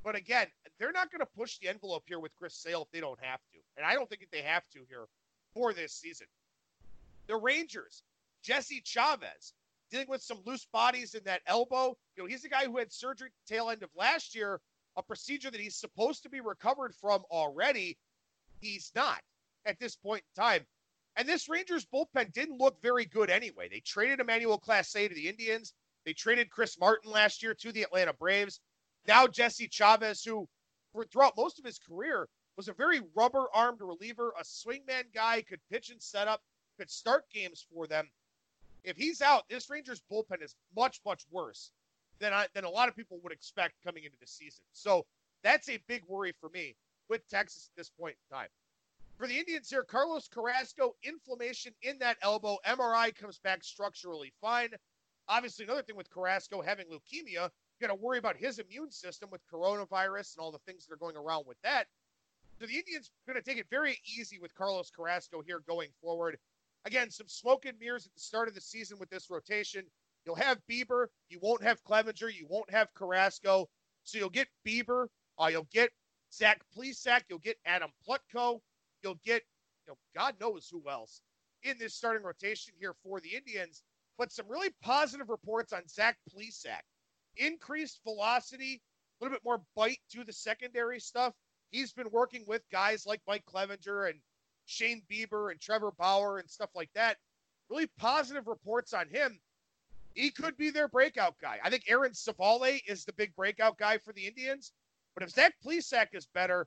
But 0.04 0.16
again, 0.16 0.48
they're 0.78 0.92
not 0.92 1.10
going 1.12 1.20
to 1.20 1.26
push 1.38 1.58
the 1.58 1.68
envelope 1.68 2.04
here 2.06 2.20
with 2.20 2.34
Chris 2.36 2.54
Sale 2.56 2.82
if 2.82 2.90
they 2.92 3.00
don't 3.00 3.20
have 3.22 3.40
to. 3.52 3.58
And 3.76 3.86
I 3.86 3.94
don't 3.94 4.08
think 4.08 4.22
that 4.22 4.32
they 4.32 4.42
have 4.42 4.64
to 4.74 4.80
here 4.88 5.06
for 5.54 5.72
this 5.74 5.92
season. 5.94 6.28
The 7.28 7.36
Rangers, 7.36 8.04
Jesse 8.42 8.82
Chavez, 8.84 9.54
dealing 9.90 10.08
with 10.08 10.22
some 10.22 10.40
loose 10.46 10.66
bodies 10.72 11.14
in 11.14 11.24
that 11.24 11.42
elbow. 11.46 11.96
You 12.16 12.24
know, 12.24 12.28
he's 12.28 12.44
a 12.44 12.48
guy 12.50 12.64
who 12.66 12.78
had 12.78 12.92
surgery 12.92 13.30
tail 13.48 13.70
end 13.70 13.82
of 13.82 13.90
last 13.96 14.34
year, 14.34 14.60
a 14.96 15.02
procedure 15.02 15.50
that 15.50 15.60
he's 15.60 15.76
supposed 15.76 16.22
to 16.24 16.30
be 16.30 16.40
recovered 16.40 16.94
from 16.94 17.24
already. 17.30 17.98
He's 18.60 18.92
not. 18.94 19.20
at 19.66 19.78
this 19.78 19.96
point 19.96 20.22
in 20.36 20.42
time. 20.42 20.66
And 21.18 21.28
this 21.28 21.48
Rangers 21.48 21.84
bullpen 21.84 22.32
didn't 22.32 22.58
look 22.58 22.80
very 22.80 23.04
good 23.04 23.28
anyway. 23.28 23.68
They 23.68 23.80
traded 23.80 24.20
Emmanuel 24.20 24.56
Class 24.56 24.92
Clase 24.92 25.08
to 25.08 25.14
the 25.14 25.28
Indians. 25.28 25.74
They 26.06 26.12
traded 26.12 26.48
Chris 26.48 26.78
Martin 26.78 27.10
last 27.10 27.42
year 27.42 27.54
to 27.54 27.72
the 27.72 27.82
Atlanta 27.82 28.12
Braves. 28.12 28.60
Now 29.06 29.26
Jesse 29.26 29.68
Chavez, 29.68 30.22
who 30.22 30.48
throughout 31.10 31.36
most 31.36 31.58
of 31.58 31.64
his 31.64 31.78
career 31.78 32.28
was 32.56 32.68
a 32.68 32.72
very 32.72 33.00
rubber-armed 33.16 33.80
reliever, 33.80 34.32
a 34.38 34.44
swingman 34.44 35.12
guy, 35.12 35.42
could 35.42 35.60
pitch 35.70 35.90
and 35.90 36.00
set 36.00 36.28
up, 36.28 36.40
could 36.78 36.90
start 36.90 37.24
games 37.34 37.66
for 37.74 37.88
them. 37.88 38.08
If 38.84 38.96
he's 38.96 39.20
out, 39.20 39.42
this 39.50 39.68
Rangers 39.68 40.02
bullpen 40.10 40.40
is 40.40 40.54
much, 40.76 41.00
much 41.04 41.24
worse 41.32 41.72
than 42.20 42.32
I, 42.32 42.46
than 42.54 42.64
a 42.64 42.70
lot 42.70 42.88
of 42.88 42.94
people 42.94 43.18
would 43.24 43.32
expect 43.32 43.74
coming 43.84 44.04
into 44.04 44.16
the 44.20 44.26
season. 44.26 44.62
So 44.72 45.04
that's 45.42 45.68
a 45.68 45.82
big 45.88 46.02
worry 46.06 46.32
for 46.40 46.48
me 46.50 46.76
with 47.08 47.28
Texas 47.28 47.70
at 47.72 47.76
this 47.76 47.90
point 47.90 48.14
in 48.30 48.36
time. 48.36 48.48
For 49.18 49.26
the 49.26 49.36
Indians 49.36 49.68
here, 49.68 49.82
Carlos 49.82 50.28
Carrasco, 50.28 50.94
inflammation 51.02 51.74
in 51.82 51.98
that 51.98 52.18
elbow. 52.22 52.56
MRI 52.64 53.12
comes 53.16 53.40
back 53.40 53.64
structurally 53.64 54.32
fine. 54.40 54.68
Obviously, 55.28 55.64
another 55.64 55.82
thing 55.82 55.96
with 55.96 56.08
Carrasco 56.08 56.62
having 56.62 56.86
leukemia, 56.86 57.50
you 57.50 57.80
got 57.80 57.88
to 57.88 57.96
worry 57.96 58.18
about 58.18 58.36
his 58.36 58.60
immune 58.60 58.92
system 58.92 59.28
with 59.32 59.40
coronavirus 59.52 60.36
and 60.36 60.40
all 60.40 60.52
the 60.52 60.60
things 60.60 60.86
that 60.86 60.94
are 60.94 60.98
going 60.98 61.16
around 61.16 61.46
with 61.48 61.56
that. 61.64 61.88
So 62.60 62.66
the 62.66 62.76
Indians 62.76 63.10
are 63.26 63.32
going 63.32 63.42
to 63.42 63.50
take 63.50 63.58
it 63.58 63.66
very 63.68 63.98
easy 64.06 64.38
with 64.38 64.54
Carlos 64.54 64.88
Carrasco 64.94 65.42
here 65.42 65.62
going 65.66 65.88
forward. 66.00 66.38
Again, 66.84 67.10
some 67.10 67.26
smoke 67.26 67.66
and 67.66 67.76
mirrors 67.80 68.06
at 68.06 68.14
the 68.14 68.20
start 68.20 68.46
of 68.46 68.54
the 68.54 68.60
season 68.60 69.00
with 69.00 69.10
this 69.10 69.30
rotation. 69.30 69.84
You'll 70.26 70.36
have 70.36 70.60
Bieber. 70.70 71.06
You 71.28 71.40
won't 71.42 71.64
have 71.64 71.82
Clevinger. 71.82 72.32
You 72.32 72.46
won't 72.48 72.70
have 72.70 72.94
Carrasco. 72.94 73.68
So 74.04 74.18
you'll 74.18 74.30
get 74.30 74.46
Bieber. 74.64 75.08
Uh, 75.40 75.48
you'll 75.50 75.68
get 75.72 75.90
Zach 76.32 76.60
Plesac. 76.76 77.22
You'll 77.28 77.40
get 77.40 77.56
Adam 77.66 77.90
Plutko. 78.08 78.60
You'll 79.02 79.20
get, 79.24 79.42
you 79.86 79.92
know, 79.92 79.98
God 80.14 80.34
knows 80.40 80.68
who 80.70 80.82
else 80.88 81.22
in 81.62 81.76
this 81.78 81.94
starting 81.94 82.24
rotation 82.24 82.74
here 82.78 82.94
for 83.02 83.20
the 83.20 83.34
Indians. 83.34 83.82
But 84.16 84.32
some 84.32 84.48
really 84.48 84.70
positive 84.82 85.28
reports 85.28 85.72
on 85.72 85.86
Zach 85.88 86.16
Plesac. 86.32 86.82
Increased 87.36 88.00
velocity, 88.04 88.80
a 89.20 89.24
little 89.24 89.36
bit 89.36 89.44
more 89.44 89.62
bite 89.76 90.00
to 90.10 90.24
the 90.24 90.32
secondary 90.32 90.98
stuff. 90.98 91.34
He's 91.70 91.92
been 91.92 92.10
working 92.10 92.44
with 92.46 92.62
guys 92.72 93.06
like 93.06 93.20
Mike 93.28 93.44
Clevinger 93.46 94.10
and 94.10 94.18
Shane 94.66 95.02
Bieber 95.10 95.50
and 95.50 95.60
Trevor 95.60 95.92
Bauer 95.92 96.38
and 96.38 96.50
stuff 96.50 96.70
like 96.74 96.90
that. 96.94 97.16
Really 97.70 97.88
positive 97.98 98.46
reports 98.48 98.92
on 98.92 99.08
him. 99.08 99.38
He 100.14 100.30
could 100.30 100.56
be 100.56 100.70
their 100.70 100.88
breakout 100.88 101.36
guy. 101.40 101.58
I 101.62 101.70
think 101.70 101.84
Aaron 101.86 102.12
Civale 102.12 102.80
is 102.88 103.04
the 103.04 103.12
big 103.12 103.36
breakout 103.36 103.78
guy 103.78 103.98
for 103.98 104.12
the 104.12 104.26
Indians. 104.26 104.72
But 105.14 105.22
if 105.22 105.30
Zach 105.30 105.54
Plesac 105.64 106.08
is 106.12 106.26
better, 106.26 106.66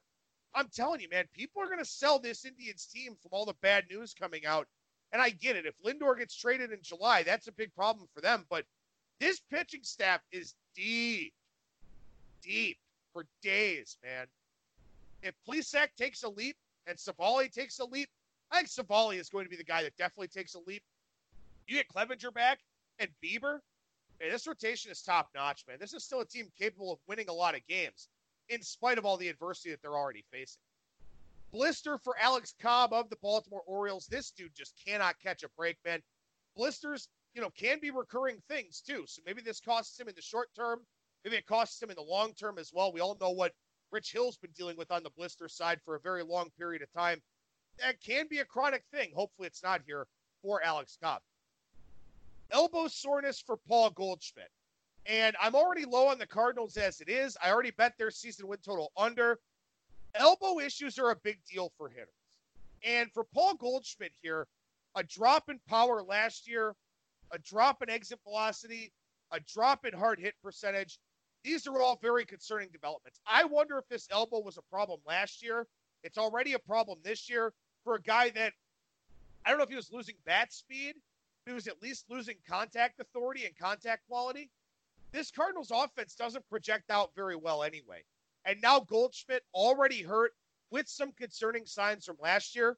I'm 0.54 0.68
telling 0.68 1.00
you, 1.00 1.10
man, 1.10 1.26
people 1.34 1.62
are 1.62 1.68
going 1.68 1.80
to 1.80 1.86
sell 1.86 2.20
this 2.20 2.46
Indians 2.46 2.86
team 2.86 3.16
from 3.22 3.30
all 3.32 3.46
the 3.46 3.56
bad 3.62 3.86
news 3.90 4.14
coming 4.14 4.46
out. 4.46 4.68
And 5.14 5.22
I 5.22 5.30
get 5.30 5.56
it. 5.56 5.66
If 5.66 5.76
Lindor 5.84 6.18
gets 6.18 6.36
traded 6.36 6.72
in 6.72 6.80
July, 6.82 7.24
that's 7.24 7.48
a 7.48 7.52
big 7.52 7.74
problem 7.76 8.08
for 8.14 8.22
them. 8.22 8.46
But 8.50 8.66
this 9.20 9.42
pitching 9.52 9.84
staff 9.84 10.22
is 10.32 10.56
deep, 10.76 11.34
deep 12.42 12.78
for 13.14 13.26
days, 13.42 13.98
man. 14.04 14.28
If 15.22 15.36
Plesac 15.48 15.90
takes 15.98 16.24
a 16.24 16.30
leap, 16.30 16.56
and 16.88 16.98
Civale 16.98 17.52
takes 17.52 17.80
a 17.80 17.86
leap, 17.86 18.10
I 18.52 18.58
think 18.58 18.68
Civale 18.68 19.18
is 19.20 19.30
going 19.30 19.46
to 19.46 19.50
be 19.50 19.56
the 19.56 19.64
guy 19.64 19.84
that 19.84 19.96
definitely 19.98 20.28
takes 20.28 20.56
a 20.56 20.60
leap. 20.68 20.84
You 21.68 21.76
get 21.78 21.88
Clevinger 21.88 22.34
back 22.34 22.60
and 23.00 23.10
Bieber. 23.24 23.60
Man, 24.20 24.32
this 24.32 24.48
rotation 24.48 24.92
is 24.92 25.02
top 25.02 25.30
notch, 25.34 25.64
man. 25.68 25.78
This 25.80 25.94
is 25.94 26.04
still 26.04 26.22
a 26.22 26.26
team 26.26 26.48
capable 26.60 26.92
of 26.92 27.00
winning 27.08 27.30
a 27.30 27.34
lot 27.34 27.56
of 27.56 27.66
games, 27.68 28.10
in 28.50 28.62
spite 28.62 28.98
of 28.98 29.06
all 29.06 29.18
the 29.18 29.28
adversity 29.28 29.72
that 29.72 29.82
they're 29.82 29.98
already 29.98 30.24
facing. 30.32 30.62
Blister 31.52 31.98
for 31.98 32.16
Alex 32.18 32.54
Cobb 32.62 32.94
of 32.94 33.10
the 33.10 33.18
Baltimore 33.22 33.64
Orioles. 33.66 34.08
This 34.08 34.32
dude 34.32 34.56
just 34.56 34.74
cannot 34.86 35.20
catch 35.22 35.44
a 35.44 35.50
break, 35.58 35.78
man. 35.86 36.02
Blisters, 36.56 37.10
you 37.34 37.42
know, 37.42 37.50
can 37.50 37.80
be 37.80 37.92
recurring 37.92 38.42
things 38.48 38.82
too. 38.82 39.04
So 39.06 39.22
maybe 39.26 39.42
this 39.42 39.60
costs 39.60 40.00
him 40.00 40.08
in 40.08 40.16
the 40.16 40.22
short 40.22 40.50
term. 40.56 40.80
Maybe 41.24 41.38
it 41.38 41.46
costs 41.46 41.82
him 41.82 41.90
in 41.90 41.96
the 41.96 42.02
long 42.02 42.34
term 42.34 42.58
as 42.58 42.72
well. 42.74 42.92
We 42.92 43.02
all 43.02 43.18
know 43.20 43.32
what 43.32 43.54
Rich 43.92 44.14
Hill's 44.14 44.38
been 44.38 44.52
dealing 44.52 44.78
with 44.78 44.92
on 44.92 45.04
the 45.04 45.10
blister 45.12 45.50
side 45.50 45.82
for 45.84 45.96
a 45.96 46.00
very 46.00 46.24
long 46.24 46.50
period 46.58 46.82
of 46.82 46.92
time. 46.94 47.22
That 47.80 48.02
can 48.02 48.28
be 48.30 48.40
a 48.40 48.46
chronic 48.46 48.84
thing. 48.92 49.12
Hopefully, 49.14 49.48
it's 49.48 49.64
not 49.64 49.82
here 49.86 50.08
for 50.42 50.64
Alex 50.64 50.98
Cobb. 51.02 51.22
Elbow 52.52 52.88
soreness 52.88 53.42
for 53.42 53.58
Paul 53.68 53.90
Goldschmidt. 53.92 54.50
And 55.06 55.36
I'm 55.42 55.56
already 55.56 55.86
low 55.86 56.08
on 56.08 56.20
the 56.20 56.28
Cardinals 56.28 56.78
as 56.78 57.02
it 57.02 57.10
is. 57.10 57.38
I 57.44 57.52
already 57.52 57.72
bet 57.72 57.94
their 57.98 58.12
season 58.12 58.48
win 58.48 58.60
total 58.64 58.92
under. 58.96 59.40
Elbow 60.16 60.60
issues 60.60 61.00
are 61.00 61.12
a 61.12 61.16
big 61.16 61.40
deal 61.50 61.72
for 61.78 61.90
hitters. 61.90 62.10
And 62.84 63.12
for 63.12 63.24
Paul 63.34 63.56
Goldschmidt 63.56 64.12
here, 64.22 64.48
a 64.96 65.04
drop 65.04 65.50
in 65.50 65.60
power 65.68 66.04
last 66.04 66.48
year, 66.48 66.76
a 67.32 67.40
drop 67.40 67.82
in 67.82 67.90
exit 67.90 68.20
velocity, 68.24 68.92
a 69.32 69.40
drop 69.40 69.86
in 69.86 69.94
hard 69.94 70.20
hit 70.20 70.36
percentage, 70.44 71.00
these 71.44 71.66
are 71.66 71.82
all 71.82 71.98
very 72.02 72.26
concerning 72.26 72.70
developments. 72.72 73.20
I 73.26 73.46
wonder 73.46 73.78
if 73.78 73.88
this 73.88 74.08
elbow 74.12 74.40
was 74.40 74.58
a 74.58 74.62
problem 74.64 75.00
last 75.08 75.42
year. 75.42 75.66
It's 76.04 76.18
already 76.18 76.54
a 76.54 76.60
problem 76.60 77.00
this 77.04 77.30
year 77.30 77.54
for 77.84 77.96
a 77.96 78.02
guy 78.02 78.30
that 78.32 78.54
I 79.46 79.50
don't 79.50 79.58
know 79.58 79.64
if 79.64 79.70
he 79.70 79.76
was 79.76 79.92
losing 79.92 80.16
bat 80.26 80.54
speed, 80.54 80.96
he 81.46 81.54
was 81.54 81.68
at 81.68 81.82
least 81.82 82.06
losing 82.10 82.36
contact 82.48 83.00
authority 83.00 83.46
and 83.46 83.58
contact 83.58 84.08
quality. 84.08 84.50
This 85.12 85.32
Cardinals 85.32 85.72
offense 85.74 86.16
doesn't 86.16 86.48
project 86.50 86.90
out 86.90 87.14
very 87.16 87.36
well 87.36 87.64
anyway. 87.64 88.04
And 88.46 88.62
now 88.62 88.80
Goldschmidt 88.80 89.44
already 89.54 90.02
hurt 90.02 90.32
with 90.72 90.88
some 90.88 91.12
concerning 91.12 91.66
signs 91.66 92.06
from 92.06 92.18
last 92.22 92.56
year. 92.56 92.78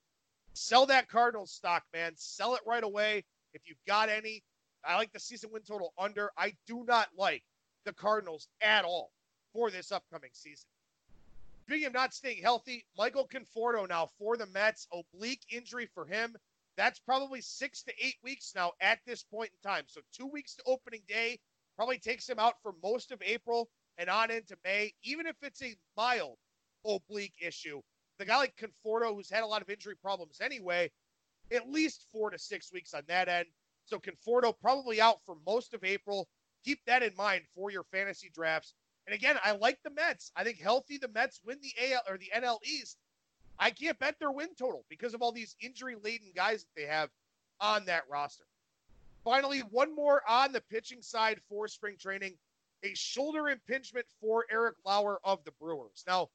Sell 0.54 0.86
that 0.88 1.08
Cardinals 1.10 1.52
stock, 1.52 1.84
man. 1.94 2.14
Sell 2.16 2.56
it 2.56 2.62
right 2.66 2.84
away 2.84 3.24
if 3.54 3.62
you've 3.66 3.86
got 3.88 4.10
any. 4.10 4.44
I 4.84 4.96
like 4.96 5.14
the 5.14 5.20
season 5.20 5.52
win 5.52 5.62
total 5.62 5.94
under. 5.98 6.32
I 6.38 6.54
do 6.68 6.84
not 6.88 7.10
like 7.18 7.44
the 7.86 7.94
Cardinals 7.94 8.48
at 8.62 8.84
all 8.84 9.12
for 9.54 9.70
this 9.70 9.92
upcoming 9.92 10.32
season. 10.34 10.68
Speaking 11.66 11.88
of 11.88 11.94
not 11.94 12.14
staying 12.14 12.42
healthy, 12.42 12.86
Michael 12.98 13.28
Conforto 13.28 13.88
now 13.88 14.10
for 14.20 14.36
the 14.36 14.48
Mets, 14.48 14.88
oblique 14.92 15.44
injury 15.50 15.88
for 15.94 16.06
him. 16.06 16.36
That's 16.76 17.00
probably 17.00 17.40
six 17.40 17.84
to 17.84 17.94
eight 18.04 18.18
weeks 18.24 18.54
now 18.56 18.74
at 18.82 19.00
this 19.06 19.24
point 19.24 19.52
in 19.52 19.70
time. 19.70 19.86
So 19.88 20.02
two 20.12 20.26
weeks 20.26 20.56
to 20.56 20.64
opening 20.66 21.04
day 21.08 21.40
probably 21.76 21.98
takes 21.98 22.28
him 22.28 22.40
out 22.40 22.56
for 22.62 22.74
most 22.84 23.12
of 23.12 23.22
April 23.22 23.70
and 23.98 24.10
on 24.10 24.32
into 24.32 24.56
May, 24.64 24.94
even 25.04 25.28
if 25.28 25.36
it's 25.42 25.62
a 25.62 25.76
mild 25.98 26.38
oblique 26.86 27.36
issue. 27.42 27.82
The 28.20 28.26
guy 28.26 28.38
like 28.38 28.56
Conforto, 28.56 29.14
who's 29.14 29.30
had 29.30 29.44
a 29.44 29.48
lot 29.48 29.62
of 29.62 29.70
injury 29.70 29.96
problems 29.96 30.40
anyway, 30.42 30.92
at 31.52 31.70
least 31.70 32.06
four 32.12 32.30
to 32.30 32.40
six 32.40 32.72
weeks 32.72 32.94
on 32.94 33.04
that 33.08 33.28
end. 33.28 33.48
So 33.86 34.00
Conforto 34.00 34.54
probably 34.62 35.02
out 35.02 35.20
for 35.26 35.36
most 35.46 35.74
of 35.74 35.84
April 35.84 36.28
keep 36.64 36.80
that 36.86 37.04
in 37.04 37.16
mind 37.16 37.44
for 37.56 37.72
your 37.72 37.84
fantasy 37.92 38.32
drafts. 38.34 38.74
And 39.06 39.14
again, 39.14 39.38
I 39.44 39.52
like 39.52 39.80
the 39.84 39.90
Mets. 39.90 40.32
I 40.36 40.44
think 40.44 40.60
healthy 40.60 40.98
the 40.98 41.10
Mets 41.10 41.42
win 41.46 41.60
the 41.62 41.94
AL 41.94 42.04
or 42.08 42.18
the 42.18 42.32
NL 42.36 42.60
East. 42.64 42.98
I 43.60 43.70
can't 43.70 44.00
bet 44.00 44.18
their 44.20 44.32
win 44.32 44.56
total 44.58 44.86
because 44.90 45.14
of 45.14 45.22
all 45.22 45.32
these 45.32 45.56
injury 45.60 45.96
laden 46.02 46.32
guys 46.36 46.64
that 46.64 46.82
they 46.82 46.88
have 46.88 47.10
on 47.60 47.86
that 47.86 48.04
roster. 48.10 48.46
Finally, 49.24 49.60
one 49.60 49.96
more 49.96 50.22
on 50.28 50.52
the 50.52 50.62
pitching 50.62 51.02
side 51.02 51.40
for 51.48 51.68
spring 51.68 51.96
training 51.98 52.36
a 52.84 52.94
shoulder 52.94 53.50
impingement 53.50 54.06
for 54.20 54.46
Eric 54.52 54.76
Lauer 54.86 55.20
of 55.24 55.44
the 55.46 55.52
Brewers. 55.62 56.04
Now, 56.06 56.30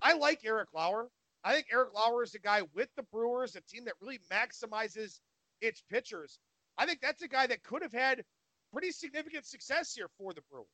I 0.00 0.12
like 0.12 0.44
Eric 0.44 0.68
Lauer. 0.72 1.08
I 1.42 1.54
think 1.54 1.66
Eric 1.72 1.92
Lauer 1.92 2.22
is 2.22 2.34
a 2.34 2.38
guy 2.38 2.62
with 2.74 2.88
the 2.96 3.02
Brewers, 3.04 3.56
a 3.56 3.60
team 3.62 3.84
that 3.86 3.94
really 4.00 4.20
maximizes 4.30 5.18
its 5.60 5.82
pitchers. 5.90 6.38
I 6.76 6.86
think 6.86 7.00
that's 7.00 7.22
a 7.22 7.28
guy 7.28 7.48
that 7.48 7.64
could 7.64 7.82
have 7.82 7.92
had 7.92 8.24
pretty 8.72 8.92
significant 8.92 9.44
success 9.44 9.94
here 9.94 10.08
for 10.16 10.32
the 10.32 10.42
Brewers. 10.50 10.66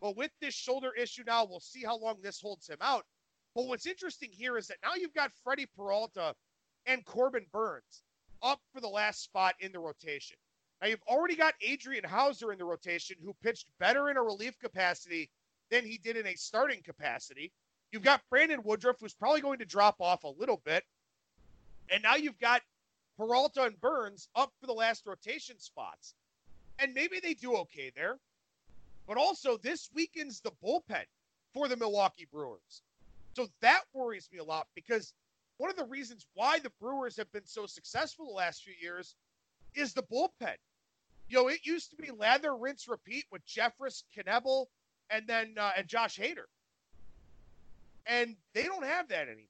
But 0.00 0.16
with 0.16 0.30
this 0.40 0.54
shoulder 0.54 0.92
issue 0.92 1.24
now, 1.26 1.46
we'll 1.46 1.60
see 1.60 1.82
how 1.82 1.96
long 1.96 2.18
this 2.22 2.40
holds 2.40 2.68
him 2.68 2.78
out. 2.82 3.06
But 3.54 3.66
what's 3.66 3.86
interesting 3.86 4.30
here 4.30 4.58
is 4.58 4.66
that 4.66 4.78
now 4.82 4.94
you've 4.94 5.14
got 5.14 5.32
Freddie 5.42 5.68
Peralta 5.74 6.34
and 6.84 7.04
Corbin 7.06 7.46
Burnes 7.50 8.02
up 8.42 8.60
for 8.72 8.80
the 8.80 8.88
last 8.88 9.22
spot 9.22 9.54
in 9.60 9.72
the 9.72 9.80
rotation. 9.80 10.36
Now 10.80 10.88
you've 10.88 11.02
already 11.08 11.36
got 11.36 11.54
Adrian 11.60 12.04
Houser 12.04 12.52
in 12.52 12.58
the 12.58 12.64
rotation 12.64 13.16
who 13.24 13.34
pitched 13.42 13.66
better 13.78 14.10
in 14.10 14.16
a 14.16 14.22
relief 14.22 14.58
capacity 14.58 15.30
than 15.70 15.84
he 15.84 15.98
did 15.98 16.16
in 16.16 16.26
a 16.26 16.36
starting 16.36 16.82
capacity. 16.82 17.52
You've 17.90 18.02
got 18.02 18.22
Brandon 18.30 18.60
Woodruff, 18.62 19.00
who's 19.00 19.14
probably 19.14 19.40
going 19.40 19.58
to 19.58 19.64
drop 19.64 19.96
off 20.00 20.24
a 20.24 20.28
little 20.28 20.60
bit. 20.64 20.84
And 21.90 22.02
now 22.02 22.16
you've 22.16 22.38
got 22.38 22.62
Peralta 23.16 23.64
and 23.64 23.80
Burnes 23.80 24.28
up 24.36 24.52
for 24.60 24.66
the 24.66 24.72
last 24.72 25.06
rotation 25.06 25.58
spots 25.58 26.14
and 26.78 26.94
maybe 26.94 27.20
they 27.20 27.34
do 27.34 27.56
okay 27.56 27.90
there. 27.94 28.18
But 29.06 29.16
also, 29.16 29.56
this 29.56 29.90
weakens 29.94 30.40
the 30.40 30.52
bullpen 30.62 31.04
for 31.52 31.68
the 31.68 31.76
Milwaukee 31.76 32.28
Brewers. 32.30 32.82
So 33.34 33.48
that 33.60 33.82
worries 33.92 34.28
me 34.32 34.38
a 34.38 34.44
lot 34.44 34.66
because 34.74 35.12
one 35.56 35.70
of 35.70 35.76
the 35.76 35.84
reasons 35.84 36.26
why 36.34 36.58
the 36.58 36.72
Brewers 36.80 37.16
have 37.16 37.30
been 37.32 37.46
so 37.46 37.66
successful 37.66 38.26
the 38.26 38.32
last 38.32 38.62
few 38.62 38.74
years 38.80 39.14
is 39.74 39.92
the 39.92 40.02
bullpen. 40.02 40.56
Know, 41.30 41.48
it 41.48 41.64
used 41.64 41.90
to 41.90 41.96
be 41.96 42.10
lather, 42.10 42.56
rinse, 42.56 42.88
repeat 42.88 43.24
with 43.30 43.46
Jeffress, 43.46 44.02
Knebel, 44.16 44.66
and 45.10 45.26
then 45.26 45.54
uh, 45.58 45.72
and 45.76 45.86
Josh 45.86 46.18
Hader, 46.18 46.46
and 48.06 48.36
they 48.54 48.64
don't 48.64 48.84
have 48.84 49.08
that 49.08 49.28
anymore. 49.28 49.44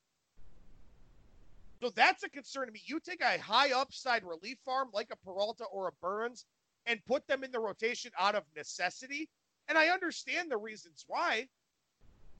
So 1.81 1.91
that's 1.91 2.25
a 2.25 2.29
concern 2.29 2.67
to 2.67 2.73
me. 2.73 2.83
You 2.85 2.99
take 2.99 3.23
a 3.23 3.41
high 3.41 3.73
upside 3.73 4.25
relief 4.25 4.59
farm 4.65 4.89
like 4.93 5.09
a 5.13 5.17
Peralta 5.17 5.65
or 5.65 5.89
a 5.89 5.93
Burnes 6.03 6.45
and 6.87 7.05
put 7.07 7.27
them 7.29 7.45
in 7.45 7.53
the 7.53 7.61
rotation 7.61 8.11
out 8.19 8.35
of 8.35 8.43
necessity. 8.57 9.29
And 9.69 9.79
I 9.79 9.89
understand 9.89 10.51
the 10.51 10.57
reasons 10.57 11.05
why. 11.07 11.47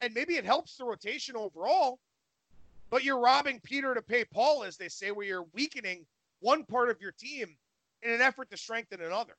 And 0.01 0.13
maybe 0.15 0.35
it 0.35 0.45
helps 0.45 0.77
the 0.77 0.85
rotation 0.85 1.37
overall. 1.37 2.01
But 2.91 3.05
you're 3.05 3.21
robbing 3.21 3.61
Peter 3.63 3.95
to 3.95 4.03
pay 4.03 4.25
Paul, 4.25 4.65
as 4.65 4.77
they 4.77 4.89
say, 4.89 5.11
where 5.11 5.27
you're 5.27 5.47
weakening 5.53 6.07
one 6.41 6.65
part 6.65 6.91
of 6.91 7.01
your 7.01 7.13
team 7.13 7.57
in 8.03 8.11
an 8.13 8.21
effort 8.21 8.51
to 8.51 8.57
strengthen 8.57 9.01
another. 9.01 9.35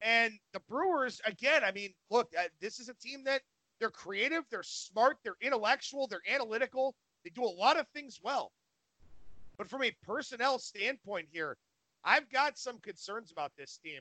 And 0.00 0.32
the 0.52 0.60
Brewers, 0.68 1.20
again, 1.24 1.62
I 1.64 1.72
mean, 1.72 1.92
look, 2.10 2.32
uh, 2.38 2.44
this 2.60 2.78
is 2.78 2.88
a 2.88 2.94
team 2.94 3.24
that 3.24 3.42
they're 3.80 3.90
creative, 3.90 4.44
they're 4.50 4.62
smart, 4.62 5.18
they're 5.22 5.36
intellectual, 5.40 6.06
they're 6.06 6.22
analytical, 6.32 6.94
they 7.24 7.30
do 7.30 7.44
a 7.44 7.46
lot 7.46 7.78
of 7.78 7.86
things 7.88 8.20
well. 8.22 8.52
But 9.56 9.68
from 9.68 9.82
a 9.82 9.90
personnel 10.04 10.58
standpoint 10.58 11.28
here, 11.32 11.56
I've 12.04 12.30
got 12.30 12.58
some 12.58 12.78
concerns 12.78 13.32
about 13.32 13.52
this 13.56 13.78
team. 13.82 14.00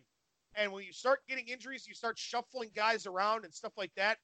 And 0.55 0.71
when 0.71 0.83
you 0.83 0.93
start 0.93 1.21
getting 1.27 1.47
injuries, 1.47 1.87
you 1.87 1.93
start 1.93 2.17
shuffling 2.17 2.69
guys 2.75 3.05
around 3.05 3.43
and 3.43 3.53
stuff 3.53 3.73
like 3.75 3.91
that. 3.95 4.17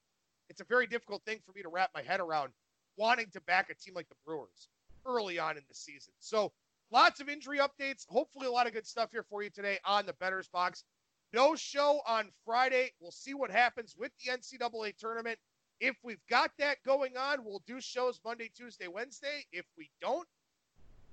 It's 0.48 0.60
a 0.60 0.64
very 0.64 0.86
difficult 0.86 1.22
thing 1.24 1.40
for 1.44 1.52
me 1.52 1.62
to 1.62 1.68
wrap 1.68 1.90
my 1.94 2.02
head 2.02 2.20
around 2.20 2.52
wanting 2.96 3.26
to 3.32 3.40
back 3.42 3.70
a 3.70 3.74
team 3.74 3.94
like 3.94 4.08
the 4.08 4.14
Brewers 4.24 4.68
early 5.06 5.38
on 5.38 5.56
in 5.56 5.62
the 5.68 5.74
season. 5.74 6.12
So 6.20 6.52
lots 6.94 7.18
of 7.20 7.28
injury 7.28 7.58
updates. 7.58 8.06
Hopefully, 8.08 8.46
a 8.46 8.50
lot 8.50 8.68
of 8.68 8.72
good 8.72 8.86
stuff 8.86 9.10
here 9.10 9.24
for 9.28 9.42
you 9.42 9.50
today 9.50 9.78
on 9.84 10.06
the 10.06 10.12
Bettor's 10.12 10.46
Box. 10.46 10.84
No 11.32 11.56
show 11.56 12.00
on 12.06 12.30
Friday. 12.44 12.92
We'll 13.00 13.10
see 13.10 13.34
what 13.34 13.50
happens 13.50 13.96
with 13.98 14.12
the 14.24 14.30
NCAA 14.30 14.96
tournament. 14.96 15.36
If 15.80 15.96
we've 16.04 16.24
got 16.30 16.52
that 16.60 16.76
going 16.86 17.16
on, 17.16 17.44
we'll 17.44 17.64
do 17.66 17.80
shows 17.80 18.20
Monday, 18.24 18.48
Tuesday, 18.56 18.86
Wednesday. 18.86 19.44
If 19.52 19.64
we 19.76 19.90
don't, 20.00 20.26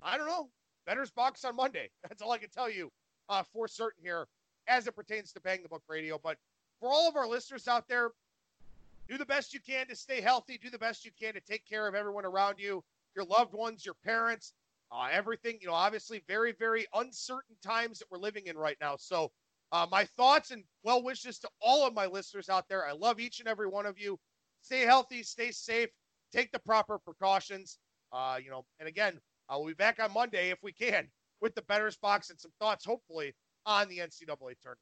I 0.04 0.18
don't 0.18 0.28
know. 0.28 0.50
Bettor's 0.86 1.10
Box 1.10 1.44
on 1.44 1.56
Monday. 1.56 1.90
That's 2.04 2.22
all 2.22 2.32
I 2.32 2.38
can 2.38 2.52
tell 2.52 2.70
you 2.70 2.92
uh, 3.28 3.42
for 3.52 3.68
certain 3.68 4.04
here 4.04 4.28
as 4.68 4.86
it 4.86 4.96
pertains 4.96 5.34
to 5.34 5.42
Bang 5.42 5.64
the 5.64 5.70
Book 5.70 5.84
Radio. 5.90 6.20
But 6.24 6.38
for 6.80 6.90
all 6.90 7.10
of 7.10 7.16
our 7.16 7.28
listeners 7.28 7.68
out 7.68 7.88
there, 7.88 8.12
do 9.10 9.18
the 9.18 9.26
best 9.26 9.52
you 9.52 9.60
can 9.60 9.88
to 9.88 9.96
stay 9.96 10.22
healthy. 10.22 10.60
Do 10.62 10.70
the 10.70 10.78
best 10.78 11.06
you 11.06 11.12
can 11.20 11.34
to 11.34 11.42
take 11.42 11.68
care 11.68 11.88
of 11.88 11.96
everyone 11.96 12.26
around 12.26 12.60
you, 12.60 12.84
your 13.16 13.26
loved 13.26 13.54
ones, 13.56 13.84
your 13.84 13.96
parents, 14.06 14.54
uh, 14.92 15.08
everything. 15.12 15.58
You 15.62 15.68
know, 15.68 15.74
obviously, 15.74 16.24
very, 16.28 16.54
very 16.54 16.86
uncertain 16.94 17.56
times 17.64 18.00
that 18.00 18.08
we're 18.12 18.18
living 18.18 18.48
in 18.48 18.58
right 18.58 18.78
now. 18.82 18.96
So, 18.98 19.32
uh, 19.72 19.88
my 19.90 20.06
thoughts 20.18 20.52
and 20.52 20.64
well 20.84 21.04
wishes 21.04 21.40
to 21.40 21.50
all 21.62 21.88
of 21.88 21.94
my 21.94 22.06
listeners 22.06 22.50
out 22.50 22.68
there. 22.68 22.86
I 22.86 22.92
love 22.92 23.20
each 23.20 23.40
and 23.40 23.48
every 23.48 23.68
one 23.68 23.86
of 23.86 23.98
you. 23.98 24.20
Stay 24.62 24.82
healthy, 24.82 25.24
stay 25.24 25.52
safe, 25.52 25.90
take 26.32 26.52
the 26.52 26.60
proper 26.60 27.00
precautions. 27.00 27.80
Uh, 28.12 28.38
you 28.44 28.50
know, 28.52 28.66
and 28.80 28.88
again, 28.88 29.20
I 29.50 29.56
will 29.56 29.68
be 29.68 29.74
back 29.74 30.00
on 30.02 30.14
Monday 30.14 30.50
if 30.50 30.60
we 30.62 30.74
can 30.74 31.08
with 31.42 31.56
the 31.56 31.62
Bettor's 31.64 31.98
Box 31.98 32.30
and 32.30 32.40
some 32.40 32.52
thoughts, 32.60 32.86
hopefully, 32.86 33.34
on 33.66 33.88
the 33.88 34.00
NCAA 34.00 34.56
tournament. 34.62 34.80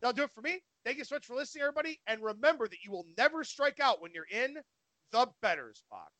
That'll 0.00 0.16
do 0.16 0.22
it 0.24 0.30
for 0.30 0.40
me. 0.40 0.62
Thank 0.84 0.98
you 0.98 1.04
so 1.04 1.16
much 1.16 1.26
for 1.26 1.34
listening, 1.36 1.62
everybody. 1.62 2.00
And 2.06 2.22
remember 2.22 2.68
that 2.68 2.82
you 2.84 2.90
will 2.90 3.06
never 3.18 3.44
strike 3.44 3.80
out 3.80 4.00
when 4.00 4.12
you're 4.14 4.24
in 4.30 4.56
the 5.12 5.28
Bettor's 5.42 5.82
Box. 5.90 6.12